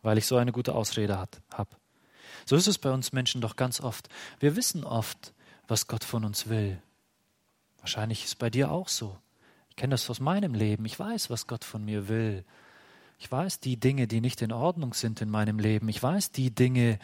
weil 0.03 0.19
ich 0.19 0.27
so 0.27 0.37
eine 0.37 0.53
gute 0.53 0.75
Ausrede 0.75 1.19
habe. 1.19 1.77
So 2.49 2.57
ist 2.57 2.67
es 2.67 2.79
bei 2.79 2.91
uns 2.91 3.13
Menschen 3.13 3.43
doch 3.43 3.57
ganz 3.57 3.79
oft. 3.79 4.09
Wir 4.41 4.57
wissen 4.57 4.83
oft, 4.83 5.35
was 5.67 5.87
Gott 5.87 6.03
von 6.03 6.25
uns 6.25 6.49
will. 6.49 6.81
Wahrscheinlich 7.81 8.21
ist 8.21 8.29
es 8.29 8.35
bei 8.37 8.49
dir 8.49 8.73
auch 8.73 8.89
so. 8.89 9.19
Ich 9.69 9.77
kenne 9.77 9.91
das 9.91 10.09
aus 10.09 10.19
meinem 10.19 10.55
Leben. 10.55 10.87
Ich 10.87 10.99
weiß, 10.99 11.29
was 11.29 11.47
Gott 11.47 11.63
von 11.63 11.85
mir 11.85 12.09
will. 12.09 12.47
Ich 13.19 13.31
weiß 13.31 13.61
die 13.61 13.77
Dinge, 13.77 14.07
die 14.07 14.23
nicht 14.23 14.41
in 14.41 14.51
Ordnung 14.51 14.95
sind 14.95 15.21
in 15.21 15.29
meinem 15.29 15.59
Leben. 15.59 15.91
Ich 15.91 16.03
weiß 16.03 16.33
die 16.33 16.51
Dinge, 16.51 16.99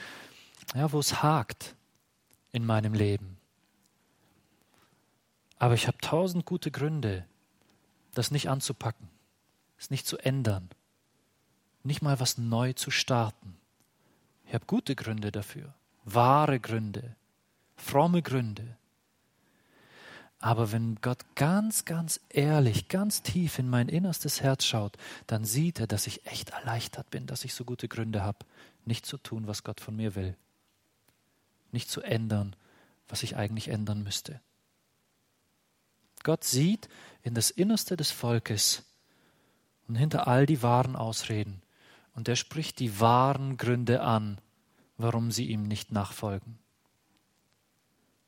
ja, 0.74 0.90
wo 0.92 0.98
es 0.98 1.22
hakt 1.22 1.76
in 2.52 2.64
meinem 2.64 2.94
Leben. 2.94 3.36
Aber 5.58 5.74
ich 5.74 5.86
habe 5.88 5.98
tausend 5.98 6.46
gute 6.46 6.70
Gründe, 6.70 7.26
das 8.14 8.30
nicht 8.30 8.48
anzupacken, 8.48 9.10
es 9.76 9.90
nicht 9.90 10.06
zu 10.06 10.16
ändern, 10.16 10.70
nicht 11.82 12.00
mal 12.00 12.18
was 12.18 12.38
neu 12.38 12.72
zu 12.72 12.90
starten. 12.90 13.58
Ich 14.54 14.56
habe 14.56 14.66
gute 14.66 14.94
Gründe 14.94 15.32
dafür, 15.32 15.74
wahre 16.04 16.60
Gründe, 16.60 17.16
fromme 17.74 18.22
Gründe. 18.22 18.76
Aber 20.38 20.70
wenn 20.70 20.94
Gott 21.00 21.24
ganz, 21.34 21.84
ganz 21.84 22.20
ehrlich, 22.28 22.86
ganz 22.86 23.22
tief 23.22 23.58
in 23.58 23.68
mein 23.68 23.88
innerstes 23.88 24.42
Herz 24.42 24.64
schaut, 24.64 24.96
dann 25.26 25.44
sieht 25.44 25.80
er, 25.80 25.88
dass 25.88 26.06
ich 26.06 26.24
echt 26.26 26.50
erleichtert 26.50 27.10
bin, 27.10 27.26
dass 27.26 27.44
ich 27.44 27.52
so 27.52 27.64
gute 27.64 27.88
Gründe 27.88 28.22
habe, 28.22 28.46
nicht 28.84 29.06
zu 29.06 29.18
tun, 29.18 29.48
was 29.48 29.64
Gott 29.64 29.80
von 29.80 29.96
mir 29.96 30.14
will. 30.14 30.36
Nicht 31.72 31.90
zu 31.90 32.02
ändern, 32.02 32.54
was 33.08 33.24
ich 33.24 33.34
eigentlich 33.34 33.66
ändern 33.66 34.04
müsste. 34.04 34.40
Gott 36.22 36.44
sieht 36.44 36.88
in 37.24 37.34
das 37.34 37.50
Innerste 37.50 37.96
des 37.96 38.12
Volkes 38.12 38.84
und 39.88 39.96
hinter 39.96 40.28
all 40.28 40.46
die 40.46 40.62
wahren 40.62 40.94
Ausreden. 40.94 41.60
Und 42.14 42.28
er 42.28 42.36
spricht 42.36 42.78
die 42.78 43.00
wahren 43.00 43.56
Gründe 43.56 44.02
an, 44.02 44.40
warum 44.96 45.30
sie 45.30 45.46
ihm 45.46 45.64
nicht 45.64 45.92
nachfolgen. 45.92 46.58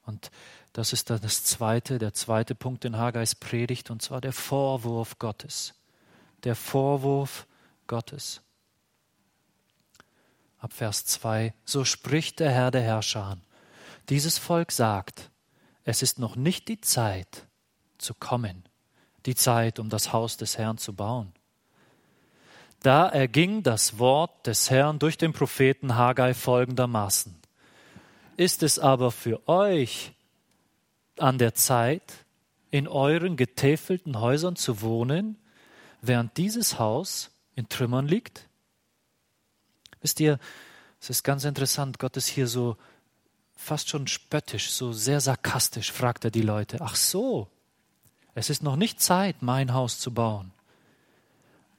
Und 0.05 0.31
das 0.73 0.93
ist 0.93 1.11
dann 1.11 1.21
das 1.21 1.45
zweite, 1.45 1.99
der 1.99 2.15
zweite 2.15 2.55
Punkt 2.55 2.85
in 2.85 2.97
Hagais 2.97 3.35
Predigt, 3.35 3.91
und 3.91 4.03
zwar 4.03 4.21
der 4.21 4.33
Vorwurf 4.33 5.19
Gottes. 5.19 5.75
Der 6.45 6.55
Vorwurf 6.55 7.47
Gottes. 7.87 8.41
Ab 10.59 10.73
Vers 10.73 11.05
2, 11.07 11.55
so 11.65 11.85
spricht 11.85 12.41
der 12.41 12.51
Herr 12.51 12.71
der 12.71 12.83
Herrscher. 12.83 13.39
Dieses 14.09 14.39
Volk 14.39 14.73
sagt, 14.73 15.31
es 15.85 16.03
ist 16.03 16.19
noch 16.19 16.37
nicht 16.37 16.69
die 16.69 16.81
Zeit 16.81 17.47
zu 17.99 18.15
kommen, 18.15 18.65
die 19.27 19.35
Zeit, 19.35 19.79
um 19.79 19.89
das 19.89 20.13
Haus 20.13 20.37
des 20.37 20.59
Herrn 20.59 20.79
zu 20.79 20.95
bauen. 20.95 21.33
Da 22.87 23.09
erging 23.09 23.65
das 23.65 23.99
Wort 23.99 24.47
des 24.47 24.71
Herrn 24.71 25.01
durch 25.01 25.19
den 25.19 25.33
Propheten 25.33 25.97
Haggai 25.97 26.35
folgendermaßen. 26.35 27.35
Ist 28.37 28.63
es 28.63 28.79
aber 28.79 29.11
für 29.11 29.49
euch 29.49 30.13
an 31.19 31.37
der 31.39 31.53
Zeit, 31.55 32.25
in 32.71 32.87
euren 32.87 33.37
getäfelten 33.37 34.21
Häusern 34.21 34.55
zu 34.55 34.83
wohnen, 34.83 35.37
während 36.01 36.37
dieses 36.37 36.79
Haus 36.79 37.33
in 37.57 37.69
Trümmern 37.69 38.07
liegt? 38.07 38.49
Wisst 40.01 40.21
ihr, 40.21 40.39
es 41.01 41.11
ist 41.11 41.25
ganz 41.25 41.45
interessant, 41.45 41.99
Gott 41.99 42.17
ist 42.17 42.29
hier 42.29 42.47
so 42.47 42.77
fast 43.57 43.89
schon 43.89 44.07
spöttisch, 44.07 44.71
so 44.71 44.93
sehr 44.93 45.21
sarkastisch, 45.21 45.91
fragt 45.91 46.25
er 46.25 46.31
die 46.31 46.41
Leute. 46.41 46.77
Ach 46.81 46.95
so, 46.95 47.49
es 48.37 48.49
ist 48.49 48.63
noch 48.63 48.77
nicht 48.77 49.01
Zeit, 49.01 49.43
mein 49.43 49.75
Haus 49.75 49.99
zu 49.99 50.15
bauen, 50.15 50.53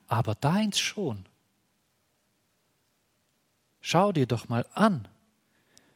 aber 0.08 0.36
deins 0.36 0.80
schon. 0.80 1.26
Schau 3.82 4.12
dir 4.12 4.28
doch 4.28 4.50
mal 4.50 4.66
an. 4.74 5.08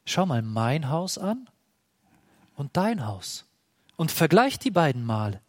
Schau 0.06 0.26
mal 0.26 0.42
mein 0.42 0.90
Haus 0.90 1.18
an 1.18 1.50
und 2.56 2.76
dein 2.78 3.06
Haus 3.06 3.46
und 3.96 4.12
vergleich 4.12 4.58
die 4.60 4.72
beiden 4.72 5.06
mal 5.06 5.42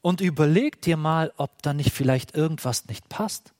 und 0.00 0.20
überleg 0.20 0.82
dir 0.82 0.96
mal, 0.96 1.32
ob 1.36 1.62
da 1.62 1.72
nicht 1.72 1.92
vielleicht 1.92 2.34
irgendwas 2.34 2.86
nicht 2.86 3.08
passt. 3.08 3.52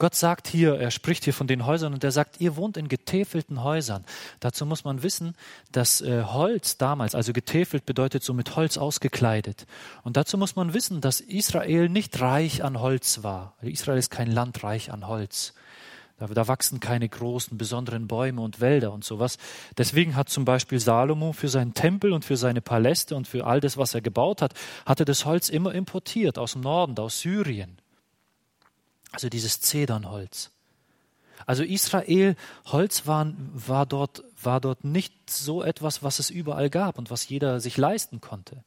Gott 0.00 0.14
sagt 0.14 0.48
hier, 0.48 0.80
er 0.80 0.90
spricht 0.90 1.24
hier 1.24 1.34
von 1.34 1.46
den 1.46 1.66
Häusern 1.66 1.92
und 1.92 2.02
er 2.02 2.10
sagt, 2.10 2.40
ihr 2.40 2.56
wohnt 2.56 2.78
in 2.78 2.88
getäfelten 2.88 3.62
Häusern. 3.62 4.02
Dazu 4.40 4.64
muss 4.64 4.82
man 4.82 5.02
wissen, 5.02 5.34
dass 5.72 6.00
äh, 6.00 6.24
Holz 6.24 6.78
damals, 6.78 7.14
also 7.14 7.34
getäfelt 7.34 7.84
bedeutet 7.84 8.22
so 8.22 8.32
mit 8.32 8.56
Holz 8.56 8.78
ausgekleidet. 8.78 9.66
Und 10.02 10.16
dazu 10.16 10.38
muss 10.38 10.56
man 10.56 10.72
wissen, 10.72 11.02
dass 11.02 11.20
Israel 11.20 11.90
nicht 11.90 12.18
reich 12.18 12.64
an 12.64 12.80
Holz 12.80 13.22
war. 13.22 13.56
Israel 13.60 13.98
ist 13.98 14.10
kein 14.10 14.32
Land 14.32 14.64
reich 14.64 14.90
an 14.90 15.06
Holz. 15.06 15.52
Da, 16.18 16.28
da 16.28 16.48
wachsen 16.48 16.80
keine 16.80 17.06
großen, 17.06 17.58
besonderen 17.58 18.08
Bäume 18.08 18.40
und 18.40 18.62
Wälder 18.62 18.94
und 18.94 19.04
sowas. 19.04 19.36
Deswegen 19.76 20.16
hat 20.16 20.30
zum 20.30 20.46
Beispiel 20.46 20.80
Salomo 20.80 21.34
für 21.34 21.48
seinen 21.48 21.74
Tempel 21.74 22.14
und 22.14 22.24
für 22.24 22.38
seine 22.38 22.62
Paläste 22.62 23.16
und 23.16 23.28
für 23.28 23.44
all 23.44 23.60
das, 23.60 23.76
was 23.76 23.94
er 23.94 24.00
gebaut 24.00 24.40
hat, 24.40 24.54
hatte 24.86 25.04
das 25.04 25.26
Holz 25.26 25.50
immer 25.50 25.74
importiert 25.74 26.38
aus 26.38 26.52
dem 26.52 26.62
Norden, 26.62 26.98
aus 26.98 27.20
Syrien. 27.20 27.79
Also 29.12 29.28
dieses 29.28 29.60
Zedernholz. 29.60 30.50
Also 31.46 31.62
Israel, 31.62 32.36
Holz 32.66 33.06
war, 33.06 33.32
war, 33.52 33.86
dort, 33.86 34.22
war 34.42 34.60
dort 34.60 34.84
nicht 34.84 35.30
so 35.30 35.62
etwas, 35.62 36.02
was 36.02 36.18
es 36.18 36.30
überall 36.30 36.70
gab 36.70 36.98
und 36.98 37.10
was 37.10 37.28
jeder 37.28 37.60
sich 37.60 37.76
leisten 37.76 38.20
konnte. 38.20 38.62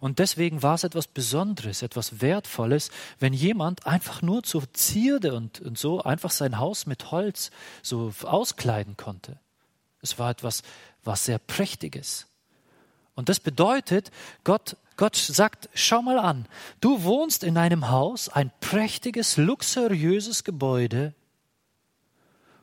Und 0.00 0.18
deswegen 0.18 0.62
war 0.62 0.74
es 0.74 0.84
etwas 0.84 1.06
Besonderes, 1.06 1.82
etwas 1.82 2.20
Wertvolles, 2.20 2.90
wenn 3.18 3.32
jemand 3.32 3.86
einfach 3.86 4.20
nur 4.22 4.42
zur 4.42 4.72
Zierde 4.74 5.34
und, 5.34 5.60
und 5.60 5.78
so 5.78 6.02
einfach 6.02 6.30
sein 6.30 6.58
Haus 6.58 6.86
mit 6.86 7.10
Holz 7.10 7.50
so 7.82 8.12
auskleiden 8.22 8.96
konnte. 8.96 9.38
Es 10.02 10.18
war 10.18 10.30
etwas, 10.30 10.62
was 11.02 11.24
sehr 11.24 11.38
Prächtiges. 11.38 12.26
Und 13.16 13.28
das 13.28 13.40
bedeutet, 13.40 14.12
Gott, 14.44 14.76
Gott 14.96 15.16
sagt, 15.16 15.68
schau 15.74 16.02
mal 16.02 16.20
an, 16.20 16.46
du 16.80 17.02
wohnst 17.02 17.42
in 17.42 17.58
einem 17.58 17.90
Haus, 17.90 18.28
ein 18.28 18.52
prächtiges, 18.60 19.36
luxuriöses 19.36 20.44
Gebäude, 20.44 21.14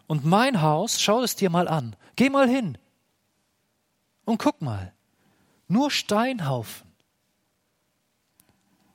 und 0.08 0.26
mein 0.26 0.62
Haus, 0.62 1.02
schau 1.02 1.24
es 1.24 1.36
dir 1.36 1.50
mal 1.50 1.68
an, 1.68 1.96
geh 2.16 2.30
mal 2.30 2.48
hin 2.48 2.78
und 4.26 4.38
guck 4.38 4.62
mal, 4.62 4.94
nur 5.68 5.90
Steinhaufen, 5.90 6.88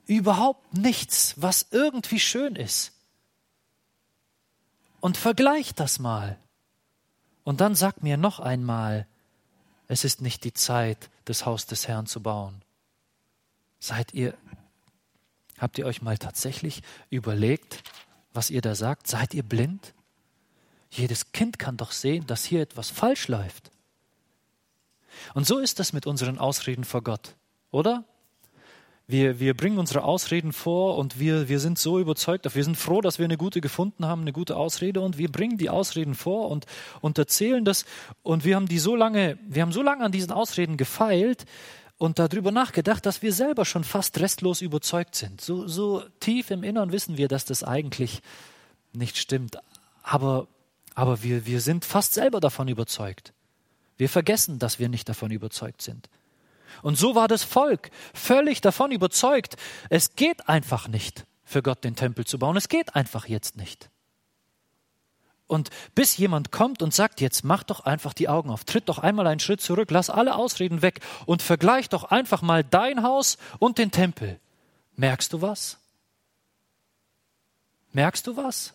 überhaupt 0.07 0.75
nichts, 0.75 1.35
was 1.37 1.66
irgendwie 1.71 2.21
schön 2.21 2.55
ist. 2.57 2.92
Und 5.01 5.16
vergleich 5.16 5.75
das 5.75 5.99
mal. 5.99 6.38
Und 7.44 7.61
dann 7.61 7.75
sag 7.75 8.03
mir 8.03 8.16
noch 8.16 8.40
einmal, 8.40 9.07
es 9.88 10.05
ist 10.05 10.20
nicht 10.20 10.44
die 10.44 10.53
Zeit, 10.53 11.11
das 11.24 11.46
Haus 11.46 11.66
des 11.66 11.88
Herrn 11.88 12.07
zu 12.07 12.22
bauen. 12.22 12.62
Seid 13.81 14.12
ihr, 14.12 14.37
habt 15.59 15.79
ihr 15.79 15.87
euch 15.87 16.03
mal 16.03 16.18
tatsächlich 16.18 16.83
überlegt, 17.11 17.83
was 18.33 18.51
ihr 18.51 18.61
da 18.61 18.74
sagt? 18.74 19.07
Seid 19.07 19.35
ihr 19.35 19.42
blind? 19.42 19.94
Jedes 20.90 21.33
Kind 21.33 21.59
kann 21.59 21.77
doch 21.77 21.92
sehen, 21.92 22.27
dass 22.27 22.44
hier 22.44 22.61
etwas 22.61 22.90
falsch 22.90 23.29
läuft. 23.29 23.70
Und 25.35 25.46
so 25.46 25.59
ist 25.59 25.79
das 25.79 25.92
mit 25.92 26.07
unseren 26.07 26.38
Ausreden 26.38 26.85
vor 26.85 27.03
Gott, 27.03 27.35
oder? 27.70 28.05
Wir, 29.11 29.40
wir 29.40 29.55
bringen 29.55 29.79
unsere 29.79 30.05
Ausreden 30.05 30.53
vor 30.53 30.99
und 30.99 31.18
wir, 31.18 31.49
wir 31.49 31.61
sind 31.61 31.79
so 31.79 31.99
überzeugt, 31.99 32.55
wir 32.55 32.62
sind 32.62 32.77
froh, 32.77 33.01
dass 33.01 33.18
wir 33.18 33.25
eine 33.25 33.38
gute 33.38 33.62
gefunden 33.62 34.05
haben, 34.05 34.21
eine 34.21 34.35
gute 34.35 34.55
Ausrede 34.55 35.01
und 35.01 35.16
wir 35.16 35.33
bringen 35.33 35.57
die 35.57 35.71
Ausreden 35.71 36.14
vor 36.14 36.51
und, 36.51 36.66
und 37.01 37.16
erzählen 37.16 37.64
das 37.64 37.87
und 38.23 38.44
wir 38.44 38.55
haben 38.55 38.68
die 38.68 38.79
so 38.79 38.94
lange, 38.94 39.38
wir 39.49 39.62
haben 39.62 39.73
so 39.73 39.81
lange 39.81 40.05
an 40.05 40.12
diesen 40.12 40.31
Ausreden 40.31 40.77
gefeilt 40.77 41.47
und 41.97 42.18
darüber 42.18 42.53
nachgedacht, 42.53 43.07
dass 43.07 43.23
wir 43.23 43.33
selber 43.33 43.64
schon 43.64 43.83
fast 43.83 44.21
restlos 44.21 44.61
überzeugt 44.61 45.14
sind. 45.14 45.40
So, 45.40 45.66
so 45.66 46.03
tief 46.21 46.51
im 46.51 46.62
Innern 46.62 46.92
wissen 46.92 47.16
wir, 47.16 47.29
dass 47.29 47.47
das 47.47 47.64
eigentlich 47.64 48.21
nicht 48.92 49.16
stimmt. 49.16 49.57
Aber, 50.03 50.49
aber 50.94 51.23
wir, 51.23 51.47
wir 51.47 51.62
sind 51.62 51.87
fast 51.87 52.12
selber 52.12 52.40
davon 52.40 52.68
überzeugt. 52.68 53.33
Wir 53.97 54.11
vergessen, 54.11 54.59
dass 54.59 54.79
wir 54.79 54.90
nicht 54.90 55.09
davon 55.09 55.31
überzeugt 55.31 55.81
sind. 55.81 56.11
Und 56.83 56.96
so 56.96 57.14
war 57.14 57.28
das 57.28 57.44
Volk 57.44 57.90
völlig 58.14 58.61
davon 58.61 58.90
überzeugt, 58.90 59.57
es 59.90 60.14
geht 60.14 60.48
einfach 60.48 60.88
nicht 60.88 61.26
für 61.44 61.62
Gott 61.62 61.83
den 61.85 61.96
Tempel 61.96 62.26
zu 62.26 62.38
bauen. 62.38 62.57
Es 62.57 62.68
geht 62.68 62.94
einfach 62.94 63.26
jetzt 63.26 63.57
nicht. 63.57 63.90
Und 65.46 65.70
bis 65.94 66.18
jemand 66.18 66.52
kommt 66.52 66.83
und 66.83 66.92
sagt, 66.92 67.22
jetzt 67.22 67.42
mach 67.42 67.62
doch 67.62 67.81
einfach 67.81 68.12
die 68.12 68.28
Augen 68.28 68.50
auf, 68.50 68.64
tritt 68.64 68.88
doch 68.90 68.98
einmal 68.98 69.26
einen 69.26 69.40
Schritt 69.40 69.62
zurück, 69.62 69.90
lass 69.90 70.11
alle 70.11 70.37
Ausreden 70.37 70.83
weg 70.83 71.00
und 71.24 71.40
vergleich 71.40 71.88
doch 71.88 72.04
einfach 72.04 72.42
mal 72.42 72.62
dein 72.62 73.02
Haus 73.02 73.38
und 73.59 73.78
den 73.78 73.90
Tempel. 73.90 74.38
Merkst 74.96 75.33
du 75.33 75.40
was? 75.40 75.78
Merkst 77.92 78.26
du 78.26 78.37
was? 78.37 78.74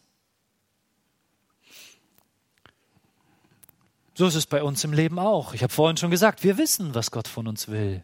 So 4.15 4.27
ist 4.27 4.35
es 4.35 4.45
bei 4.45 4.61
uns 4.61 4.83
im 4.83 4.93
Leben 4.93 5.17
auch. 5.17 5.53
Ich 5.53 5.63
habe 5.63 5.73
vorhin 5.73 5.97
schon 5.97 6.11
gesagt, 6.11 6.43
wir 6.43 6.57
wissen, 6.57 6.93
was 6.93 7.11
Gott 7.11 7.27
von 7.27 7.47
uns 7.47 7.67
will. 7.67 8.03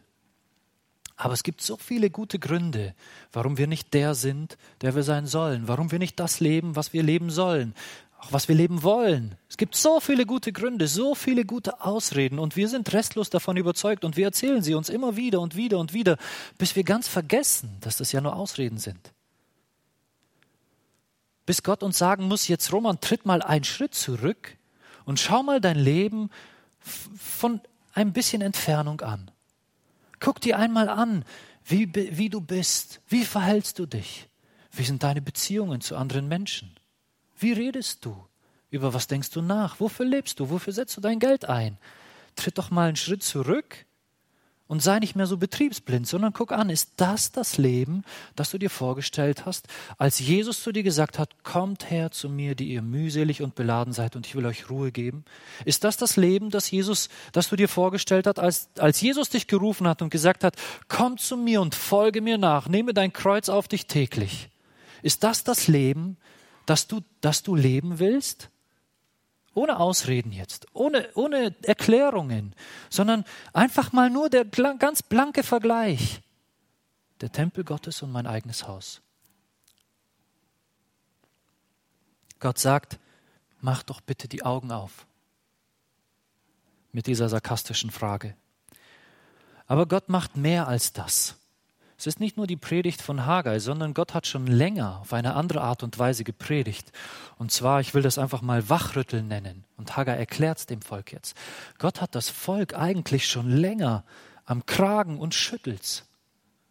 Aber 1.16 1.34
es 1.34 1.42
gibt 1.42 1.60
so 1.60 1.76
viele 1.76 2.10
gute 2.10 2.38
Gründe, 2.38 2.94
warum 3.32 3.58
wir 3.58 3.66
nicht 3.66 3.92
der 3.92 4.14
sind, 4.14 4.56
der 4.80 4.94
wir 4.94 5.02
sein 5.02 5.26
sollen, 5.26 5.68
warum 5.68 5.92
wir 5.92 5.98
nicht 5.98 6.18
das 6.18 6.40
leben, 6.40 6.76
was 6.76 6.94
wir 6.94 7.02
leben 7.02 7.30
sollen, 7.30 7.74
auch 8.18 8.32
was 8.32 8.48
wir 8.48 8.54
leben 8.54 8.82
wollen. 8.82 9.36
Es 9.48 9.58
gibt 9.58 9.76
so 9.76 10.00
viele 10.00 10.24
gute 10.24 10.50
Gründe, 10.50 10.88
so 10.88 11.14
viele 11.14 11.44
gute 11.44 11.82
Ausreden 11.82 12.38
und 12.38 12.56
wir 12.56 12.68
sind 12.68 12.90
restlos 12.94 13.28
davon 13.28 13.58
überzeugt 13.58 14.04
und 14.04 14.16
wir 14.16 14.24
erzählen 14.24 14.62
sie 14.62 14.74
uns 14.74 14.88
immer 14.88 15.14
wieder 15.14 15.40
und 15.40 15.56
wieder 15.56 15.78
und 15.78 15.92
wieder, 15.92 16.16
bis 16.56 16.74
wir 16.74 16.84
ganz 16.84 17.06
vergessen, 17.06 17.76
dass 17.82 17.98
das 17.98 18.12
ja 18.12 18.22
nur 18.22 18.34
Ausreden 18.34 18.78
sind. 18.78 19.12
Bis 21.44 21.62
Gott 21.62 21.82
uns 21.82 21.98
sagen 21.98 22.28
muss, 22.28 22.48
jetzt 22.48 22.72
Roman, 22.72 22.98
tritt 23.00 23.26
mal 23.26 23.42
einen 23.42 23.64
Schritt 23.64 23.94
zurück 23.94 24.56
und 25.04 25.20
schau 25.20 25.42
mal 25.42 25.60
dein 25.60 25.78
Leben 25.78 26.30
von 26.80 27.60
ein 27.92 28.12
bisschen 28.12 28.42
Entfernung 28.42 29.00
an. 29.00 29.30
Guck 30.20 30.40
dir 30.40 30.58
einmal 30.58 30.88
an, 30.88 31.24
wie, 31.64 31.92
wie 31.94 32.28
du 32.28 32.40
bist, 32.40 33.00
wie 33.08 33.24
verhältst 33.24 33.78
du 33.78 33.86
dich, 33.86 34.28
wie 34.72 34.84
sind 34.84 35.02
deine 35.02 35.22
Beziehungen 35.22 35.80
zu 35.80 35.96
anderen 35.96 36.28
Menschen, 36.28 36.74
wie 37.38 37.52
redest 37.52 38.04
du, 38.04 38.26
über 38.70 38.94
was 38.94 39.06
denkst 39.06 39.30
du 39.30 39.42
nach, 39.42 39.80
wofür 39.80 40.06
lebst 40.06 40.40
du, 40.40 40.50
wofür 40.50 40.72
setzt 40.72 40.96
du 40.96 41.00
dein 41.00 41.18
Geld 41.18 41.46
ein. 41.46 41.78
Tritt 42.36 42.58
doch 42.58 42.70
mal 42.70 42.88
einen 42.88 42.96
Schritt 42.96 43.22
zurück 43.22 43.86
und 44.70 44.80
sei 44.80 45.00
nicht 45.00 45.16
mehr 45.16 45.26
so 45.26 45.36
betriebsblind, 45.36 46.06
sondern 46.06 46.32
guck 46.32 46.52
an, 46.52 46.70
ist 46.70 46.92
das 46.98 47.32
das 47.32 47.58
Leben, 47.58 48.04
das 48.36 48.52
du 48.52 48.58
dir 48.58 48.70
vorgestellt 48.70 49.44
hast, 49.44 49.66
als 49.98 50.20
Jesus 50.20 50.62
zu 50.62 50.70
dir 50.70 50.84
gesagt 50.84 51.18
hat, 51.18 51.42
kommt 51.42 51.90
her 51.90 52.12
zu 52.12 52.28
mir, 52.28 52.54
die 52.54 52.68
ihr 52.68 52.80
mühselig 52.80 53.42
und 53.42 53.56
beladen 53.56 53.92
seid 53.92 54.14
und 54.14 54.28
ich 54.28 54.36
will 54.36 54.46
euch 54.46 54.70
Ruhe 54.70 54.92
geben? 54.92 55.24
Ist 55.64 55.82
das 55.82 55.96
das 55.96 56.16
Leben, 56.16 56.50
das 56.50 56.70
Jesus, 56.70 57.08
das 57.32 57.48
du 57.48 57.56
dir 57.56 57.66
vorgestellt 57.66 58.28
hast, 58.28 58.38
als, 58.38 58.68
als 58.78 59.00
Jesus 59.00 59.28
dich 59.28 59.48
gerufen 59.48 59.88
hat 59.88 60.02
und 60.02 60.10
gesagt 60.10 60.44
hat, 60.44 60.54
komm 60.86 61.18
zu 61.18 61.36
mir 61.36 61.60
und 61.60 61.74
folge 61.74 62.20
mir 62.20 62.38
nach, 62.38 62.68
nehme 62.68 62.94
dein 62.94 63.12
Kreuz 63.12 63.48
auf 63.48 63.66
dich 63.66 63.88
täglich? 63.88 64.50
Ist 65.02 65.24
das 65.24 65.42
das 65.42 65.66
Leben, 65.66 66.16
das 66.66 66.86
du, 66.86 67.00
das 67.20 67.42
du 67.42 67.56
leben 67.56 67.98
willst? 67.98 68.50
Ohne 69.52 69.80
Ausreden 69.80 70.32
jetzt, 70.32 70.66
ohne, 70.72 71.08
ohne 71.14 71.54
Erklärungen, 71.62 72.54
sondern 72.88 73.24
einfach 73.52 73.92
mal 73.92 74.08
nur 74.08 74.30
der 74.30 74.44
ganz 74.44 75.02
blanke 75.02 75.42
Vergleich. 75.42 76.20
Der 77.20 77.32
Tempel 77.32 77.64
Gottes 77.64 78.02
und 78.02 78.12
mein 78.12 78.26
eigenes 78.26 78.66
Haus. 78.68 79.02
Gott 82.38 82.58
sagt, 82.58 82.98
mach 83.60 83.82
doch 83.82 84.00
bitte 84.00 84.28
die 84.28 84.44
Augen 84.44 84.72
auf. 84.72 85.06
Mit 86.92 87.06
dieser 87.06 87.28
sarkastischen 87.28 87.90
Frage. 87.90 88.34
Aber 89.66 89.86
Gott 89.86 90.08
macht 90.08 90.36
mehr 90.36 90.66
als 90.66 90.92
das. 90.92 91.39
Es 92.00 92.06
ist 92.06 92.18
nicht 92.18 92.38
nur 92.38 92.46
die 92.46 92.56
Predigt 92.56 93.02
von 93.02 93.26
Haggai, 93.26 93.58
sondern 93.58 93.92
Gott 93.92 94.14
hat 94.14 94.26
schon 94.26 94.46
länger 94.46 95.00
auf 95.02 95.12
eine 95.12 95.34
andere 95.34 95.60
Art 95.60 95.82
und 95.82 95.98
Weise 95.98 96.24
gepredigt. 96.24 96.92
Und 97.36 97.52
zwar, 97.52 97.82
ich 97.82 97.92
will 97.92 98.00
das 98.00 98.16
einfach 98.16 98.40
mal 98.40 98.70
Wachrütteln 98.70 99.28
nennen. 99.28 99.66
Und 99.76 99.98
Haggai 99.98 100.16
erklärt 100.16 100.56
es 100.56 100.64
dem 100.64 100.80
Volk 100.80 101.12
jetzt. 101.12 101.36
Gott 101.78 102.00
hat 102.00 102.14
das 102.14 102.30
Volk 102.30 102.74
eigentlich 102.74 103.28
schon 103.28 103.50
länger 103.50 104.02
am 104.46 104.64
Kragen 104.64 105.18
und 105.18 105.34
schüttelt 105.34 106.06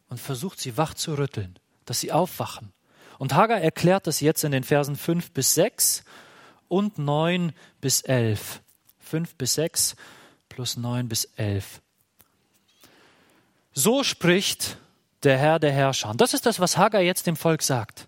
und 0.08 0.20
versucht 0.20 0.60
sie 0.60 0.78
wach 0.78 0.96
zu 0.96 1.16
rütteln, 1.16 1.60
dass 1.86 2.00
sie 2.00 2.12
aufwachen. 2.12 2.74
Und 3.20 3.36
Haggai 3.36 3.60
erklärt 3.60 4.08
das 4.08 4.22
jetzt 4.22 4.44
in 4.44 4.52
den 4.52 4.64
Versen 4.64 4.96
5 4.96 5.30
bis 5.34 5.54
6 5.54 6.06
und 6.70 6.98
9 6.98 7.54
bis 7.82 8.02
11. 8.02 8.64
5 8.98 9.36
bis 9.36 9.54
6 9.54 9.96
plus 10.50 10.76
9 10.76 11.08
bis 11.08 11.26
11. 11.36 11.82
So 13.74 14.04
spricht 14.04 14.80
der 15.24 15.38
Herr 15.38 15.60
der 15.60 15.72
Herrscher. 15.72 16.14
Das 16.16 16.34
ist 16.34 16.46
das, 16.46 16.60
was 16.60 16.78
Haggai 16.78 17.04
jetzt 17.04 17.28
dem 17.28 17.36
Volk 17.36 17.62
sagt. 17.62 18.08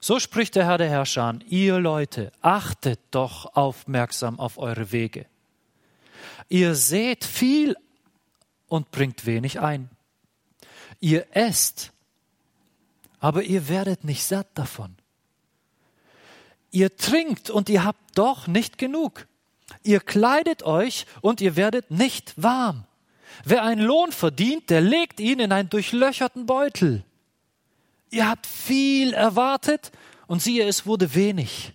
So 0.00 0.20
spricht 0.20 0.54
der 0.54 0.66
Herr 0.66 0.78
der 0.78 0.90
Herrscher, 0.90 1.38
ihr 1.48 1.78
Leute, 1.78 2.30
achtet 2.42 3.00
doch 3.10 3.56
aufmerksam 3.56 4.38
auf 4.38 4.58
eure 4.58 4.92
Wege. 4.92 5.26
Ihr 6.48 6.74
seht 6.74 7.24
viel 7.24 7.74
und 8.68 8.90
bringt 8.90 9.24
wenig 9.24 9.60
ein. 9.60 9.88
Ihr 11.00 11.26
esst, 11.34 11.92
aber 13.18 13.42
ihr 13.44 13.68
werdet 13.68 14.04
nicht 14.04 14.24
satt 14.24 14.48
davon. 14.54 14.94
Ihr 16.70 16.96
trinkt 16.96 17.50
und 17.50 17.68
ihr 17.68 17.84
habt 17.84 18.18
doch 18.18 18.46
nicht 18.46 18.78
genug. 18.78 19.26
Ihr 19.82 20.00
kleidet 20.00 20.64
euch 20.64 21.06
und 21.20 21.40
ihr 21.40 21.56
werdet 21.56 21.90
nicht 21.90 22.34
warm. 22.42 22.84
Wer 23.44 23.64
einen 23.64 23.82
Lohn 23.82 24.12
verdient, 24.12 24.70
der 24.70 24.80
legt 24.80 25.20
ihn 25.20 25.40
in 25.40 25.52
einen 25.52 25.70
durchlöcherten 25.70 26.46
Beutel. 26.46 27.04
Ihr 28.10 28.28
habt 28.28 28.46
viel 28.46 29.12
erwartet 29.12 29.90
und 30.26 30.40
siehe, 30.40 30.66
es 30.66 30.86
wurde 30.86 31.14
wenig. 31.14 31.72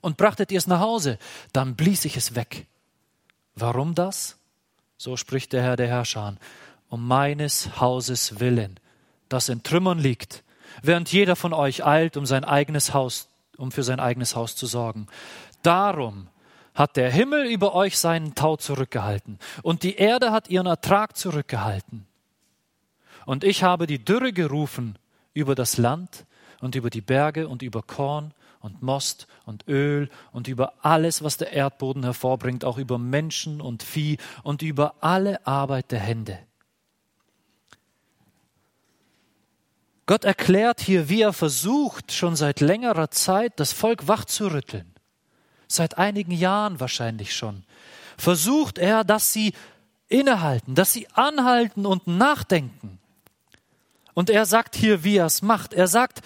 Und 0.00 0.16
brachtet 0.16 0.52
ihr 0.52 0.58
es 0.58 0.66
nach 0.66 0.80
Hause, 0.80 1.18
dann 1.52 1.76
blies 1.76 2.04
ich 2.04 2.16
es 2.16 2.34
weg. 2.34 2.66
Warum 3.54 3.94
das? 3.94 4.36
So 4.98 5.16
spricht 5.16 5.52
der 5.52 5.62
Herr 5.62 5.76
der 5.76 5.88
Herrscher, 5.88 6.36
um 6.88 7.06
meines 7.06 7.80
Hauses 7.80 8.40
willen, 8.40 8.78
das 9.28 9.48
in 9.48 9.62
Trümmern 9.62 9.98
liegt, 9.98 10.44
während 10.82 11.10
jeder 11.10 11.36
von 11.36 11.52
euch 11.52 11.84
eilt, 11.84 12.16
um 12.16 12.26
sein 12.26 12.44
eigenes 12.44 12.92
Haus, 12.92 13.28
um 13.56 13.72
für 13.72 13.82
sein 13.82 14.00
eigenes 14.00 14.36
Haus 14.36 14.56
zu 14.56 14.66
sorgen. 14.66 15.06
Darum 15.62 16.28
hat 16.74 16.96
der 16.96 17.10
Himmel 17.10 17.46
über 17.46 17.74
euch 17.74 17.98
seinen 17.98 18.34
Tau 18.34 18.56
zurückgehalten 18.56 19.38
und 19.62 19.82
die 19.82 19.96
Erde 19.96 20.32
hat 20.32 20.48
ihren 20.48 20.66
Ertrag 20.66 21.16
zurückgehalten. 21.16 22.06
Und 23.26 23.44
ich 23.44 23.62
habe 23.62 23.86
die 23.86 24.04
Dürre 24.04 24.32
gerufen 24.32 24.98
über 25.34 25.54
das 25.54 25.76
Land 25.76 26.26
und 26.60 26.74
über 26.74 26.90
die 26.90 27.00
Berge 27.00 27.48
und 27.48 27.62
über 27.62 27.82
Korn 27.82 28.34
und 28.60 28.82
Most 28.82 29.26
und 29.44 29.68
Öl 29.68 30.08
und 30.32 30.48
über 30.48 30.74
alles, 30.82 31.22
was 31.22 31.36
der 31.36 31.52
Erdboden 31.52 32.04
hervorbringt, 32.04 32.64
auch 32.64 32.78
über 32.78 32.98
Menschen 32.98 33.60
und 33.60 33.82
Vieh 33.82 34.18
und 34.42 34.62
über 34.62 34.94
alle 35.00 35.46
Arbeit 35.46 35.90
der 35.90 36.00
Hände. 36.00 36.38
Gott 40.06 40.24
erklärt 40.24 40.80
hier, 40.80 41.08
wie 41.08 41.22
er 41.22 41.32
versucht, 41.32 42.12
schon 42.12 42.34
seit 42.34 42.60
längerer 42.60 43.10
Zeit 43.10 43.52
das 43.60 43.72
Volk 43.72 44.08
wachzurütteln 44.08 44.91
seit 45.74 45.98
einigen 45.98 46.32
Jahren 46.32 46.80
wahrscheinlich 46.80 47.34
schon, 47.34 47.64
versucht 48.16 48.78
er, 48.78 49.04
dass 49.04 49.32
sie 49.32 49.52
innehalten, 50.08 50.74
dass 50.74 50.92
sie 50.92 51.08
anhalten 51.14 51.86
und 51.86 52.06
nachdenken. 52.06 52.98
Und 54.14 54.28
er 54.28 54.44
sagt 54.44 54.76
hier, 54.76 55.04
wie 55.04 55.16
er 55.16 55.26
es 55.26 55.40
macht. 55.40 55.72
Er 55.72 55.88
sagt, 55.88 56.20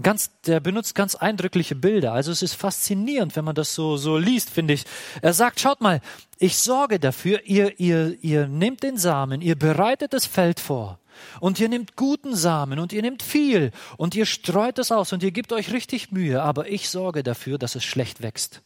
ganz, 0.00 0.30
der 0.46 0.60
benutzt 0.60 0.94
ganz 0.94 1.16
eindrückliche 1.16 1.74
Bilder. 1.74 2.12
Also 2.12 2.30
es 2.30 2.42
ist 2.42 2.54
faszinierend, 2.54 3.34
wenn 3.34 3.44
man 3.44 3.56
das 3.56 3.74
so, 3.74 3.96
so 3.96 4.16
liest, 4.16 4.48
finde 4.50 4.74
ich. 4.74 4.84
Er 5.20 5.32
sagt, 5.32 5.58
schaut 5.58 5.80
mal, 5.80 6.00
ich 6.38 6.56
sorge 6.56 7.00
dafür, 7.00 7.42
ihr, 7.44 7.80
ihr, 7.80 8.16
ihr 8.22 8.46
nehmt 8.46 8.84
den 8.84 8.96
Samen, 8.96 9.40
ihr 9.40 9.58
bereitet 9.58 10.12
das 10.12 10.26
Feld 10.26 10.60
vor. 10.60 10.99
Und 11.40 11.60
ihr 11.60 11.68
nehmt 11.68 11.96
guten 11.96 12.34
Samen 12.34 12.78
und 12.78 12.92
ihr 12.92 13.02
nehmt 13.02 13.22
viel 13.22 13.72
und 13.96 14.14
ihr 14.14 14.26
streut 14.26 14.78
es 14.78 14.92
aus 14.92 15.12
und 15.12 15.22
ihr 15.22 15.30
gebt 15.30 15.52
euch 15.52 15.72
richtig 15.72 16.12
Mühe, 16.12 16.42
aber 16.42 16.68
ich 16.68 16.88
sorge 16.88 17.22
dafür, 17.22 17.58
dass 17.58 17.74
es 17.74 17.84
schlecht 17.84 18.22
wächst. 18.22 18.62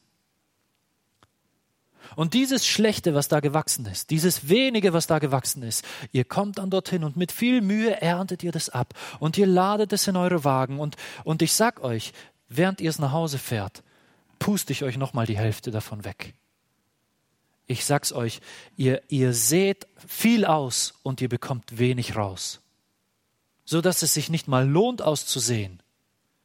Und 2.16 2.34
dieses 2.34 2.66
Schlechte, 2.66 3.14
was 3.14 3.28
da 3.28 3.40
gewachsen 3.40 3.86
ist, 3.86 4.10
dieses 4.10 4.48
wenige, 4.48 4.92
was 4.92 5.06
da 5.06 5.18
gewachsen 5.18 5.62
ist, 5.62 5.84
ihr 6.12 6.24
kommt 6.24 6.58
dann 6.58 6.70
dorthin 6.70 7.02
und 7.02 7.16
mit 7.16 7.32
viel 7.32 7.60
Mühe 7.60 8.00
erntet 8.00 8.42
ihr 8.42 8.52
das 8.52 8.68
ab 8.68 8.94
und 9.18 9.36
ihr 9.36 9.46
ladet 9.46 9.92
es 9.92 10.06
in 10.06 10.16
eure 10.16 10.44
Wagen 10.44 10.78
und, 10.78 10.96
und 11.24 11.42
ich 11.42 11.52
sag 11.52 11.82
euch, 11.82 12.12
während 12.48 12.80
ihr 12.80 12.90
es 12.90 12.98
nach 12.98 13.12
Hause 13.12 13.38
fährt, 13.38 13.82
puste 14.38 14.72
ich 14.72 14.84
euch 14.84 14.96
nochmal 14.96 15.26
die 15.26 15.38
Hälfte 15.38 15.70
davon 15.70 16.04
weg. 16.04 16.34
Ich 17.66 17.84
sag's 17.84 18.12
euch, 18.12 18.40
ihr, 18.76 19.02
ihr 19.08 19.32
seht 19.32 19.86
viel 20.06 20.44
aus 20.44 20.94
und 21.02 21.20
ihr 21.20 21.28
bekommt 21.28 21.78
wenig 21.78 22.16
raus. 22.16 22.60
So 23.64 23.80
dass 23.80 24.02
es 24.02 24.12
sich 24.12 24.28
nicht 24.28 24.48
mal 24.48 24.68
lohnt 24.68 25.00
auszusehen. 25.00 25.82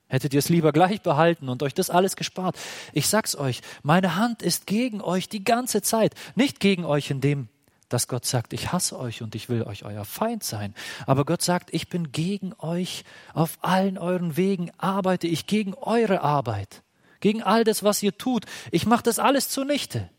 Hättet 0.08 0.34
ihr 0.34 0.40
es 0.40 0.50
lieber 0.50 0.72
gleich 0.72 1.02
behalten 1.02 1.50
und 1.50 1.62
euch 1.62 1.74
das 1.74 1.90
alles 1.90 2.16
gespart. 2.16 2.58
Ich 2.94 3.08
sag's 3.08 3.36
euch, 3.36 3.62
meine 3.84 4.16
Hand 4.16 4.42
ist 4.42 4.66
gegen 4.66 5.02
euch 5.02 5.30
die 5.30 5.44
ganze 5.44 5.82
Zeit. 5.82 6.16
Nicht 6.36 6.60
gegen 6.60 6.84
euch 6.84 7.12
in 7.12 7.22
dem, 7.22 7.48
dass 7.90 8.08
Gott 8.08 8.26
sagt, 8.26 8.54
ich 8.54 8.72
hasse 8.72 8.98
euch 8.98 9.22
und 9.22 9.36
ich 9.36 9.50
will 9.50 9.64
euch 9.64 9.84
euer 9.84 10.06
Feind 10.06 10.44
sein. 10.44 10.74
Aber 11.06 11.26
Gott 11.26 11.42
sagt, 11.42 11.74
ich 11.74 11.90
bin 11.90 12.12
gegen 12.12 12.54
euch. 12.58 13.04
Auf 13.34 13.58
allen 13.62 13.98
euren 13.98 14.38
Wegen 14.38 14.72
arbeite 14.78 15.28
ich 15.28 15.46
gegen 15.46 15.76
eure 15.76 16.22
Arbeit. 16.22 16.82
Gegen 17.20 17.44
all 17.44 17.64
das, 17.64 17.84
was 17.84 18.02
ihr 18.02 18.18
tut. 18.18 18.46
Ich 18.72 18.86
mache 18.86 19.04
das 19.04 19.20
alles 19.20 19.50
zunichte. 19.50 20.10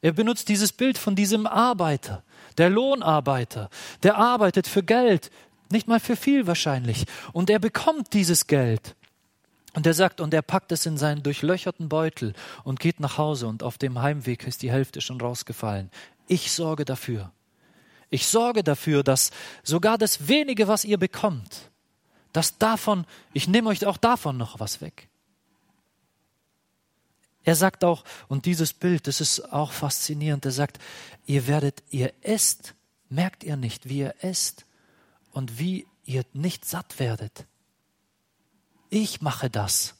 Er 0.00 0.12
benutzt 0.12 0.48
dieses 0.48 0.72
Bild 0.72 0.96
von 0.96 1.16
diesem 1.16 1.46
Arbeiter, 1.46 2.22
der 2.56 2.70
Lohnarbeiter, 2.70 3.68
der 4.02 4.16
arbeitet 4.16 4.66
für 4.66 4.82
Geld, 4.82 5.30
nicht 5.70 5.88
mal 5.88 6.00
für 6.00 6.16
viel 6.16 6.46
wahrscheinlich, 6.46 7.04
und 7.32 7.50
er 7.50 7.58
bekommt 7.58 8.12
dieses 8.12 8.46
Geld. 8.46 8.94
Und 9.74 9.86
er 9.86 9.94
sagt, 9.94 10.20
und 10.20 10.32
er 10.32 10.42
packt 10.42 10.72
es 10.72 10.86
in 10.86 10.96
seinen 10.96 11.22
durchlöcherten 11.22 11.88
Beutel 11.88 12.32
und 12.64 12.80
geht 12.80 13.00
nach 13.00 13.18
Hause 13.18 13.46
und 13.46 13.62
auf 13.62 13.78
dem 13.78 14.00
Heimweg 14.00 14.46
ist 14.46 14.62
die 14.62 14.72
Hälfte 14.72 15.00
schon 15.00 15.20
rausgefallen. 15.20 15.90
Ich 16.26 16.52
sorge 16.52 16.84
dafür. 16.84 17.32
Ich 18.10 18.26
sorge 18.26 18.64
dafür, 18.64 19.02
dass 19.02 19.30
sogar 19.62 19.98
das 19.98 20.28
wenige, 20.28 20.68
was 20.68 20.84
ihr 20.84 20.98
bekommt, 20.98 21.70
dass 22.32 22.56
davon, 22.58 23.04
ich 23.34 23.48
nehme 23.48 23.68
euch 23.68 23.84
auch 23.84 23.98
davon 23.98 24.36
noch 24.36 24.58
was 24.60 24.80
weg. 24.80 25.07
Er 27.44 27.54
sagt 27.54 27.84
auch, 27.84 28.04
und 28.28 28.46
dieses 28.46 28.72
Bild, 28.72 29.06
das 29.06 29.20
ist 29.20 29.52
auch 29.52 29.72
faszinierend, 29.72 30.44
er 30.44 30.52
sagt, 30.52 30.78
ihr 31.26 31.46
werdet, 31.46 31.82
ihr 31.90 32.12
esst, 32.20 32.74
merkt 33.08 33.44
ihr 33.44 33.56
nicht, 33.56 33.88
wie 33.88 34.00
ihr 34.00 34.14
esst 34.20 34.66
und 35.32 35.58
wie 35.58 35.86
ihr 36.04 36.24
nicht 36.32 36.64
satt 36.64 36.98
werdet. 36.98 37.46
Ich 38.90 39.20
mache 39.20 39.50
das. 39.50 39.94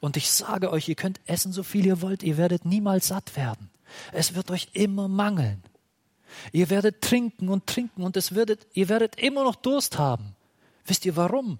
Und 0.00 0.16
ich 0.16 0.30
sage 0.30 0.70
euch, 0.70 0.88
ihr 0.88 0.94
könnt 0.94 1.20
essen, 1.26 1.52
so 1.52 1.62
viel 1.62 1.86
ihr 1.86 2.02
wollt, 2.02 2.22
ihr 2.22 2.36
werdet 2.36 2.64
niemals 2.64 3.08
satt 3.08 3.36
werden. 3.36 3.70
Es 4.12 4.34
wird 4.34 4.50
euch 4.50 4.68
immer 4.72 5.08
mangeln. 5.08 5.62
Ihr 6.52 6.70
werdet 6.70 7.00
trinken 7.00 7.48
und 7.48 7.66
trinken 7.66 8.02
und 8.02 8.16
es 8.16 8.34
werdet, 8.34 8.66
ihr 8.74 8.88
werdet 8.88 9.16
immer 9.16 9.44
noch 9.44 9.54
Durst 9.56 9.98
haben. 9.98 10.34
Wisst 10.84 11.04
ihr 11.06 11.16
warum? 11.16 11.58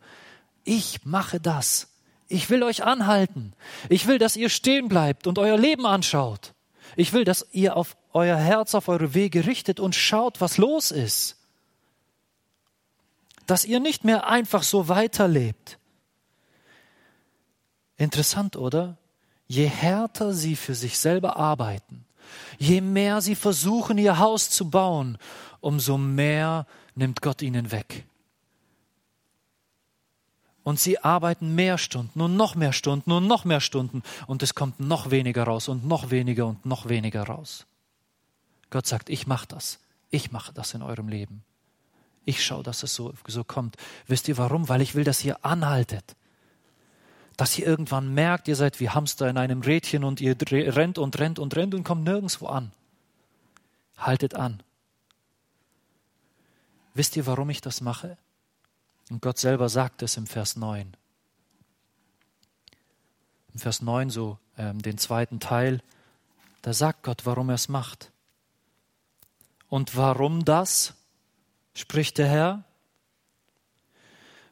Ich 0.64 1.04
mache 1.04 1.40
das. 1.40 1.88
Ich 2.28 2.50
will 2.50 2.62
euch 2.62 2.84
anhalten. 2.84 3.52
Ich 3.88 4.06
will, 4.06 4.18
dass 4.18 4.36
ihr 4.36 4.48
stehen 4.48 4.88
bleibt 4.88 5.26
und 5.26 5.38
euer 5.38 5.56
Leben 5.56 5.86
anschaut. 5.86 6.54
Ich 6.96 7.12
will, 7.12 7.24
dass 7.24 7.46
ihr 7.52 7.76
auf 7.76 7.96
euer 8.12 8.36
Herz, 8.36 8.74
auf 8.74 8.88
eure 8.88 9.14
Wege 9.14 9.46
richtet 9.46 9.80
und 9.80 9.94
schaut, 9.94 10.40
was 10.40 10.58
los 10.58 10.90
ist. 10.90 11.36
Dass 13.46 13.64
ihr 13.64 13.80
nicht 13.80 14.04
mehr 14.04 14.28
einfach 14.28 14.62
so 14.62 14.88
weiterlebt. 14.88 15.78
Interessant, 17.96 18.56
oder? 18.56 18.96
Je 19.46 19.66
härter 19.66 20.32
sie 20.32 20.56
für 20.56 20.74
sich 20.74 20.98
selber 20.98 21.36
arbeiten, 21.36 22.04
je 22.58 22.80
mehr 22.80 23.20
sie 23.20 23.36
versuchen, 23.36 23.96
ihr 23.96 24.18
Haus 24.18 24.50
zu 24.50 24.70
bauen, 24.70 25.18
umso 25.60 25.96
mehr 25.96 26.66
nimmt 26.96 27.22
Gott 27.22 27.42
ihnen 27.42 27.70
weg 27.70 28.06
und 30.66 30.80
sie 30.80 30.98
arbeiten 30.98 31.54
mehr 31.54 31.78
Stunden 31.78 32.20
und 32.20 32.34
noch 32.34 32.56
mehr 32.56 32.72
Stunden 32.72 33.12
und 33.12 33.28
noch 33.28 33.44
mehr 33.44 33.60
Stunden 33.60 34.02
und 34.26 34.42
es 34.42 34.56
kommt 34.56 34.80
noch 34.80 35.12
weniger 35.12 35.44
raus 35.44 35.68
und 35.68 35.86
noch 35.86 36.10
weniger 36.10 36.44
und 36.46 36.66
noch 36.66 36.88
weniger 36.88 37.22
raus. 37.22 37.66
Gott 38.70 38.84
sagt, 38.84 39.08
ich 39.08 39.28
mache 39.28 39.46
das. 39.46 39.78
Ich 40.10 40.32
mache 40.32 40.52
das 40.52 40.74
in 40.74 40.82
eurem 40.82 41.06
Leben. 41.06 41.44
Ich 42.24 42.44
schaue, 42.44 42.64
dass 42.64 42.82
es 42.82 42.96
so, 42.96 43.14
so 43.28 43.44
kommt. 43.44 43.76
Wisst 44.08 44.26
ihr 44.26 44.38
warum? 44.38 44.68
Weil 44.68 44.82
ich 44.82 44.96
will, 44.96 45.04
dass 45.04 45.24
ihr 45.24 45.44
anhaltet. 45.44 46.16
Dass 47.36 47.56
ihr 47.56 47.64
irgendwann 47.64 48.12
merkt, 48.12 48.48
ihr 48.48 48.56
seid 48.56 48.80
wie 48.80 48.90
Hamster 48.90 49.30
in 49.30 49.38
einem 49.38 49.60
Rädchen 49.60 50.02
und 50.02 50.20
ihr 50.20 50.36
rennt 50.50 50.98
und 50.98 51.16
rennt 51.20 51.38
und 51.38 51.54
rennt 51.54 51.76
und 51.76 51.84
kommt 51.84 52.02
nirgendwo 52.02 52.48
an. 52.48 52.72
Haltet 53.96 54.34
an. 54.34 54.64
Wisst 56.92 57.14
ihr, 57.14 57.24
warum 57.24 57.50
ich 57.50 57.60
das 57.60 57.80
mache? 57.80 58.18
Und 59.10 59.22
Gott 59.22 59.38
selber 59.38 59.68
sagt 59.68 60.02
es 60.02 60.16
im 60.16 60.26
Vers 60.26 60.56
9. 60.56 60.96
Im 63.52 63.60
Vers 63.60 63.80
9, 63.80 64.10
so 64.10 64.38
ähm, 64.58 64.82
den 64.82 64.98
zweiten 64.98 65.40
Teil, 65.40 65.80
da 66.62 66.72
sagt 66.72 67.04
Gott, 67.04 67.24
warum 67.24 67.48
er 67.48 67.54
es 67.54 67.68
macht. 67.68 68.10
Und 69.68 69.96
warum 69.96 70.44
das, 70.44 70.94
spricht 71.74 72.18
der 72.18 72.28
Herr? 72.28 72.64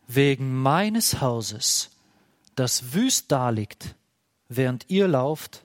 Wegen 0.07 0.55
meines 0.55 1.21
Hauses, 1.21 1.91
das 2.55 2.95
wüst 2.95 3.33
daliegt, 3.33 3.95
während 4.49 4.89
ihr 4.91 5.09
lauft, 5.09 5.65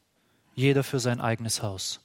jeder 0.56 0.84
für 0.84 1.00
sein 1.00 1.22
eigenes 1.22 1.62
Haus. 1.62 2.02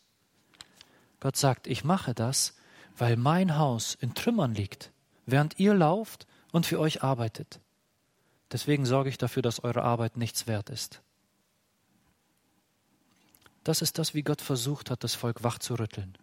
Gott 1.20 1.36
sagt, 1.36 1.66
ich 1.66 1.84
mache 1.84 2.14
das, 2.14 2.54
weil 2.96 3.16
mein 3.16 3.56
Haus 3.56 3.94
in 3.94 4.14
Trümmern 4.14 4.54
liegt, 4.54 4.92
während 5.26 5.58
ihr 5.58 5.74
lauft 5.74 6.26
und 6.54 6.66
für 6.66 6.78
euch 6.78 7.02
arbeitet. 7.02 7.58
Deswegen 8.52 8.86
sorge 8.86 9.08
ich 9.08 9.18
dafür, 9.18 9.42
dass 9.42 9.64
eure 9.64 9.82
Arbeit 9.82 10.16
nichts 10.16 10.46
wert 10.46 10.70
ist. 10.70 11.02
Das 13.64 13.82
ist 13.82 13.98
das, 13.98 14.14
wie 14.14 14.22
Gott 14.22 14.40
versucht 14.40 14.88
hat, 14.88 15.02
das 15.02 15.16
Volk 15.16 15.42
wach 15.42 15.58
zu 15.58 15.74
rütteln. 15.74 16.16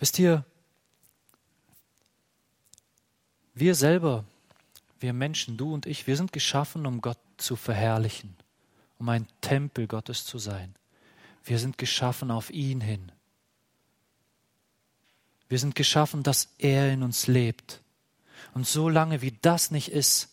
Wisst 0.00 0.18
ihr, 0.18 0.44
wir 3.54 3.76
selber, 3.76 4.24
wir 4.98 5.12
Menschen, 5.12 5.56
du 5.56 5.72
und 5.72 5.86
ich, 5.86 6.08
wir 6.08 6.16
sind 6.16 6.32
geschaffen, 6.32 6.84
um 6.84 7.00
Gott 7.00 7.18
zu 7.36 7.54
verherrlichen, 7.54 8.34
um 8.98 9.08
ein 9.08 9.28
Tempel 9.40 9.86
Gottes 9.86 10.24
zu 10.24 10.38
sein. 10.38 10.74
Wir 11.44 11.60
sind 11.60 11.78
geschaffen 11.78 12.32
auf 12.32 12.50
ihn 12.50 12.80
hin. 12.80 13.12
Wir 15.52 15.58
sind 15.58 15.74
geschaffen, 15.74 16.22
dass 16.22 16.48
er 16.56 16.90
in 16.90 17.02
uns 17.02 17.26
lebt. 17.26 17.82
Und 18.54 18.66
solange 18.66 19.20
wie 19.20 19.36
das 19.42 19.70
nicht 19.70 19.88
ist, 19.88 20.30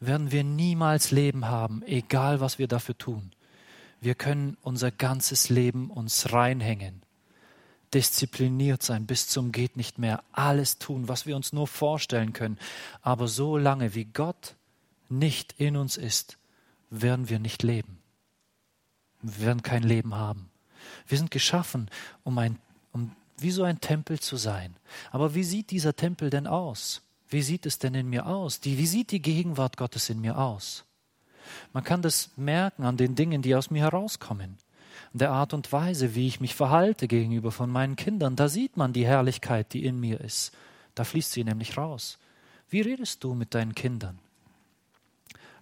werden 0.00 0.32
wir 0.32 0.44
niemals 0.44 1.12
Leben 1.12 1.46
haben, 1.46 1.82
egal 1.86 2.38
was 2.38 2.58
wir 2.58 2.68
dafür 2.68 2.98
tun. 2.98 3.30
Wir 4.02 4.14
können 4.14 4.58
unser 4.60 4.90
ganzes 4.90 5.48
Leben 5.48 5.88
uns 5.88 6.30
reinhängen, 6.30 7.00
diszipliniert 7.94 8.82
sein 8.82 9.06
bis 9.06 9.28
zum 9.28 9.50
geht 9.50 9.78
nicht 9.78 9.96
mehr, 9.98 10.22
alles 10.32 10.78
tun, 10.78 11.08
was 11.08 11.24
wir 11.24 11.34
uns 11.34 11.54
nur 11.54 11.66
vorstellen 11.66 12.34
können. 12.34 12.58
Aber 13.00 13.28
solange 13.28 13.94
wie 13.94 14.04
Gott 14.04 14.56
nicht 15.08 15.54
in 15.54 15.74
uns 15.74 15.96
ist, 15.96 16.36
werden 16.90 17.30
wir 17.30 17.38
nicht 17.38 17.62
leben. 17.62 17.98
Wir 19.22 19.46
werden 19.46 19.62
kein 19.62 19.84
Leben 19.84 20.16
haben. 20.16 20.50
Wir 21.06 21.16
sind 21.16 21.30
geschaffen, 21.30 21.90
um, 22.24 22.36
ein, 22.36 22.58
um 22.92 23.16
wie 23.42 23.50
so 23.50 23.62
ein 23.62 23.80
Tempel 23.80 24.18
zu 24.20 24.36
sein. 24.36 24.76
Aber 25.10 25.34
wie 25.34 25.44
sieht 25.44 25.70
dieser 25.70 25.94
Tempel 25.94 26.30
denn 26.30 26.46
aus? 26.46 27.02
Wie 27.28 27.42
sieht 27.42 27.66
es 27.66 27.78
denn 27.78 27.94
in 27.94 28.08
mir 28.08 28.26
aus? 28.26 28.60
Die, 28.60 28.78
wie 28.78 28.86
sieht 28.86 29.10
die 29.10 29.22
Gegenwart 29.22 29.76
Gottes 29.76 30.08
in 30.10 30.20
mir 30.20 30.38
aus? 30.38 30.84
Man 31.72 31.84
kann 31.84 32.02
das 32.02 32.30
merken 32.36 32.84
an 32.84 32.96
den 32.96 33.14
Dingen, 33.14 33.42
die 33.42 33.54
aus 33.54 33.70
mir 33.70 33.82
herauskommen. 33.82 34.56
An 35.12 35.18
der 35.18 35.30
Art 35.30 35.54
und 35.54 35.72
Weise, 35.72 36.14
wie 36.14 36.26
ich 36.26 36.40
mich 36.40 36.54
verhalte 36.54 37.08
gegenüber 37.08 37.52
von 37.52 37.70
meinen 37.70 37.96
Kindern. 37.96 38.36
Da 38.36 38.48
sieht 38.48 38.76
man 38.76 38.92
die 38.92 39.06
Herrlichkeit, 39.06 39.72
die 39.72 39.84
in 39.84 40.00
mir 40.00 40.20
ist. 40.20 40.52
Da 40.94 41.04
fließt 41.04 41.32
sie 41.32 41.44
nämlich 41.44 41.76
raus. 41.76 42.18
Wie 42.68 42.80
redest 42.80 43.24
du 43.24 43.34
mit 43.34 43.54
deinen 43.54 43.74
Kindern? 43.74 44.18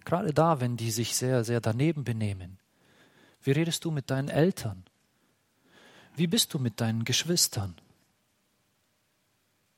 Gerade 0.03 0.33
da, 0.33 0.61
wenn 0.61 0.77
die 0.77 0.91
sich 0.91 1.15
sehr, 1.15 1.43
sehr 1.43 1.61
daneben 1.61 2.03
benehmen. 2.03 2.57
Wie 3.43 3.51
redest 3.51 3.85
du 3.85 3.91
mit 3.91 4.09
deinen 4.09 4.29
Eltern? 4.29 4.83
Wie 6.17 6.25
bist 6.25 6.55
du 6.55 6.59
mit 6.59 6.81
deinen 6.81 7.05
Geschwistern? 7.05 7.75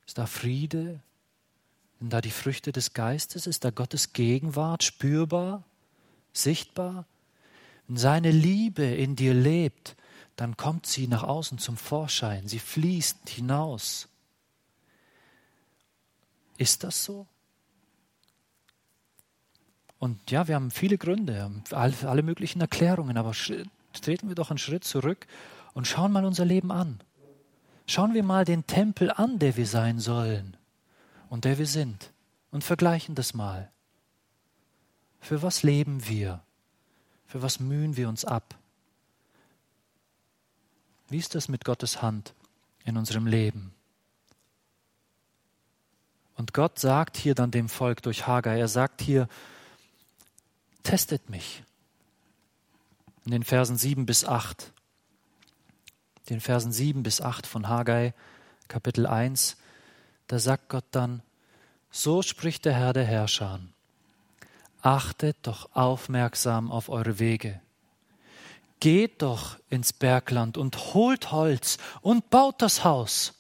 Ist 0.08 0.18
da 0.18 0.26
Friede? 0.26 1.02
Sind 2.00 2.14
da 2.14 2.22
die 2.22 2.32
Früchte 2.32 2.72
des 2.72 2.94
Geistes? 2.94 3.46
Ist 3.46 3.66
da 3.66 3.72
Gottes 3.72 4.14
Gegenwart 4.14 4.84
spürbar, 4.84 5.66
sichtbar? 6.32 7.06
Wenn 7.88 7.98
seine 7.98 8.32
Liebe 8.32 8.84
in 8.84 9.18
dir 9.18 9.34
lebt, 9.34 9.98
dann 10.38 10.56
kommt 10.56 10.86
sie 10.86 11.08
nach 11.08 11.24
außen 11.24 11.58
zum 11.58 11.76
Vorschein, 11.76 12.48
sie 12.48 12.60
fließt 12.60 13.28
hinaus. 13.28 14.08
Ist 16.58 16.86
das 16.86 17.04
so? 17.04 17.28
Und 19.98 20.32
ja, 20.32 20.48
wir 20.48 20.56
haben 20.56 20.72
viele 20.72 20.98
Gründe, 20.98 21.52
alle 21.72 22.24
möglichen 22.24 22.62
Erklärungen, 22.62 23.18
aber 23.18 23.34
treten 23.92 24.30
wir 24.30 24.36
doch 24.36 24.52
einen 24.52 24.58
Schritt 24.58 24.86
zurück 24.86 25.28
und 25.74 25.88
schauen 25.88 26.12
mal 26.12 26.26
unser 26.26 26.46
Leben 26.46 26.72
an. 26.72 27.00
Schauen 27.86 28.14
wir 28.14 28.24
mal 28.24 28.46
den 28.46 28.68
Tempel 28.68 29.12
an, 29.12 29.40
der 29.40 29.58
wir 29.58 29.66
sein 29.66 30.00
sollen 30.00 30.58
und 31.30 31.46
der 31.46 31.58
wir 31.58 31.68
sind 31.68 32.12
und 32.52 32.64
vergleichen 32.64 33.16
das 33.16 33.34
mal. 33.34 33.72
Für 35.20 35.42
was 35.42 35.64
leben 35.64 36.08
wir? 36.08 36.42
Für 37.26 37.42
was 37.42 37.60
mühen 37.60 37.98
wir 37.98 38.10
uns 38.10 38.26
ab? 38.26 38.56
Wie 41.10 41.18
ist 41.18 41.36
das 41.36 41.48
mit 41.48 41.66
Gottes 41.66 42.02
Hand 42.02 42.34
in 42.86 42.98
unserem 42.98 43.26
Leben? 43.26 43.74
Und 46.36 46.54
Gott 46.54 46.80
sagt 46.80 47.18
hier 47.18 47.36
dann 47.36 47.52
dem 47.52 47.68
Volk 47.68 48.02
durch 48.02 48.26
Hagar, 48.26 48.56
er 48.56 48.68
sagt 48.68 49.02
hier, 49.02 49.28
testet 50.84 51.30
mich. 51.30 51.64
In 53.26 53.32
den 53.32 53.44
Versen 53.44 53.78
7 53.78 54.06
bis 54.06 54.24
8. 54.24 54.72
Den 56.30 56.42
Versen 56.42 56.72
7 56.72 57.04
bis 57.04 57.22
8 57.22 57.48
von 57.48 57.68
Haggai, 57.68 58.14
Kapitel 58.68 59.08
1, 59.08 59.58
da 60.28 60.38
sagt 60.38 60.70
Gott 60.70 60.86
dann, 60.92 61.24
so 61.90 62.22
spricht 62.22 62.66
der 62.66 62.74
Herr 62.74 62.94
der 62.94 63.06
Herrscher. 63.06 63.60
Achtet 64.82 65.38
doch 65.42 65.76
aufmerksam 65.76 66.72
auf 66.72 66.90
eure 66.90 67.18
Wege. 67.18 67.60
Geht 68.80 69.24
doch 69.24 69.58
ins 69.70 69.92
Bergland 69.92 70.58
und 70.58 70.94
holt 70.94 71.32
Holz 71.32 71.78
und 72.02 72.30
baut 72.30 72.62
das 72.62 72.84
Haus. 72.84 73.34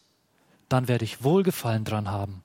Dann 0.67 0.87
werde 0.87 1.05
ich 1.05 1.23
Wohlgefallen 1.23 1.85
dran 1.85 2.09
haben 2.09 2.43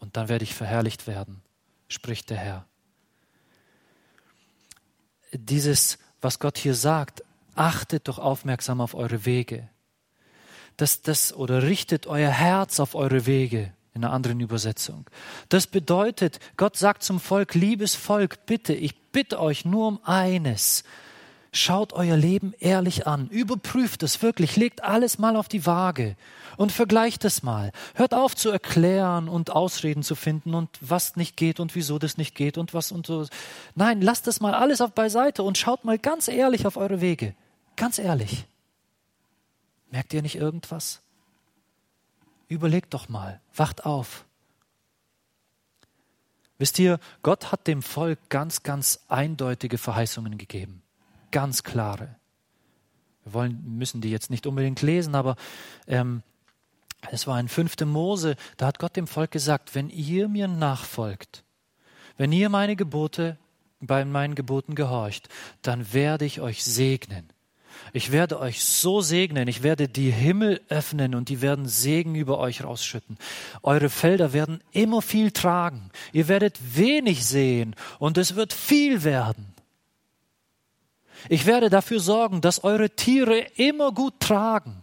und 0.00 0.16
dann 0.16 0.28
werde 0.28 0.44
ich 0.44 0.54
verherrlicht 0.54 1.06
werden, 1.06 1.42
spricht 1.88 2.30
der 2.30 2.38
Herr. 2.38 2.66
Dieses, 5.32 5.98
was 6.20 6.38
Gott 6.38 6.56
hier 6.56 6.74
sagt, 6.74 7.22
achtet 7.56 8.08
doch 8.08 8.18
aufmerksam 8.18 8.80
auf 8.80 8.94
eure 8.94 9.24
Wege. 9.24 9.68
Das, 10.76 11.02
das, 11.02 11.32
oder 11.34 11.62
richtet 11.62 12.06
euer 12.06 12.30
Herz 12.30 12.80
auf 12.80 12.94
eure 12.94 13.26
Wege, 13.26 13.72
in 13.94 14.04
einer 14.04 14.12
anderen 14.12 14.40
Übersetzung. 14.40 15.08
Das 15.48 15.66
bedeutet, 15.66 16.38
Gott 16.56 16.76
sagt 16.76 17.02
zum 17.02 17.18
Volk, 17.18 17.54
liebes 17.54 17.94
Volk, 17.94 18.44
bitte, 18.46 18.74
ich 18.74 19.10
bitte 19.10 19.40
euch 19.40 19.64
nur 19.64 19.88
um 19.88 20.00
eines, 20.04 20.84
Schaut 21.56 21.94
euer 21.94 22.18
Leben 22.18 22.52
ehrlich 22.58 23.06
an, 23.06 23.28
überprüft 23.28 24.02
es 24.02 24.20
wirklich, 24.20 24.56
legt 24.56 24.84
alles 24.84 25.18
mal 25.18 25.36
auf 25.36 25.48
die 25.48 25.64
Waage 25.64 26.14
und 26.58 26.70
vergleicht 26.70 27.24
es 27.24 27.42
mal. 27.42 27.72
Hört 27.94 28.12
auf 28.12 28.36
zu 28.36 28.50
erklären 28.50 29.26
und 29.26 29.50
Ausreden 29.50 30.02
zu 30.02 30.16
finden 30.16 30.54
und 30.54 30.68
was 30.82 31.16
nicht 31.16 31.34
geht 31.34 31.58
und 31.58 31.74
wieso 31.74 31.98
das 31.98 32.18
nicht 32.18 32.34
geht 32.34 32.58
und 32.58 32.74
was 32.74 32.92
und 32.92 33.06
so. 33.06 33.26
Nein, 33.74 34.02
lasst 34.02 34.26
das 34.26 34.40
mal 34.40 34.52
alles 34.52 34.82
auf 34.82 34.92
beiseite 34.92 35.42
und 35.42 35.56
schaut 35.56 35.86
mal 35.86 35.98
ganz 35.98 36.28
ehrlich 36.28 36.66
auf 36.66 36.76
eure 36.76 37.00
Wege. 37.00 37.34
Ganz 37.76 37.98
ehrlich. 37.98 38.46
Merkt 39.90 40.12
ihr 40.14 40.22
nicht 40.22 40.36
irgendwas? 40.36 41.00
Überlegt 42.48 42.94
doch 42.94 43.08
mal, 43.08 43.40
wacht 43.54 43.84
auf. 43.84 44.24
Wisst 46.58 46.78
ihr, 46.78 46.98
Gott 47.22 47.52
hat 47.52 47.66
dem 47.66 47.82
Volk 47.82 48.18
ganz, 48.30 48.62
ganz 48.62 49.00
eindeutige 49.08 49.78
Verheißungen 49.78 50.38
gegeben 50.38 50.82
ganz 51.36 51.62
klare. 51.62 52.16
Wir 53.24 53.34
wollen, 53.34 53.62
müssen 53.76 54.00
die 54.00 54.10
jetzt 54.10 54.30
nicht 54.30 54.46
unbedingt 54.46 54.80
lesen, 54.80 55.14
aber 55.14 55.36
ähm, 55.86 56.22
es 57.10 57.26
war 57.26 57.38
in 57.38 57.48
5. 57.48 57.80
Mose, 57.84 58.36
da 58.56 58.66
hat 58.66 58.78
Gott 58.78 58.96
dem 58.96 59.06
Volk 59.06 59.32
gesagt, 59.32 59.74
wenn 59.74 59.90
ihr 59.90 60.28
mir 60.28 60.48
nachfolgt, 60.48 61.44
wenn 62.16 62.32
ihr 62.32 62.48
meine 62.48 62.74
Gebote 62.74 63.36
bei 63.80 64.06
meinen 64.06 64.34
Geboten 64.34 64.74
gehorcht, 64.74 65.28
dann 65.60 65.92
werde 65.92 66.24
ich 66.24 66.40
euch 66.40 66.64
segnen. 66.64 67.28
Ich 67.92 68.12
werde 68.12 68.40
euch 68.40 68.64
so 68.64 69.00
segnen, 69.00 69.48
ich 69.48 69.62
werde 69.62 69.88
die 69.88 70.10
Himmel 70.10 70.60
öffnen 70.68 71.14
und 71.14 71.28
die 71.28 71.40
werden 71.40 71.66
Segen 71.66 72.14
über 72.14 72.38
euch 72.38 72.64
rausschütten. 72.64 73.18
Eure 73.62 73.88
Felder 73.88 74.32
werden 74.32 74.62
immer 74.72 75.02
viel 75.02 75.30
tragen. 75.30 75.90
Ihr 76.12 76.28
werdet 76.28 76.58
wenig 76.76 77.24
sehen 77.24 77.74
und 77.98 78.18
es 78.18 78.34
wird 78.34 78.52
viel 78.52 79.04
werden. 79.04 79.54
Ich 81.28 81.46
werde 81.46 81.70
dafür 81.70 82.00
sorgen, 82.00 82.40
dass 82.40 82.64
eure 82.64 82.90
Tiere 82.90 83.38
immer 83.56 83.92
gut 83.92 84.20
tragen. 84.20 84.82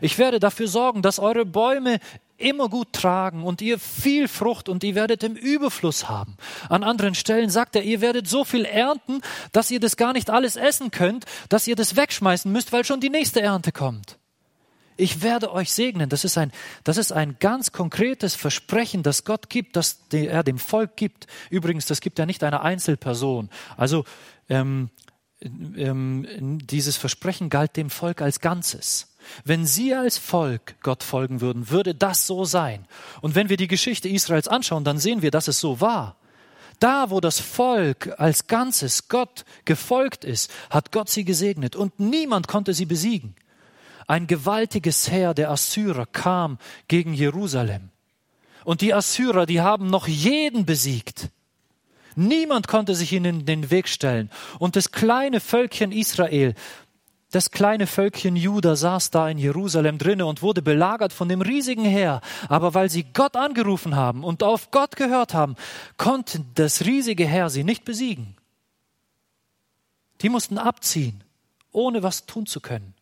Ich 0.00 0.18
werde 0.18 0.40
dafür 0.40 0.68
sorgen, 0.68 1.02
dass 1.02 1.18
eure 1.18 1.44
Bäume 1.44 2.00
immer 2.38 2.68
gut 2.68 2.92
tragen 2.92 3.42
und 3.42 3.60
ihr 3.60 3.78
viel 3.78 4.28
Frucht 4.28 4.68
und 4.68 4.82
ihr 4.84 4.94
werdet 4.94 5.22
im 5.22 5.34
Überfluss 5.34 6.08
haben. 6.08 6.36
An 6.68 6.82
anderen 6.82 7.14
Stellen 7.14 7.50
sagt 7.50 7.76
er, 7.76 7.82
ihr 7.82 8.00
werdet 8.00 8.28
so 8.28 8.44
viel 8.44 8.64
ernten, 8.64 9.20
dass 9.52 9.70
ihr 9.70 9.80
das 9.80 9.96
gar 9.96 10.12
nicht 10.12 10.30
alles 10.30 10.56
essen 10.56 10.90
könnt, 10.90 11.26
dass 11.48 11.66
ihr 11.66 11.76
das 11.76 11.96
wegschmeißen 11.96 12.50
müsst, 12.50 12.72
weil 12.72 12.84
schon 12.84 13.00
die 13.00 13.10
nächste 13.10 13.42
Ernte 13.42 13.72
kommt. 13.72 14.18
Ich 14.96 15.22
werde 15.22 15.52
euch 15.52 15.72
segnen. 15.72 16.08
Das 16.08 16.24
ist 16.24 16.36
ein, 16.36 16.50
das 16.82 16.96
ist 16.96 17.12
ein 17.12 17.36
ganz 17.38 17.70
konkretes 17.70 18.34
Versprechen, 18.34 19.04
das 19.04 19.24
Gott 19.24 19.48
gibt, 19.48 19.76
das 19.76 20.00
er 20.12 20.42
dem 20.42 20.58
Volk 20.58 20.96
gibt. 20.96 21.28
Übrigens, 21.50 21.86
das 21.86 22.00
gibt 22.00 22.18
er 22.18 22.26
nicht 22.26 22.42
einer 22.42 22.62
Einzelperson. 22.62 23.48
Also 23.76 24.04
ähm, 24.48 24.90
ähm, 25.40 26.58
dieses 26.66 26.96
Versprechen 26.96 27.48
galt 27.48 27.76
dem 27.76 27.90
Volk 27.90 28.20
als 28.20 28.40
Ganzes. 28.40 29.07
Wenn 29.44 29.66
sie 29.66 29.94
als 29.94 30.18
Volk 30.18 30.76
Gott 30.82 31.02
folgen 31.02 31.40
würden, 31.40 31.70
würde 31.70 31.94
das 31.94 32.26
so 32.26 32.44
sein. 32.44 32.86
Und 33.20 33.34
wenn 33.34 33.48
wir 33.48 33.56
die 33.56 33.68
Geschichte 33.68 34.08
Israels 34.08 34.48
anschauen, 34.48 34.84
dann 34.84 34.98
sehen 34.98 35.22
wir, 35.22 35.30
dass 35.30 35.48
es 35.48 35.60
so 35.60 35.80
war. 35.80 36.16
Da, 36.80 37.10
wo 37.10 37.20
das 37.20 37.40
Volk 37.40 38.14
als 38.18 38.46
Ganzes 38.46 39.08
Gott 39.08 39.44
gefolgt 39.64 40.24
ist, 40.24 40.50
hat 40.70 40.92
Gott 40.92 41.08
sie 41.08 41.24
gesegnet 41.24 41.74
und 41.74 41.98
niemand 41.98 42.46
konnte 42.46 42.72
sie 42.72 42.86
besiegen. 42.86 43.34
Ein 44.06 44.26
gewaltiges 44.26 45.10
Heer 45.10 45.34
der 45.34 45.50
Assyrer 45.50 46.06
kam 46.06 46.58
gegen 46.86 47.12
Jerusalem. 47.12 47.90
Und 48.64 48.80
die 48.80 48.94
Assyrer, 48.94 49.44
die 49.44 49.60
haben 49.60 49.90
noch 49.90 50.08
jeden 50.08 50.66
besiegt. 50.66 51.30
Niemand 52.14 52.68
konnte 52.68 52.94
sich 52.94 53.12
ihnen 53.12 53.40
in 53.40 53.46
den 53.46 53.70
Weg 53.70 53.88
stellen. 53.88 54.30
Und 54.58 54.76
das 54.76 54.92
kleine 54.92 55.40
Völkchen 55.40 55.92
Israel, 55.92 56.54
das 57.30 57.50
kleine 57.50 57.86
Völkchen 57.86 58.36
Juda 58.36 58.74
saß 58.74 59.10
da 59.10 59.28
in 59.28 59.36
Jerusalem 59.36 59.98
drinne 59.98 60.24
und 60.24 60.40
wurde 60.40 60.62
belagert 60.62 61.12
von 61.12 61.28
dem 61.28 61.42
riesigen 61.42 61.84
Heer. 61.84 62.22
Aber 62.48 62.72
weil 62.72 62.88
sie 62.88 63.04
Gott 63.04 63.36
angerufen 63.36 63.96
haben 63.96 64.24
und 64.24 64.42
auf 64.42 64.70
Gott 64.70 64.96
gehört 64.96 65.34
haben, 65.34 65.54
konnte 65.98 66.42
das 66.54 66.86
riesige 66.86 67.26
Heer 67.26 67.50
sie 67.50 67.64
nicht 67.64 67.84
besiegen. 67.84 68.34
Die 70.22 70.30
mussten 70.30 70.56
abziehen, 70.56 71.22
ohne 71.70 72.02
was 72.02 72.24
tun 72.24 72.46
zu 72.46 72.60
können, 72.60 72.94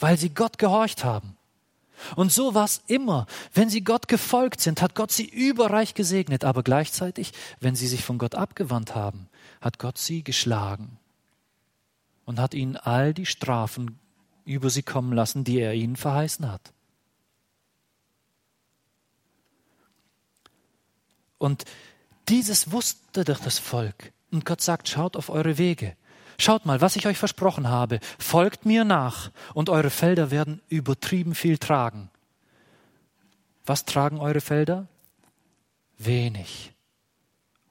weil 0.00 0.18
sie 0.18 0.30
Gott 0.30 0.58
gehorcht 0.58 1.04
haben. 1.04 1.36
Und 2.16 2.32
so 2.32 2.54
war 2.54 2.64
es 2.64 2.82
immer. 2.88 3.26
Wenn 3.54 3.70
sie 3.70 3.84
Gott 3.84 4.08
gefolgt 4.08 4.60
sind, 4.60 4.82
hat 4.82 4.96
Gott 4.96 5.12
sie 5.12 5.26
überreich 5.26 5.94
gesegnet, 5.94 6.44
aber 6.44 6.64
gleichzeitig, 6.64 7.32
wenn 7.60 7.76
sie 7.76 7.86
sich 7.86 8.04
von 8.04 8.18
Gott 8.18 8.34
abgewandt 8.34 8.96
haben, 8.96 9.28
hat 9.60 9.78
Gott 9.78 9.96
sie 9.96 10.24
geschlagen 10.24 10.98
und 12.24 12.38
hat 12.40 12.54
ihnen 12.54 12.76
all 12.76 13.14
die 13.14 13.26
Strafen 13.26 13.98
über 14.44 14.70
sie 14.70 14.82
kommen 14.82 15.12
lassen, 15.12 15.44
die 15.44 15.58
er 15.58 15.74
ihnen 15.74 15.96
verheißen 15.96 16.50
hat. 16.50 16.72
Und 21.38 21.64
dieses 22.28 22.70
wusste 22.70 23.24
doch 23.24 23.40
das 23.40 23.58
Volk. 23.58 24.12
Und 24.30 24.44
Gott 24.44 24.60
sagt, 24.60 24.88
schaut 24.88 25.16
auf 25.16 25.28
eure 25.28 25.58
Wege. 25.58 25.96
Schaut 26.38 26.66
mal, 26.66 26.80
was 26.80 26.96
ich 26.96 27.06
euch 27.06 27.18
versprochen 27.18 27.68
habe. 27.68 28.00
Folgt 28.18 28.64
mir 28.64 28.84
nach 28.84 29.30
und 29.54 29.68
eure 29.68 29.90
Felder 29.90 30.30
werden 30.30 30.60
übertrieben 30.68 31.34
viel 31.34 31.58
tragen. 31.58 32.10
Was 33.66 33.84
tragen 33.84 34.18
eure 34.18 34.40
Felder? 34.40 34.88
Wenig. 35.98 36.72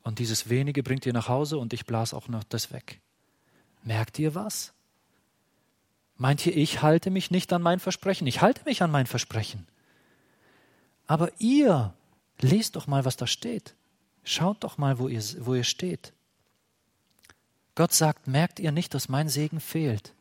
Und 0.03 0.19
dieses 0.19 0.49
wenige 0.49 0.83
bringt 0.83 1.05
ihr 1.05 1.13
nach 1.13 1.27
Hause 1.27 1.57
und 1.57 1.73
ich 1.73 1.85
blas 1.85 2.13
auch 2.13 2.27
noch 2.27 2.43
das 2.43 2.71
weg. 2.71 3.01
Merkt 3.83 4.19
ihr 4.19 4.35
was? 4.35 4.73
Meint 6.17 6.45
ihr, 6.45 6.55
ich 6.55 6.81
halte 6.81 7.09
mich 7.09 7.31
nicht 7.31 7.51
an 7.51 7.61
mein 7.61 7.79
Versprechen? 7.79 8.27
Ich 8.27 8.41
halte 8.41 8.63
mich 8.65 8.83
an 8.83 8.91
mein 8.91 9.07
Versprechen. 9.07 9.67
Aber 11.07 11.31
ihr, 11.39 11.93
lest 12.39 12.75
doch 12.75 12.87
mal, 12.87 13.05
was 13.05 13.17
da 13.17 13.25
steht. 13.25 13.75
Schaut 14.23 14.63
doch 14.63 14.77
mal, 14.77 14.99
wo 14.99 15.07
ihr, 15.07 15.21
wo 15.39 15.55
ihr 15.55 15.63
steht. 15.63 16.13
Gott 17.73 17.93
sagt, 17.93 18.27
merkt 18.27 18.59
ihr 18.59 18.71
nicht, 18.71 18.93
dass 18.93 19.09
mein 19.09 19.29
Segen 19.29 19.59
fehlt? 19.59 20.13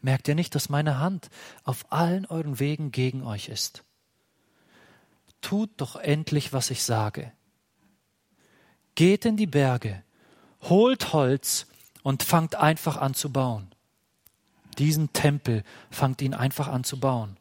Merkt 0.00 0.28
ihr 0.28 0.34
nicht, 0.34 0.54
dass 0.54 0.68
meine 0.68 0.98
Hand 0.98 1.28
auf 1.64 1.92
allen 1.92 2.26
euren 2.26 2.58
Wegen 2.58 2.90
gegen 2.92 3.22
euch 3.22 3.48
ist? 3.48 3.84
Tut 5.40 5.70
doch 5.76 5.96
endlich, 5.96 6.52
was 6.52 6.70
ich 6.70 6.82
sage. 6.82 7.32
Geht 8.94 9.26
in 9.26 9.36
die 9.36 9.46
Berge, 9.46 10.02
holt 10.62 11.12
Holz 11.12 11.66
und 12.06 12.22
fangt 12.22 12.54
einfach 12.54 12.98
an 12.98 13.14
zu 13.14 13.32
bauen. 13.32 13.66
Diesen 14.78 15.12
Tempel 15.12 15.64
fangt 15.90 16.22
ihn 16.22 16.34
einfach 16.34 16.68
an 16.68 16.84
zu 16.84 17.00
bauen. 17.00 17.36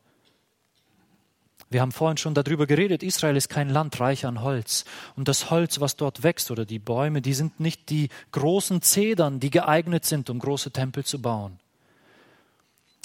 Wir 1.69 1.81
haben 1.81 1.91
vorhin 1.91 2.17
schon 2.17 2.33
darüber 2.33 2.65
geredet, 2.65 3.03
Israel 3.03 3.35
ist 3.35 3.47
kein 3.47 3.69
Land 3.69 3.99
reich 3.99 4.25
an 4.25 4.41
Holz. 4.41 4.85
Und 5.15 5.27
das 5.27 5.51
Holz, 5.51 5.81
was 5.81 5.97
dort 5.97 6.23
wächst 6.23 6.49
oder 6.49 6.65
die 6.65 6.79
Bäume, 6.79 7.21
die 7.21 7.35
sind 7.35 7.59
nicht 7.59 7.91
die 7.91 8.09
großen 8.31 8.81
Zedern, 8.81 9.39
die 9.39 9.51
geeignet 9.51 10.03
sind, 10.03 10.31
um 10.31 10.39
große 10.39 10.71
Tempel 10.71 11.05
zu 11.05 11.21
bauen. 11.21 11.59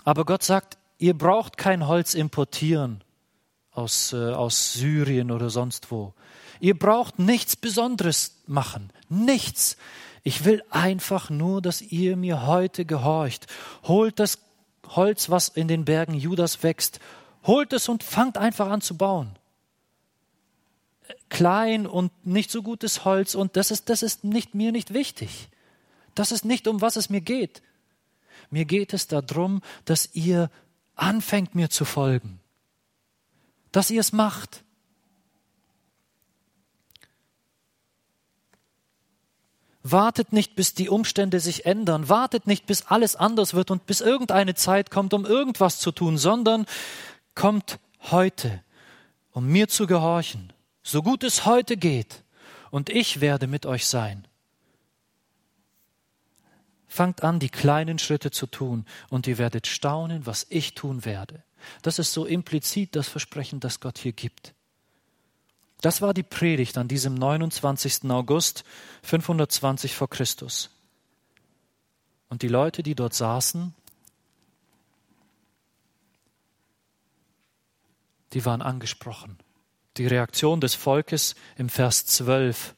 Aber 0.05 0.25
Gott 0.25 0.43
sagt, 0.43 0.79
ihr 0.97 1.13
braucht 1.13 1.59
kein 1.59 1.87
Holz 1.87 2.15
importieren 2.15 3.05
aus, 3.73 4.15
äh, 4.15 4.33
aus 4.33 4.73
Syrien 4.73 5.31
oder 5.31 5.51
sonst 5.51 5.91
wo. 5.91 6.15
Ihr 6.59 6.79
braucht 6.79 7.19
nichts 7.19 7.55
Besonderes 7.55 8.41
machen. 8.47 8.91
Nichts. 9.11 9.77
Ich 10.23 10.45
will 10.45 10.63
einfach 10.71 11.31
nur, 11.31 11.63
dass 11.63 11.81
ihr 11.81 12.17
mir 12.17 12.47
heute 12.47 12.85
gehorcht. 12.85 13.47
Holt 13.85 14.19
das 14.19 14.39
Holz, 14.89 15.31
was 15.31 15.49
in 15.49 15.69
den 15.69 15.85
Bergen 15.85 16.15
Judas 16.15 16.63
wächst, 16.63 17.01
holt 17.45 17.73
es 17.73 17.89
und 17.89 18.03
fangt 18.03 18.37
einfach 18.37 18.69
an 18.69 18.81
zu 18.81 18.97
bauen. 18.97 19.37
Klein 21.29 21.87
und 21.87 22.13
nicht 22.27 22.51
so 22.51 22.63
gutes 22.63 23.05
Holz 23.05 23.35
und 23.35 23.57
das 23.57 23.71
ist, 23.71 23.89
das 23.89 24.03
ist 24.03 24.25
nicht, 24.25 24.55
mir 24.55 24.73
nicht 24.73 24.93
wichtig. 24.93 25.49
Das 26.15 26.33
ist 26.33 26.45
nicht, 26.45 26.67
um 26.67 26.81
was 26.81 26.97
es 26.97 27.09
mir 27.09 27.21
geht. 27.21 27.63
Mir 28.51 28.65
geht 28.65 28.93
es 28.93 29.07
darum, 29.07 29.63
dass 29.85 30.15
ihr 30.15 30.51
anfängt, 30.97 31.55
mir 31.55 31.71
zu 31.71 31.85
folgen. 31.85 32.41
Dass 33.73 33.91
ihr 33.91 34.01
es 34.01 34.13
macht. 34.13 34.65
Wartet 39.83 40.33
nicht, 40.33 40.57
bis 40.57 40.75
die 40.75 40.91
Umstände 40.91 41.41
sich 41.41 41.65
ändern. 41.65 42.09
Wartet 42.09 42.47
nicht, 42.47 42.67
bis 42.67 42.87
alles 42.87 43.17
anders 43.17 43.55
wird 43.55 43.71
und 43.71 43.87
bis 43.87 44.01
irgendeine 44.01 44.55
Zeit 44.55 44.91
kommt, 44.91 45.15
um 45.15 45.25
irgendwas 45.25 45.79
zu 45.79 45.91
tun, 45.91 46.19
sondern 46.19 46.67
kommt 47.35 47.79
heute, 48.11 48.63
um 49.33 49.47
mir 49.47 49.69
zu 49.69 49.87
gehorchen, 49.87 50.53
so 50.83 51.03
gut 51.03 51.25
es 51.25 51.47
heute 51.47 51.77
geht, 51.77 52.23
und 52.71 52.89
ich 52.89 53.21
werde 53.21 53.47
mit 53.47 53.67
euch 53.67 53.87
sein. 53.87 54.27
Fangt 56.87 57.23
an, 57.23 57.39
die 57.39 57.49
kleinen 57.49 57.99
Schritte 57.99 58.31
zu 58.31 58.47
tun, 58.47 58.85
und 59.09 59.27
ihr 59.27 59.39
werdet 59.39 59.67
staunen, 59.67 60.27
was 60.27 60.47
ich 60.51 60.75
tun 60.75 61.05
werde. 61.05 61.43
Das 61.83 61.99
ist 61.99 62.13
so 62.13 62.27
implizit 62.27 62.97
das 62.97 63.09
Versprechen, 63.09 63.61
das 63.61 63.81
Gott 63.81 63.99
hier 63.99 64.13
gibt. 64.13 64.55
Das 65.81 66.03
war 66.03 66.13
die 66.13 66.23
Predigt 66.23 66.77
an 66.77 66.89
diesem 66.89 67.15
29. 67.15 68.11
August 68.11 68.65
520 69.03 69.95
vor 69.95 70.11
Christus. 70.11 70.71
Und 72.29 72.43
die 72.43 72.49
Leute, 72.49 72.83
die 72.83 72.95
dort 72.95 73.15
saßen, 73.15 73.75
die 78.33 78.45
waren 78.45 78.63
angesprochen. 78.63 79.39
Die 79.97 80.07
Reaktion 80.07 80.61
des 80.61 80.75
Volkes 80.75 81.35
im 81.57 81.69
Vers 81.69 82.07
12. 82.07 82.75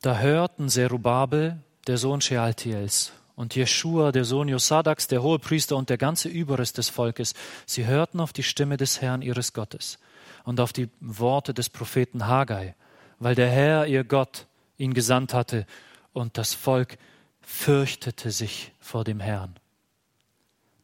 Da 0.00 0.18
hörten 0.18 0.68
Zerubabel, 0.68 1.62
der 1.86 1.98
Sohn 1.98 2.20
Shealtiels, 2.20 3.12
und 3.36 3.54
Jeschua, 3.54 4.10
der 4.10 4.24
Sohn 4.24 4.48
Josadaks, 4.48 5.06
der 5.06 5.22
Hohepriester 5.22 5.76
und 5.76 5.90
der 5.90 5.98
ganze 5.98 6.28
Überrest 6.28 6.78
des 6.78 6.88
Volkes, 6.88 7.34
sie 7.66 7.86
hörten 7.86 8.18
auf 8.18 8.32
die 8.32 8.42
Stimme 8.42 8.78
des 8.78 9.00
Herrn 9.00 9.22
ihres 9.22 9.52
Gottes 9.52 9.98
und 10.44 10.58
auf 10.58 10.72
die 10.72 10.88
Worte 11.00 11.54
des 11.54 11.68
Propheten 11.68 12.26
Haggai, 12.26 12.74
weil 13.18 13.34
der 13.34 13.50
Herr, 13.50 13.86
ihr 13.86 14.04
Gott, 14.04 14.46
ihn 14.78 14.94
gesandt 14.94 15.34
hatte, 15.34 15.66
und 16.12 16.38
das 16.38 16.54
Volk 16.54 16.96
fürchtete 17.42 18.30
sich 18.30 18.72
vor 18.80 19.04
dem 19.04 19.20
Herrn. 19.20 19.54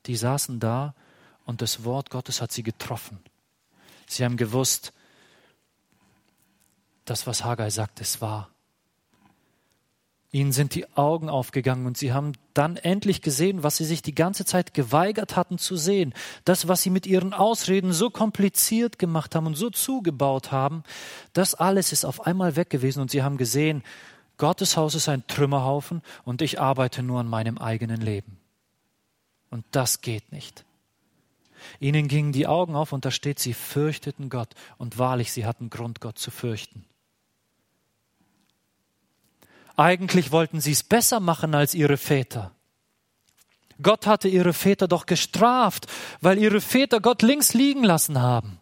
Die 0.06 0.16
saßen 0.16 0.60
da 0.60 0.94
und 1.46 1.62
das 1.62 1.84
Wort 1.84 2.10
Gottes 2.10 2.42
hat 2.42 2.52
sie 2.52 2.62
getroffen. 2.62 3.18
Sie 4.06 4.24
haben 4.24 4.36
gewusst, 4.36 4.92
das, 7.06 7.26
was 7.26 7.44
Haggai 7.44 7.70
sagt, 7.70 8.00
ist 8.00 8.20
wahr. 8.20 8.50
Ihnen 10.34 10.52
sind 10.52 10.74
die 10.74 10.90
Augen 10.96 11.28
aufgegangen 11.28 11.84
und 11.84 11.98
sie 11.98 12.14
haben 12.14 12.32
dann 12.54 12.78
endlich 12.78 13.20
gesehen, 13.20 13.62
was 13.62 13.76
sie 13.76 13.84
sich 13.84 14.00
die 14.00 14.14
ganze 14.14 14.46
Zeit 14.46 14.72
geweigert 14.72 15.36
hatten 15.36 15.58
zu 15.58 15.76
sehen. 15.76 16.14
Das, 16.46 16.68
was 16.68 16.80
sie 16.80 16.88
mit 16.88 17.06
ihren 17.06 17.34
Ausreden 17.34 17.92
so 17.92 18.08
kompliziert 18.08 18.98
gemacht 18.98 19.34
haben 19.34 19.46
und 19.46 19.56
so 19.56 19.68
zugebaut 19.68 20.50
haben, 20.50 20.84
das 21.34 21.54
alles 21.54 21.92
ist 21.92 22.06
auf 22.06 22.26
einmal 22.26 22.56
weg 22.56 22.70
gewesen 22.70 23.00
und 23.00 23.10
sie 23.10 23.22
haben 23.22 23.36
gesehen, 23.36 23.82
Gottes 24.38 24.78
Haus 24.78 24.94
ist 24.94 25.10
ein 25.10 25.26
Trümmerhaufen 25.26 26.00
und 26.24 26.40
ich 26.40 26.58
arbeite 26.58 27.02
nur 27.02 27.20
an 27.20 27.28
meinem 27.28 27.58
eigenen 27.58 28.00
Leben. 28.00 28.38
Und 29.50 29.66
das 29.70 30.00
geht 30.00 30.32
nicht. 30.32 30.64
Ihnen 31.78 32.08
gingen 32.08 32.32
die 32.32 32.46
Augen 32.46 32.74
auf 32.74 32.94
und 32.94 33.04
da 33.04 33.10
steht, 33.10 33.38
sie 33.38 33.52
fürchteten 33.52 34.30
Gott 34.30 34.54
und 34.78 34.98
wahrlich, 34.98 35.30
sie 35.30 35.44
hatten 35.44 35.68
Grund, 35.68 36.00
Gott 36.00 36.18
zu 36.18 36.30
fürchten. 36.30 36.86
Eigentlich 39.76 40.32
wollten 40.32 40.60
sie 40.60 40.72
es 40.72 40.82
besser 40.82 41.20
machen 41.20 41.54
als 41.54 41.74
ihre 41.74 41.96
Väter. 41.96 42.52
Gott 43.80 44.06
hatte 44.06 44.28
ihre 44.28 44.52
Väter 44.52 44.86
doch 44.86 45.06
gestraft, 45.06 45.86
weil 46.20 46.38
ihre 46.38 46.60
Väter 46.60 47.00
Gott 47.00 47.22
links 47.22 47.54
liegen 47.54 47.82
lassen 47.84 48.20
haben. 48.20 48.58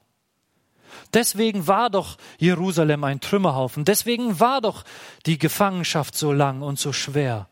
Deswegen 1.12 1.66
war 1.66 1.90
doch 1.90 2.16
Jerusalem 2.38 3.04
ein 3.04 3.20
Trümmerhaufen. 3.20 3.84
Deswegen 3.84 4.38
war 4.38 4.60
doch 4.60 4.84
die 5.26 5.38
Gefangenschaft 5.38 6.16
so 6.16 6.32
lang 6.32 6.62
und 6.62 6.78
so 6.78 6.92
schwer. 6.92 7.48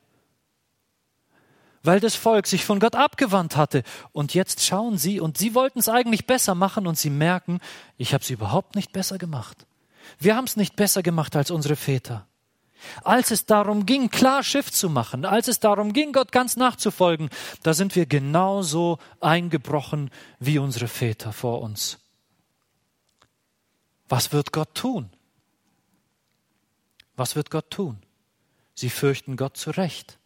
Weil 1.82 2.00
das 2.00 2.14
Volk 2.14 2.46
sich 2.46 2.64
von 2.64 2.80
Gott 2.80 2.94
abgewandt 2.94 3.56
hatte. 3.56 3.82
Und 4.12 4.34
jetzt 4.34 4.64
schauen 4.64 4.96
sie, 4.96 5.20
und 5.20 5.38
sie 5.38 5.54
wollten 5.54 5.80
es 5.80 5.88
eigentlich 5.88 6.26
besser 6.26 6.54
machen, 6.54 6.86
und 6.86 6.98
sie 6.98 7.10
merken, 7.10 7.60
ich 7.96 8.14
habe 8.14 8.22
es 8.22 8.30
überhaupt 8.30 8.76
nicht 8.76 8.92
besser 8.92 9.18
gemacht. 9.18 9.66
Wir 10.18 10.36
haben 10.36 10.44
es 10.44 10.56
nicht 10.56 10.76
besser 10.76 11.02
gemacht 11.02 11.34
als 11.34 11.50
unsere 11.50 11.76
Väter. 11.76 12.27
Als 13.04 13.30
es 13.30 13.46
darum 13.46 13.86
ging, 13.86 14.10
klar 14.10 14.42
Schiff 14.42 14.70
zu 14.70 14.88
machen, 14.88 15.24
als 15.24 15.48
es 15.48 15.60
darum 15.60 15.92
ging, 15.92 16.12
Gott 16.12 16.32
ganz 16.32 16.56
nachzufolgen, 16.56 17.30
da 17.62 17.74
sind 17.74 17.96
wir 17.96 18.06
genauso 18.06 18.98
eingebrochen 19.20 20.10
wie 20.38 20.58
unsere 20.58 20.88
Väter 20.88 21.32
vor 21.32 21.62
uns. 21.62 21.98
Was 24.08 24.32
wird 24.32 24.52
Gott 24.52 24.74
tun? 24.74 25.10
Was 27.16 27.36
wird 27.36 27.50
Gott 27.50 27.70
tun? 27.70 27.98
Sie 28.74 28.90
fürchten 28.90 29.36
Gott 29.36 29.56
zu 29.56 29.70
Recht. 29.70 30.18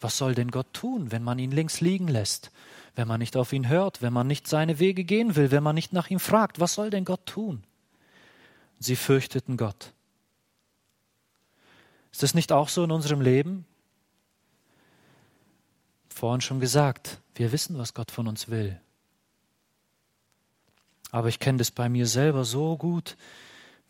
Was 0.00 0.18
soll 0.18 0.34
denn 0.34 0.50
Gott 0.50 0.72
tun, 0.74 1.10
wenn 1.10 1.22
man 1.22 1.38
ihn 1.38 1.50
links 1.50 1.80
liegen 1.80 2.08
lässt, 2.08 2.52
wenn 2.94 3.08
man 3.08 3.18
nicht 3.18 3.36
auf 3.36 3.52
ihn 3.52 3.68
hört, 3.68 4.02
wenn 4.02 4.12
man 4.12 4.26
nicht 4.26 4.46
seine 4.46 4.78
Wege 4.78 5.04
gehen 5.04 5.34
will, 5.34 5.50
wenn 5.50 5.62
man 5.62 5.74
nicht 5.74 5.92
nach 5.92 6.10
ihm 6.10 6.20
fragt? 6.20 6.60
Was 6.60 6.74
soll 6.74 6.90
denn 6.90 7.06
Gott 7.06 7.24
tun? 7.24 7.64
Sie 8.78 8.96
fürchteten 8.96 9.56
Gott. 9.56 9.92
Ist 12.16 12.22
das 12.22 12.32
nicht 12.32 12.50
auch 12.50 12.70
so 12.70 12.82
in 12.82 12.92
unserem 12.92 13.20
Leben? 13.20 13.66
Vorhin 16.08 16.40
schon 16.40 16.60
gesagt, 16.60 17.20
wir 17.34 17.52
wissen, 17.52 17.76
was 17.76 17.92
Gott 17.92 18.10
von 18.10 18.26
uns 18.26 18.48
will. 18.48 18.80
Aber 21.10 21.28
ich 21.28 21.40
kenne 21.40 21.58
das 21.58 21.70
bei 21.70 21.90
mir 21.90 22.06
selber 22.06 22.46
so 22.46 22.78
gut. 22.78 23.18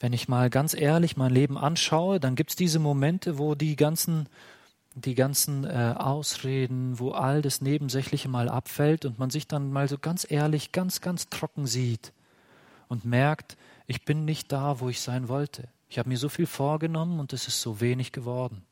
Wenn 0.01 0.13
ich 0.13 0.27
mal 0.27 0.51
ganz 0.51 0.75
ehrlich 0.75 1.17
mein 1.17 1.33
Leben 1.33 1.57
anschaue, 1.57 2.19
dann 2.19 2.35
gibt 2.35 2.51
es 2.51 2.57
diese 2.57 2.81
Momente, 2.81 3.39
wo 3.39 3.55
die 3.55 3.77
ganzen, 3.77 4.29
die 4.97 5.15
ganzen 5.15 5.63
äh, 5.63 5.95
Ausreden, 5.97 6.99
wo 6.99 7.13
all 7.13 7.43
das 7.43 7.61
Nebensächliche 7.61 8.29
mal 8.29 8.49
abfällt 8.49 9.05
und 9.05 9.21
man 9.21 9.31
sich 9.31 9.47
dann 9.47 9.71
mal 9.71 9.89
so 9.89 9.99
ganz 9.99 10.29
ehrlich, 10.29 10.73
ganz, 10.73 11.01
ganz 11.01 11.29
trocken 11.29 11.69
sieht 11.69 12.13
und 12.89 13.05
merkt, 13.05 13.57
ich 13.87 14.05
bin 14.05 14.25
nicht 14.25 14.51
da, 14.51 14.81
wo 14.81 14.89
ich 14.89 15.01
sein 15.01 15.29
wollte. 15.29 15.69
Ich 15.89 15.99
habe 15.99 16.09
mir 16.09 16.19
so 16.19 16.29
viel 16.29 16.47
vorgenommen 16.47 17.21
und 17.21 17.33
es 17.33 17.49
ist 17.49 17.61
so 17.61 17.81
wenig 17.81 18.13
geworden. 18.13 18.65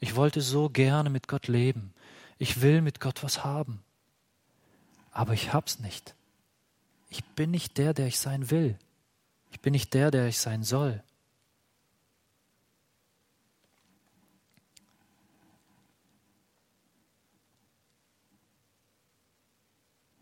Ich 0.00 0.16
wollte 0.16 0.40
so 0.40 0.68
gerne 0.68 1.10
mit 1.10 1.28
Gott 1.28 1.48
leben. 1.48 1.92
Ich 2.38 2.60
will 2.60 2.82
mit 2.82 3.00
Gott 3.00 3.22
was 3.22 3.44
haben. 3.44 3.82
Aber 5.10 5.32
ich 5.32 5.52
hab's 5.52 5.78
nicht. 5.78 6.14
Ich 7.08 7.24
bin 7.24 7.50
nicht 7.50 7.78
der, 7.78 7.94
der 7.94 8.06
ich 8.06 8.18
sein 8.18 8.50
will. 8.50 8.78
Ich 9.50 9.60
bin 9.60 9.72
nicht 9.72 9.94
der, 9.94 10.10
der 10.10 10.26
ich 10.28 10.38
sein 10.38 10.64
soll. 10.64 11.02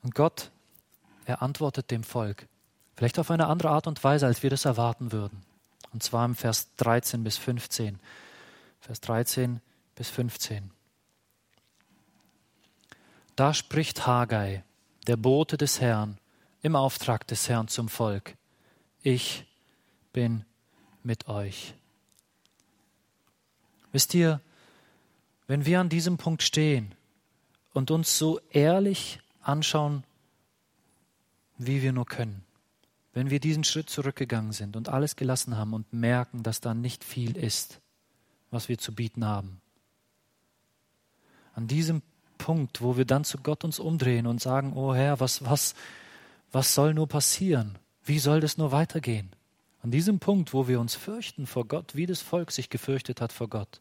Und 0.03 0.15
Gott, 0.15 0.51
er 1.25 1.41
antwortet 1.41 1.91
dem 1.91 2.05
Volk. 2.05 2.47
Vielleicht 2.97 3.19
auf 3.19 3.31
eine 3.31 3.47
andere 3.49 3.71
Art 3.71 3.87
und 3.87 4.03
Weise, 4.05 4.27
als 4.27 4.43
wir 4.43 4.51
das 4.51 4.65
erwarten 4.65 5.13
würden. 5.13 5.43
Und 5.93 6.03
zwar 6.03 6.25
im 6.25 6.35
Vers 6.35 6.75
13 6.77 7.25
bis 7.25 7.37
15. 7.37 7.99
Vers 8.81 9.01
13 9.01 9.61
bis 9.95 10.11
15. 10.11 10.71
Da 13.37 13.53
spricht 13.53 14.07
Haggai, 14.07 14.63
der 15.07 15.17
Bote 15.17 15.57
des 15.57 15.81
Herrn, 15.81 16.19
im 16.63 16.77
Auftrag 16.77 17.27
des 17.27 17.49
Herrn 17.49 17.69
zum 17.69 17.89
Volk. 17.89 18.37
Ich 19.03 19.45
bin 20.13 20.45
mit 21.03 21.29
euch. 21.29 21.75
Wisst 23.93 24.15
ihr, 24.15 24.41
wenn 25.47 25.67
wir 25.67 25.81
an 25.81 25.89
diesem 25.89 26.17
Punkt 26.17 26.43
stehen 26.43 26.95
und 27.73 27.91
uns 27.91 28.19
so 28.19 28.41
ehrlich 28.51 29.21
anschauen, 29.43 30.05
wie 31.59 31.83
wir 31.83 31.93
nur 31.93 32.07
können, 32.07 32.44
wenn 33.15 33.31
wir 33.31 33.41
diesen 33.41 33.65
Schritt 33.65 33.89
zurückgegangen 33.89 34.53
sind 34.53 34.77
und 34.77 34.89
alles 34.89 35.17
gelassen 35.17 35.57
haben 35.57 35.73
und 35.73 35.93
merken, 35.93 36.43
dass 36.43 36.61
da 36.61 36.75
nicht 36.75 37.05
viel 37.05 37.37
ist, 37.37 37.81
was 38.51 38.69
wir 38.69 38.77
zu 38.77 38.93
bieten 38.93 39.25
haben. 39.25 39.61
An 41.55 41.69
diesem 41.69 42.03
Punkt, 42.39 42.83
wo 42.83 42.97
wir 42.97 43.05
dann 43.05 43.25
zu 43.25 43.39
Gott 43.39 43.65
uns 43.65 43.79
umdrehen 43.79 44.27
und 44.27 44.43
sagen, 44.43 44.73
oh 44.75 44.95
Herr, 44.95 45.21
was, 45.21 45.45
was, 45.45 45.75
was 46.51 46.75
soll 46.75 46.93
nur 46.93 47.09
passieren? 47.09 47.79
Wie 48.05 48.19
soll 48.19 48.41
das 48.41 48.59
nur 48.59 48.73
weitergehen? 48.73 49.31
An 49.83 49.93
diesem 49.93 50.19
Punkt, 50.19 50.53
wo 50.53 50.67
wir 50.67 50.81
uns 50.81 50.95
fürchten 50.95 51.47
vor 51.47 51.67
Gott, 51.67 51.95
wie 51.95 52.07
das 52.07 52.21
Volk 52.21 52.51
sich 52.51 52.69
gefürchtet 52.69 53.21
hat 53.21 53.33
vor 53.33 53.49
Gott, 53.49 53.81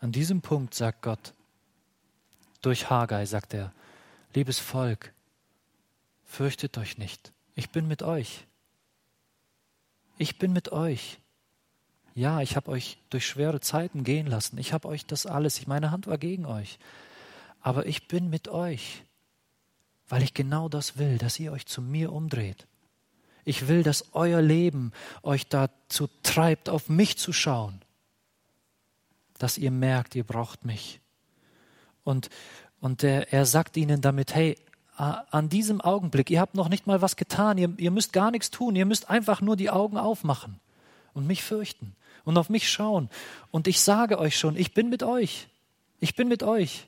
An 0.00 0.12
diesem 0.12 0.42
Punkt 0.42 0.74
sagt 0.74 1.02
Gott, 1.02 1.34
durch 2.60 2.88
Haggai 2.90 3.26
sagt 3.26 3.54
er, 3.54 3.72
liebes 4.34 4.58
Volk, 4.58 5.12
fürchtet 6.24 6.78
euch 6.78 6.98
nicht, 6.98 7.32
ich 7.54 7.70
bin 7.70 7.88
mit 7.88 8.02
euch. 8.02 8.46
Ich 10.18 10.38
bin 10.38 10.52
mit 10.52 10.72
euch. 10.72 11.18
Ja, 12.14 12.40
ich 12.40 12.56
habe 12.56 12.70
euch 12.70 12.98
durch 13.10 13.26
schwere 13.26 13.60
Zeiten 13.60 14.04
gehen 14.04 14.26
lassen. 14.26 14.58
Ich 14.58 14.72
habe 14.72 14.88
euch 14.88 15.06
das 15.06 15.26
alles, 15.26 15.66
meine 15.66 15.90
Hand 15.90 16.06
war 16.06 16.18
gegen 16.18 16.44
euch. 16.44 16.78
Aber 17.60 17.86
ich 17.86 18.08
bin 18.08 18.28
mit 18.28 18.48
euch, 18.48 19.04
weil 20.08 20.22
ich 20.22 20.34
genau 20.34 20.68
das 20.68 20.98
will, 20.98 21.18
dass 21.18 21.38
ihr 21.38 21.52
euch 21.52 21.66
zu 21.66 21.80
mir 21.80 22.12
umdreht. 22.12 22.66
Ich 23.44 23.66
will, 23.68 23.82
dass 23.82 24.14
euer 24.14 24.42
Leben 24.42 24.92
euch 25.22 25.48
dazu 25.48 26.08
treibt, 26.22 26.68
auf 26.68 26.88
mich 26.88 27.18
zu 27.18 27.32
schauen. 27.32 27.80
Dass 29.38 29.58
ihr 29.58 29.70
merkt, 29.70 30.14
ihr 30.14 30.24
braucht 30.24 30.64
mich. 30.64 31.00
Und, 32.04 32.30
und 32.80 33.02
der, 33.02 33.32
er 33.32 33.46
sagt 33.46 33.76
ihnen 33.76 34.00
damit, 34.00 34.34
hey, 34.34 34.56
an 35.02 35.48
diesem 35.48 35.80
Augenblick, 35.80 36.30
ihr 36.30 36.40
habt 36.40 36.54
noch 36.54 36.68
nicht 36.68 36.86
mal 36.86 37.02
was 37.02 37.16
getan, 37.16 37.58
ihr, 37.58 37.72
ihr 37.76 37.90
müsst 37.90 38.12
gar 38.12 38.30
nichts 38.30 38.50
tun, 38.50 38.76
ihr 38.76 38.86
müsst 38.86 39.10
einfach 39.10 39.40
nur 39.40 39.56
die 39.56 39.70
Augen 39.70 39.98
aufmachen 39.98 40.60
und 41.12 41.26
mich 41.26 41.42
fürchten 41.42 41.96
und 42.24 42.38
auf 42.38 42.48
mich 42.48 42.70
schauen. 42.70 43.10
Und 43.50 43.66
ich 43.66 43.80
sage 43.80 44.18
euch 44.18 44.38
schon, 44.38 44.56
ich 44.56 44.74
bin 44.74 44.88
mit 44.88 45.02
euch. 45.02 45.48
Ich 45.98 46.14
bin 46.14 46.28
mit 46.28 46.42
euch. 46.42 46.86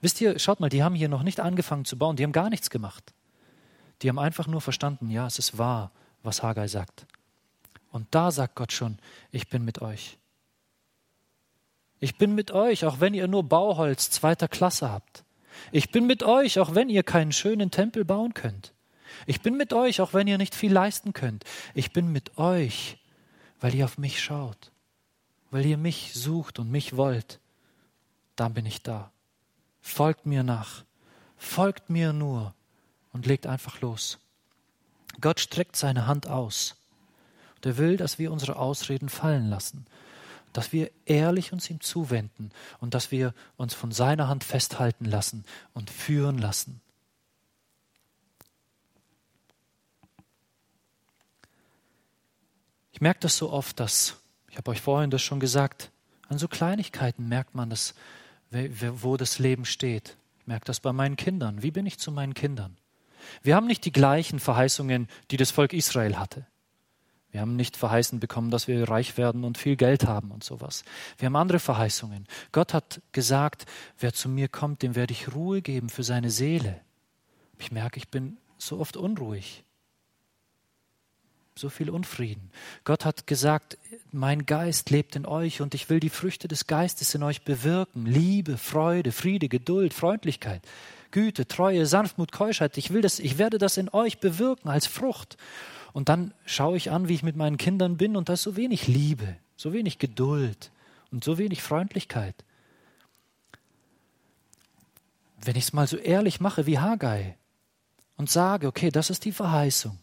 Wisst 0.00 0.20
ihr, 0.20 0.38
schaut 0.38 0.60
mal, 0.60 0.68
die 0.68 0.82
haben 0.84 0.94
hier 0.94 1.08
noch 1.08 1.22
nicht 1.24 1.40
angefangen 1.40 1.84
zu 1.84 1.98
bauen, 1.98 2.16
die 2.16 2.22
haben 2.22 2.32
gar 2.32 2.50
nichts 2.50 2.70
gemacht. 2.70 3.12
Die 4.02 4.08
haben 4.08 4.18
einfach 4.18 4.46
nur 4.46 4.60
verstanden, 4.60 5.10
ja, 5.10 5.26
es 5.26 5.40
ist 5.40 5.58
wahr, 5.58 5.90
was 6.22 6.42
Haggai 6.42 6.68
sagt. 6.68 7.06
Und 7.90 8.06
da 8.12 8.30
sagt 8.30 8.54
Gott 8.54 8.72
schon, 8.72 8.98
ich 9.32 9.48
bin 9.48 9.64
mit 9.64 9.82
euch. 9.82 10.18
Ich 11.98 12.16
bin 12.16 12.36
mit 12.36 12.52
euch, 12.52 12.84
auch 12.84 13.00
wenn 13.00 13.14
ihr 13.14 13.26
nur 13.26 13.42
Bauholz 13.42 14.10
zweiter 14.10 14.46
Klasse 14.46 14.90
habt. 14.90 15.24
Ich 15.72 15.90
bin 15.90 16.06
mit 16.06 16.22
euch, 16.22 16.58
auch 16.58 16.74
wenn 16.74 16.88
ihr 16.88 17.02
keinen 17.02 17.32
schönen 17.32 17.70
Tempel 17.70 18.04
bauen 18.04 18.34
könnt. 18.34 18.72
Ich 19.26 19.40
bin 19.40 19.56
mit 19.56 19.72
euch, 19.72 20.00
auch 20.00 20.14
wenn 20.14 20.26
ihr 20.26 20.38
nicht 20.38 20.54
viel 20.54 20.72
leisten 20.72 21.12
könnt. 21.12 21.44
Ich 21.74 21.92
bin 21.92 22.12
mit 22.12 22.38
euch, 22.38 22.98
weil 23.60 23.74
ihr 23.74 23.84
auf 23.84 23.98
mich 23.98 24.22
schaut, 24.22 24.70
weil 25.50 25.66
ihr 25.66 25.78
mich 25.78 26.12
sucht 26.14 26.58
und 26.58 26.70
mich 26.70 26.96
wollt. 26.96 27.40
Dann 28.36 28.54
bin 28.54 28.66
ich 28.66 28.82
da. 28.82 29.10
Folgt 29.80 30.26
mir 30.26 30.42
nach. 30.42 30.84
Folgt 31.36 31.88
mir 31.88 32.12
nur 32.12 32.54
und 33.12 33.26
legt 33.26 33.46
einfach 33.46 33.80
los. 33.80 34.18
Gott 35.20 35.40
streckt 35.40 35.76
seine 35.76 36.06
Hand 36.06 36.26
aus. 36.26 36.76
Der 37.64 37.76
will, 37.76 37.96
dass 37.96 38.18
wir 38.18 38.30
unsere 38.30 38.56
Ausreden 38.56 39.08
fallen 39.08 39.48
lassen, 39.48 39.86
dass 40.58 40.72
wir 40.72 40.90
ehrlich 41.04 41.52
uns 41.52 41.70
ihm 41.70 41.80
zuwenden 41.80 42.50
und 42.80 42.94
dass 42.94 43.12
wir 43.12 43.32
uns 43.56 43.74
von 43.74 43.92
seiner 43.92 44.26
Hand 44.26 44.42
festhalten 44.42 45.04
lassen 45.04 45.44
und 45.72 45.88
führen 45.88 46.36
lassen. 46.36 46.80
Ich 52.90 53.00
merke 53.00 53.20
das 53.20 53.36
so 53.36 53.52
oft, 53.52 53.78
dass, 53.78 54.16
ich 54.50 54.56
habe 54.56 54.72
euch 54.72 54.80
vorhin 54.80 55.12
das 55.12 55.22
schon 55.22 55.38
gesagt, 55.38 55.92
an 56.26 56.38
so 56.38 56.48
Kleinigkeiten 56.48 57.28
merkt 57.28 57.54
man 57.54 57.70
das, 57.70 57.94
wo 58.50 59.16
das 59.16 59.38
Leben 59.38 59.64
steht. 59.64 60.16
Ich 60.40 60.48
merke 60.48 60.64
das 60.64 60.80
bei 60.80 60.92
meinen 60.92 61.14
Kindern. 61.14 61.62
Wie 61.62 61.70
bin 61.70 61.86
ich 61.86 62.00
zu 62.00 62.10
meinen 62.10 62.34
Kindern? 62.34 62.76
Wir 63.44 63.54
haben 63.54 63.68
nicht 63.68 63.84
die 63.84 63.92
gleichen 63.92 64.40
Verheißungen, 64.40 65.06
die 65.30 65.36
das 65.36 65.52
Volk 65.52 65.72
Israel 65.72 66.18
hatte. 66.18 66.46
Wir 67.30 67.42
haben 67.42 67.56
nicht 67.56 67.76
verheißen 67.76 68.20
bekommen, 68.20 68.50
dass 68.50 68.68
wir 68.68 68.88
reich 68.88 69.18
werden 69.18 69.44
und 69.44 69.58
viel 69.58 69.76
Geld 69.76 70.06
haben 70.06 70.30
und 70.30 70.42
sowas. 70.42 70.82
Wir 71.18 71.26
haben 71.26 71.36
andere 71.36 71.58
Verheißungen. 71.58 72.26
Gott 72.52 72.72
hat 72.72 73.02
gesagt, 73.12 73.66
wer 73.98 74.14
zu 74.14 74.28
mir 74.28 74.48
kommt, 74.48 74.82
dem 74.82 74.94
werde 74.94 75.12
ich 75.12 75.34
Ruhe 75.34 75.60
geben 75.60 75.90
für 75.90 76.04
seine 76.04 76.30
Seele. 76.30 76.80
Ich 77.58 77.70
merke, 77.70 77.98
ich 77.98 78.08
bin 78.08 78.38
so 78.56 78.78
oft 78.78 78.96
unruhig. 78.96 79.64
So 81.54 81.68
viel 81.68 81.90
Unfrieden. 81.90 82.50
Gott 82.84 83.04
hat 83.04 83.26
gesagt, 83.26 83.78
mein 84.12 84.46
Geist 84.46 84.90
lebt 84.90 85.16
in 85.16 85.26
euch 85.26 85.60
und 85.60 85.74
ich 85.74 85.90
will 85.90 85.98
die 85.98 86.08
Früchte 86.08 86.46
des 86.46 86.68
Geistes 86.68 87.14
in 87.14 87.22
euch 87.24 87.42
bewirken. 87.42 88.06
Liebe, 88.06 88.56
Freude, 88.56 89.10
Friede, 89.10 89.48
Geduld, 89.48 89.92
Freundlichkeit. 89.92 90.62
Güte, 91.10 91.48
Treue, 91.48 91.84
Sanftmut, 91.84 92.32
Keuschheit. 92.32 92.78
Ich 92.78 92.92
will 92.92 93.00
das, 93.00 93.18
ich 93.18 93.38
werde 93.38 93.58
das 93.58 93.76
in 93.76 93.88
euch 93.88 94.20
bewirken 94.20 94.68
als 94.68 94.86
Frucht. 94.86 95.36
Und 95.92 96.08
dann 96.08 96.34
schaue 96.44 96.76
ich 96.76 96.90
an, 96.90 97.08
wie 97.08 97.14
ich 97.14 97.22
mit 97.22 97.36
meinen 97.36 97.56
Kindern 97.56 97.96
bin 97.96 98.16
und 98.16 98.28
da 98.28 98.34
ist 98.34 98.42
so 98.42 98.56
wenig 98.56 98.86
Liebe, 98.86 99.36
so 99.56 99.72
wenig 99.72 99.98
Geduld 99.98 100.70
und 101.10 101.24
so 101.24 101.38
wenig 101.38 101.62
Freundlichkeit. 101.62 102.34
Wenn 105.40 105.56
ich 105.56 105.64
es 105.64 105.72
mal 105.72 105.86
so 105.86 105.96
ehrlich 105.96 106.40
mache 106.40 106.66
wie 106.66 106.78
Haggai 106.78 107.36
und 108.16 108.28
sage, 108.30 108.66
okay, 108.66 108.90
das 108.90 109.10
ist 109.10 109.24
die 109.24 109.32
Verheißung, 109.32 109.98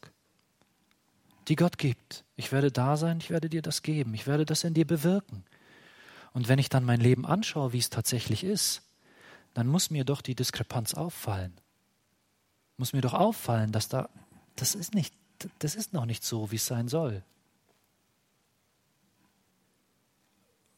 die 1.47 1.55
Gott 1.55 1.77
gibt. 1.77 2.23
Ich 2.35 2.51
werde 2.51 2.71
da 2.71 2.97
sein, 2.97 3.19
ich 3.19 3.29
werde 3.29 3.49
dir 3.49 3.61
das 3.61 3.81
geben, 3.81 4.13
ich 4.13 4.27
werde 4.27 4.45
das 4.45 4.63
in 4.63 4.73
dir 4.73 4.87
bewirken. 4.87 5.43
Und 6.33 6.49
wenn 6.49 6.59
ich 6.59 6.69
dann 6.69 6.83
mein 6.83 6.99
Leben 6.99 7.25
anschaue, 7.25 7.71
wie 7.71 7.79
es 7.79 7.89
tatsächlich 7.89 8.43
ist, 8.43 8.81
dann 9.53 9.67
muss 9.67 9.89
mir 9.89 10.03
doch 10.03 10.21
die 10.21 10.35
Diskrepanz 10.35 10.93
auffallen. 10.93 11.53
Muss 12.77 12.91
mir 12.91 13.01
doch 13.01 13.13
auffallen, 13.13 13.71
dass 13.71 13.87
da, 13.87 14.09
das 14.57 14.75
ist 14.75 14.93
nicht, 14.93 15.13
das 15.59 15.75
ist 15.75 15.93
noch 15.93 16.05
nicht 16.05 16.23
so, 16.23 16.51
wie 16.51 16.55
es 16.55 16.65
sein 16.65 16.87
soll. 16.87 17.23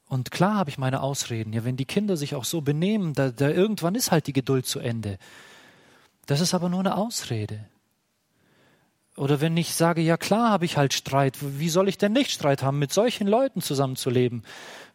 Und 0.09 0.31
klar 0.31 0.55
habe 0.55 0.69
ich 0.69 0.77
meine 0.77 1.01
Ausreden. 1.01 1.53
Ja, 1.53 1.65
wenn 1.65 1.75
die 1.75 1.85
Kinder 1.85 2.15
sich 2.15 2.35
auch 2.35 2.45
so 2.45 2.61
benehmen, 2.61 3.13
da, 3.13 3.29
da 3.29 3.49
irgendwann 3.49 3.95
ist 3.95 4.11
halt 4.11 4.27
die 4.27 4.33
Geduld 4.33 4.65
zu 4.65 4.79
Ende. 4.79 5.17
Das 6.25 6.39
ist 6.39 6.53
aber 6.53 6.69
nur 6.69 6.79
eine 6.79 6.95
Ausrede. 6.95 7.65
Oder 9.18 9.41
wenn 9.41 9.57
ich 9.57 9.74
sage, 9.74 10.01
ja 10.01 10.15
klar 10.15 10.51
habe 10.51 10.65
ich 10.65 10.78
halt 10.78 10.93
Streit, 10.93 11.38
wie 11.41 11.70
soll 11.70 11.89
ich 11.89 11.97
denn 11.97 12.13
nicht 12.13 12.30
Streit 12.30 12.61
haben, 12.61 12.78
mit 12.78 12.93
solchen 12.93 13.28
Leuten 13.28 13.61
zusammenzuleben? 13.61 14.43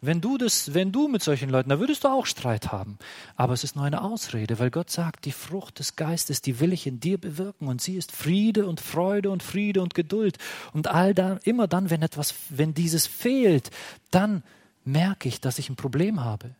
Wenn 0.00 0.20
du 0.20 0.38
das, 0.38 0.74
wenn 0.74 0.92
du 0.92 1.08
mit 1.08 1.24
solchen 1.24 1.50
Leuten, 1.50 1.70
da 1.70 1.80
würdest 1.80 2.04
du 2.04 2.08
auch 2.08 2.26
Streit 2.26 2.70
haben. 2.70 2.98
Aber 3.34 3.52
es 3.52 3.64
ist 3.64 3.74
nur 3.74 3.84
eine 3.84 4.00
Ausrede, 4.00 4.60
weil 4.60 4.70
Gott 4.70 4.90
sagt, 4.90 5.24
die 5.24 5.32
Frucht 5.32 5.80
des 5.80 5.96
Geistes, 5.96 6.40
die 6.40 6.60
will 6.60 6.72
ich 6.72 6.86
in 6.86 7.00
dir 7.00 7.18
bewirken 7.18 7.66
und 7.66 7.82
sie 7.82 7.96
ist 7.96 8.12
Friede 8.12 8.66
und 8.66 8.80
Freude 8.80 9.28
und 9.30 9.42
Friede 9.42 9.82
und 9.82 9.94
Geduld. 9.94 10.38
Und 10.72 10.86
all 10.86 11.14
da, 11.14 11.40
immer 11.42 11.66
dann, 11.66 11.90
wenn 11.90 12.02
etwas, 12.02 12.32
wenn 12.48 12.74
dieses 12.74 13.08
fehlt, 13.08 13.70
dann 14.12 14.44
merke 14.84 15.28
ich, 15.28 15.40
dass 15.40 15.58
ich 15.58 15.68
ein 15.68 15.76
Problem 15.76 16.22
habe. 16.22 16.54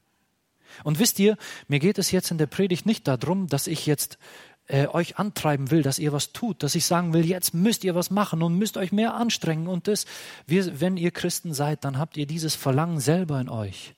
Und 0.84 0.98
wisst 0.98 1.18
ihr, 1.18 1.36
mir 1.68 1.78
geht 1.78 1.98
es 1.98 2.10
jetzt 2.10 2.30
in 2.30 2.38
der 2.38 2.46
Predigt 2.46 2.86
nicht 2.86 3.06
darum, 3.06 3.46
dass 3.46 3.66
ich 3.66 3.86
jetzt 3.86 4.18
äh, 4.68 4.86
euch 4.86 5.18
antreiben 5.18 5.70
will, 5.70 5.82
dass 5.82 5.98
ihr 5.98 6.12
was 6.12 6.32
tut, 6.32 6.62
dass 6.62 6.74
ich 6.74 6.86
sagen 6.86 7.12
will, 7.12 7.26
jetzt 7.26 7.52
müsst 7.54 7.84
ihr 7.84 7.94
was 7.94 8.10
machen 8.10 8.42
und 8.42 8.56
müsst 8.56 8.76
euch 8.76 8.92
mehr 8.92 9.14
anstrengen 9.14 9.66
und 9.66 9.88
das, 9.88 10.06
wir, 10.46 10.80
wenn 10.80 10.96
ihr 10.96 11.10
Christen 11.10 11.52
seid, 11.52 11.84
dann 11.84 11.98
habt 11.98 12.16
ihr 12.16 12.26
dieses 12.26 12.54
Verlangen 12.54 13.00
selber 13.00 13.40
in 13.40 13.48
euch. 13.48 13.94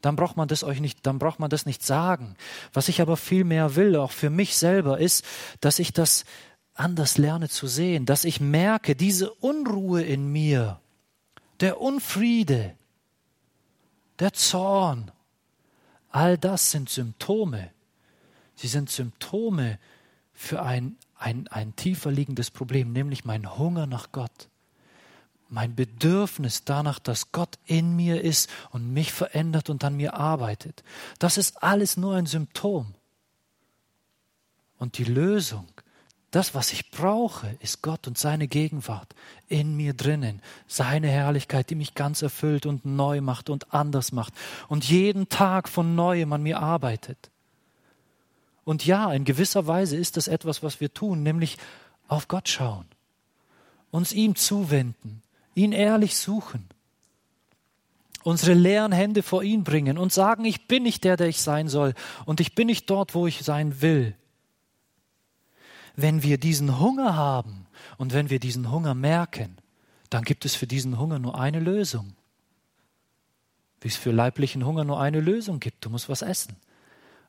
Dann 0.00 0.16
braucht 0.16 0.36
man 0.36 0.48
das 0.48 0.64
euch 0.64 0.80
nicht, 0.80 1.06
dann 1.06 1.20
braucht 1.20 1.38
man 1.38 1.48
das 1.48 1.64
nicht 1.64 1.84
sagen. 1.84 2.34
Was 2.72 2.88
ich 2.88 3.00
aber 3.00 3.16
viel 3.16 3.44
mehr 3.44 3.76
will, 3.76 3.94
auch 3.96 4.10
für 4.10 4.30
mich 4.30 4.56
selber, 4.56 4.98
ist, 4.98 5.24
dass 5.60 5.78
ich 5.78 5.92
das 5.92 6.24
anders 6.74 7.18
lerne 7.18 7.48
zu 7.48 7.68
sehen, 7.68 8.04
dass 8.04 8.24
ich 8.24 8.40
merke, 8.40 8.96
diese 8.96 9.32
Unruhe 9.32 10.02
in 10.02 10.32
mir, 10.32 10.80
der 11.60 11.80
Unfriede, 11.80 12.74
der 14.18 14.32
Zorn, 14.32 15.12
all 16.10 16.36
das 16.36 16.72
sind 16.72 16.88
Symptome 16.88 17.70
Sie 18.62 18.68
sind 18.68 18.90
Symptome 18.90 19.80
für 20.32 20.62
ein, 20.62 20.94
ein, 21.18 21.48
ein 21.48 21.74
tiefer 21.74 22.12
liegendes 22.12 22.52
Problem, 22.52 22.92
nämlich 22.92 23.24
mein 23.24 23.58
Hunger 23.58 23.88
nach 23.88 24.12
Gott. 24.12 24.48
Mein 25.48 25.74
Bedürfnis 25.74 26.62
danach, 26.62 27.00
dass 27.00 27.32
Gott 27.32 27.58
in 27.66 27.96
mir 27.96 28.22
ist 28.22 28.48
und 28.70 28.92
mich 28.92 29.10
verändert 29.10 29.68
und 29.68 29.82
an 29.82 29.96
mir 29.96 30.14
arbeitet. 30.14 30.84
Das 31.18 31.38
ist 31.38 31.60
alles 31.60 31.96
nur 31.96 32.14
ein 32.14 32.26
Symptom. 32.26 32.94
Und 34.78 34.96
die 34.96 35.04
Lösung, 35.06 35.66
das, 36.30 36.54
was 36.54 36.72
ich 36.72 36.92
brauche, 36.92 37.56
ist 37.58 37.82
Gott 37.82 38.06
und 38.06 38.16
seine 38.16 38.46
Gegenwart 38.46 39.12
in 39.48 39.76
mir 39.76 39.92
drinnen. 39.92 40.40
Seine 40.68 41.08
Herrlichkeit, 41.08 41.68
die 41.68 41.74
mich 41.74 41.94
ganz 41.94 42.22
erfüllt 42.22 42.64
und 42.64 42.84
neu 42.84 43.22
macht 43.22 43.50
und 43.50 43.74
anders 43.74 44.12
macht 44.12 44.34
und 44.68 44.88
jeden 44.88 45.28
Tag 45.28 45.68
von 45.68 45.96
neuem 45.96 46.32
an 46.32 46.44
mir 46.44 46.60
arbeitet. 46.60 47.31
Und 48.64 48.86
ja, 48.86 49.12
in 49.12 49.24
gewisser 49.24 49.66
Weise 49.66 49.96
ist 49.96 50.16
das 50.16 50.28
etwas, 50.28 50.62
was 50.62 50.80
wir 50.80 50.92
tun, 50.92 51.22
nämlich 51.22 51.58
auf 52.08 52.28
Gott 52.28 52.48
schauen, 52.48 52.86
uns 53.90 54.12
ihm 54.12 54.36
zuwenden, 54.36 55.22
ihn 55.54 55.72
ehrlich 55.72 56.16
suchen, 56.16 56.68
unsere 58.22 58.54
leeren 58.54 58.92
Hände 58.92 59.22
vor 59.22 59.42
ihn 59.42 59.64
bringen 59.64 59.98
und 59.98 60.12
sagen, 60.12 60.44
ich 60.44 60.68
bin 60.68 60.84
nicht 60.84 61.04
der, 61.04 61.16
der 61.16 61.28
ich 61.28 61.40
sein 61.40 61.68
soll 61.68 61.94
und 62.24 62.40
ich 62.40 62.54
bin 62.54 62.66
nicht 62.66 62.88
dort, 62.88 63.14
wo 63.14 63.26
ich 63.26 63.42
sein 63.42 63.80
will. 63.82 64.14
Wenn 65.96 66.22
wir 66.22 66.38
diesen 66.38 66.78
Hunger 66.78 67.16
haben 67.16 67.66
und 67.98 68.12
wenn 68.12 68.30
wir 68.30 68.38
diesen 68.38 68.70
Hunger 68.70 68.94
merken, 68.94 69.58
dann 70.08 70.22
gibt 70.22 70.44
es 70.44 70.54
für 70.54 70.66
diesen 70.66 70.98
Hunger 70.98 71.18
nur 71.18 71.38
eine 71.38 71.58
Lösung. 71.58 72.14
Wie 73.80 73.88
es 73.88 73.96
für 73.96 74.12
leiblichen 74.12 74.64
Hunger 74.64 74.84
nur 74.84 75.00
eine 75.00 75.20
Lösung 75.20 75.58
gibt, 75.58 75.84
du 75.84 75.90
musst 75.90 76.08
was 76.08 76.22
essen. 76.22 76.56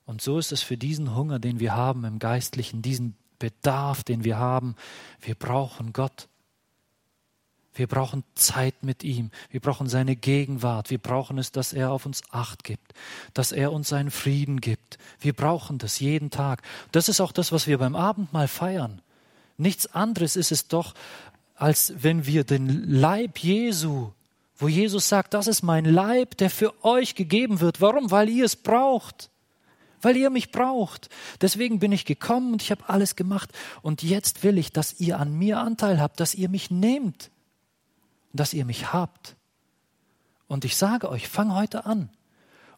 Und 0.06 0.22
so 0.22 0.38
ist 0.38 0.52
es 0.52 0.62
für 0.62 0.78
diesen 0.78 1.16
Hunger, 1.16 1.40
den 1.40 1.60
wir 1.60 1.76
haben 1.76 2.04
im 2.04 2.20
Geistlichen, 2.20 2.82
diesen 2.82 3.16
Bedarf, 3.40 4.04
den 4.04 4.24
wir 4.24 4.38
haben. 4.38 4.76
Wir 5.22 5.36
brauchen 5.36 5.94
Gott. 5.94 6.28
Wir 7.74 7.88
brauchen 7.88 8.24
Zeit 8.36 8.84
mit 8.84 9.04
ihm. 9.04 9.32
Wir 9.50 9.60
brauchen 9.60 9.90
seine 9.90 10.16
Gegenwart. 10.16 10.90
Wir 10.90 11.00
brauchen 11.00 11.38
es, 11.38 11.52
dass 11.52 11.74
er 11.74 11.92
auf 11.92 12.06
uns 12.06 12.22
Acht 12.32 12.64
gibt, 12.64 12.94
dass 13.34 13.52
er 13.52 13.72
uns 13.72 13.90
seinen 13.90 14.12
Frieden 14.12 14.62
gibt. 14.62 14.98
Wir 15.20 15.34
brauchen 15.34 15.80
das 15.80 16.00
jeden 16.00 16.30
Tag. 16.30 16.62
Das 16.92 17.10
ist 17.10 17.20
auch 17.20 17.32
das, 17.32 17.52
was 17.52 17.66
wir 17.66 17.80
beim 17.80 17.96
Abendmahl 17.96 18.48
feiern. 18.48 19.02
Nichts 19.58 19.88
anderes 19.88 20.36
ist 20.36 20.52
es 20.52 20.68
doch, 20.68 20.94
als 21.56 21.94
wenn 21.98 22.26
wir 22.26 22.44
den 22.44 22.84
Leib 22.88 23.40
Jesu, 23.40 24.12
wo 24.58 24.68
Jesus 24.68 25.10
sagt, 25.10 25.34
das 25.34 25.48
ist 25.48 25.64
mein 25.64 25.86
Leib, 25.86 26.38
der 26.38 26.50
für 26.50 26.84
euch 26.84 27.16
gegeben 27.16 27.60
wird. 27.60 27.82
Warum? 27.82 28.12
Weil 28.12 28.30
ihr 28.30 28.46
es 28.46 28.56
braucht 28.56 29.32
weil 30.04 30.16
ihr 30.16 30.30
mich 30.30 30.52
braucht. 30.52 31.10
Deswegen 31.42 31.80
bin 31.80 31.92
ich 31.92 32.06
gekommen 32.06 32.54
und 32.54 32.62
ich 32.62 32.72
habe 32.72 32.88
alles 32.88 33.16
gemacht. 33.16 33.52
Und 33.82 34.04
jetzt 34.04 34.44
will 34.44 34.58
ich, 34.58 34.72
dass 34.72 35.00
ihr 35.00 35.20
an 35.20 35.34
mir 35.34 35.60
Anteil 35.60 36.00
habt, 36.00 36.20
dass 36.20 36.36
ihr 36.36 36.50
mich 36.50 36.70
nehmt 36.70 37.32
dass 38.34 38.54
ihr 38.54 38.66
mich 38.66 38.92
habt. 38.92 39.36
Und 40.48 40.66
ich 40.66 40.76
sage 40.76 41.10
euch, 41.10 41.30
fang 41.30 41.54
heute 41.54 41.86
an. 41.86 42.10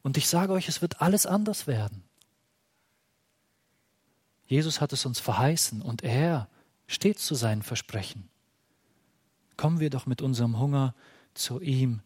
Und 0.03 0.17
ich 0.17 0.28
sage 0.28 0.53
euch, 0.53 0.67
es 0.67 0.82
wird 0.82 1.01
alles 1.01 1.26
anders 1.26 1.65
werden. 1.65 2.03
Jesus 4.45 4.80
hat 4.80 4.93
es 4.93 5.05
uns 5.05 5.19
verheißen 5.19 5.82
und 5.82 6.03
er 6.03 6.47
steht 6.86 7.17
zu 7.17 7.34
seinen 7.34 7.63
Versprechen. 7.63 8.30
Kommen 9.57 9.80
wir 9.80 9.89
doch 9.89 10.05
mit 10.05 10.21
unserem 10.21 10.59
Hunger 10.59 10.93
zu 11.34 11.59
ihm 11.59 12.01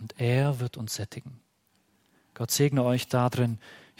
und 0.00 0.18
er 0.18 0.58
wird 0.58 0.76
uns 0.76 0.96
sättigen. 0.96 1.38
Gott 2.34 2.50
segne 2.50 2.82
euch 2.82 3.06
darin. 3.06 3.58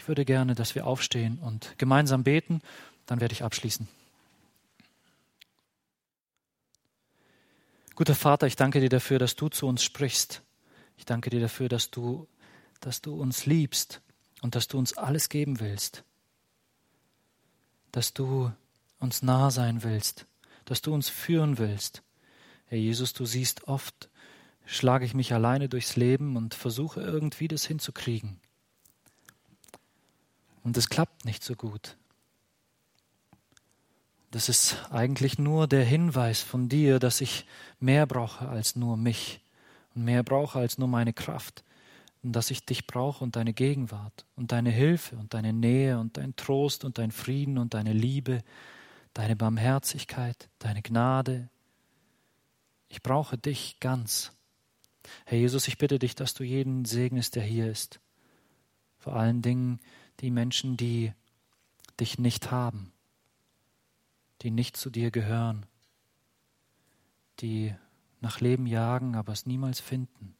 Würde 0.09 0.25
gerne, 0.25 0.55
dass 0.55 0.73
wir 0.73 0.87
aufstehen 0.87 1.37
und 1.37 1.77
gemeinsam 1.77 2.23
beten. 2.23 2.63
Dann 3.05 3.21
werde 3.21 3.31
ich 3.31 3.43
abschließen. 3.43 3.87
Guter 7.93 8.15
Vater, 8.15 8.47
ich 8.47 8.55
danke 8.55 8.79
dir 8.79 8.89
dafür, 8.89 9.19
dass 9.19 9.35
du 9.35 9.49
zu 9.49 9.67
uns 9.67 9.83
sprichst. 9.83 10.41
Ich 10.97 11.05
danke 11.05 11.29
dir 11.29 11.39
dafür, 11.39 11.69
dass 11.69 11.91
du, 11.91 12.27
dass 12.79 13.01
du 13.01 13.21
uns 13.21 13.45
liebst 13.45 14.01
und 14.41 14.55
dass 14.55 14.67
du 14.67 14.79
uns 14.79 14.97
alles 14.97 15.29
geben 15.29 15.59
willst. 15.59 16.03
Dass 17.91 18.11
du 18.15 18.51
uns 18.97 19.21
nah 19.21 19.51
sein 19.51 19.83
willst, 19.83 20.25
dass 20.65 20.81
du 20.81 20.91
uns 20.91 21.07
führen 21.07 21.59
willst. 21.59 22.01
Herr 22.65 22.79
Jesus, 22.79 23.13
du 23.13 23.27
siehst 23.27 23.67
oft, 23.67 24.09
schlage 24.65 25.05
ich 25.05 25.13
mich 25.13 25.35
alleine 25.35 25.69
durchs 25.69 25.97
Leben 25.97 26.35
und 26.35 26.55
versuche 26.55 26.99
irgendwie 26.99 27.47
das 27.47 27.67
hinzukriegen. 27.67 28.41
Und 30.63 30.77
es 30.77 30.89
klappt 30.89 31.25
nicht 31.25 31.43
so 31.43 31.55
gut. 31.55 31.97
Das 34.31 34.47
ist 34.47 34.77
eigentlich 34.91 35.39
nur 35.39 35.67
der 35.67 35.83
Hinweis 35.83 36.41
von 36.41 36.69
dir, 36.69 36.99
dass 36.99 37.21
ich 37.21 37.47
mehr 37.79 38.05
brauche 38.05 38.47
als 38.47 38.75
nur 38.75 38.95
mich 38.95 39.41
und 39.95 40.03
mehr 40.03 40.23
brauche 40.23 40.59
als 40.59 40.77
nur 40.77 40.87
meine 40.87 41.13
Kraft 41.13 41.63
und 42.21 42.33
dass 42.33 42.51
ich 42.51 42.65
dich 42.65 42.85
brauche 42.85 43.23
und 43.23 43.35
deine 43.35 43.53
Gegenwart 43.53 44.25
und 44.35 44.51
deine 44.51 44.69
Hilfe 44.69 45.15
und 45.15 45.33
deine 45.33 45.53
Nähe 45.53 45.99
und 45.99 46.17
dein 46.17 46.35
Trost 46.35 46.83
und 46.83 46.97
dein 46.97 47.11
Frieden 47.11 47.57
und 47.57 47.73
deine 47.73 47.93
Liebe, 47.93 48.43
deine 49.13 49.35
Barmherzigkeit, 49.35 50.49
deine 50.59 50.81
Gnade. 50.83 51.49
Ich 52.87 53.01
brauche 53.01 53.37
dich 53.37 53.79
ganz. 53.79 54.31
Herr 55.25 55.37
Jesus, 55.39 55.67
ich 55.67 55.77
bitte 55.77 55.97
dich, 55.97 56.13
dass 56.13 56.33
du 56.33 56.43
jeden 56.43 56.85
segnest, 56.85 57.35
der 57.35 57.43
hier 57.43 57.71
ist. 57.71 57.99
Vor 58.99 59.15
allen 59.15 59.41
Dingen 59.41 59.79
die 60.19 60.31
Menschen, 60.31 60.77
die 60.77 61.13
dich 61.99 62.17
nicht 62.19 62.51
haben 62.51 62.91
die 64.41 64.51
nicht 64.51 64.77
zu 64.77 64.89
dir 64.89 65.11
gehören, 65.11 65.65
die 67.39 67.73
nach 68.21 68.39
Leben 68.39 68.67
jagen, 68.67 69.15
aber 69.15 69.33
es 69.33 69.45
niemals 69.45 69.79
finden. 69.79 70.35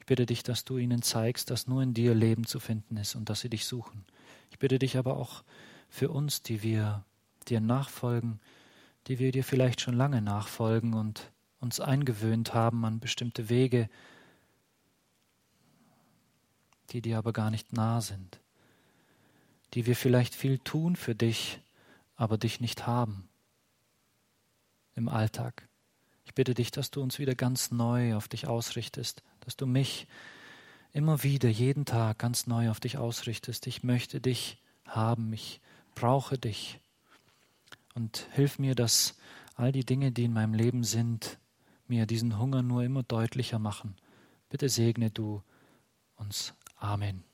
Ich 0.00 0.06
bitte 0.06 0.26
dich, 0.26 0.42
dass 0.42 0.64
du 0.64 0.78
ihnen 0.78 1.02
zeigst, 1.02 1.50
dass 1.50 1.66
nur 1.66 1.82
in 1.82 1.94
dir 1.94 2.14
Leben 2.14 2.46
zu 2.46 2.60
finden 2.60 2.96
ist 2.96 3.14
und 3.14 3.28
dass 3.28 3.40
sie 3.40 3.50
dich 3.50 3.66
suchen. 3.66 4.04
Ich 4.50 4.58
bitte 4.58 4.78
dich 4.78 4.96
aber 4.96 5.16
auch 5.16 5.44
für 5.88 6.10
uns, 6.10 6.42
die 6.42 6.62
wir 6.62 7.04
dir 7.48 7.60
nachfolgen, 7.60 8.40
die 9.06 9.18
wir 9.18 9.32
dir 9.32 9.44
vielleicht 9.44 9.80
schon 9.80 9.94
lange 9.94 10.22
nachfolgen 10.22 10.94
und 10.94 11.32
uns 11.60 11.80
eingewöhnt 11.80 12.54
haben 12.54 12.84
an 12.84 13.00
bestimmte 13.00 13.48
Wege, 13.48 13.88
die 16.90 17.02
dir 17.02 17.18
aber 17.18 17.32
gar 17.32 17.50
nicht 17.50 17.72
nah 17.72 18.00
sind, 18.00 18.40
die 19.74 19.86
wir 19.86 19.96
vielleicht 19.96 20.34
viel 20.34 20.58
tun 20.58 20.96
für 20.96 21.14
dich, 21.14 21.60
aber 22.16 22.38
dich 22.38 22.60
nicht 22.60 22.86
haben 22.86 23.28
im 24.94 25.08
Alltag. 25.08 25.68
Ich 26.24 26.34
bitte 26.34 26.54
dich, 26.54 26.70
dass 26.70 26.90
du 26.90 27.00
uns 27.00 27.18
wieder 27.18 27.34
ganz 27.34 27.70
neu 27.70 28.14
auf 28.14 28.28
dich 28.28 28.46
ausrichtest, 28.46 29.22
dass 29.40 29.56
du 29.56 29.66
mich 29.66 30.06
immer 30.92 31.22
wieder, 31.22 31.48
jeden 31.48 31.84
Tag 31.84 32.18
ganz 32.18 32.46
neu 32.46 32.70
auf 32.70 32.80
dich 32.80 32.98
ausrichtest. 32.98 33.66
Ich 33.66 33.82
möchte 33.82 34.20
dich 34.20 34.58
haben, 34.86 35.32
ich 35.32 35.60
brauche 35.94 36.38
dich. 36.38 36.80
Und 37.94 38.26
hilf 38.32 38.58
mir, 38.58 38.74
dass 38.74 39.16
all 39.54 39.72
die 39.72 39.84
Dinge, 39.84 40.12
die 40.12 40.24
in 40.24 40.32
meinem 40.32 40.54
Leben 40.54 40.84
sind, 40.84 41.38
mir 41.86 42.06
diesen 42.06 42.38
Hunger 42.38 42.62
nur 42.62 42.82
immer 42.82 43.02
deutlicher 43.02 43.58
machen. 43.58 43.96
Bitte 44.50 44.68
segne 44.68 45.10
du 45.10 45.42
uns. 46.16 46.54
Amen. 46.76 47.27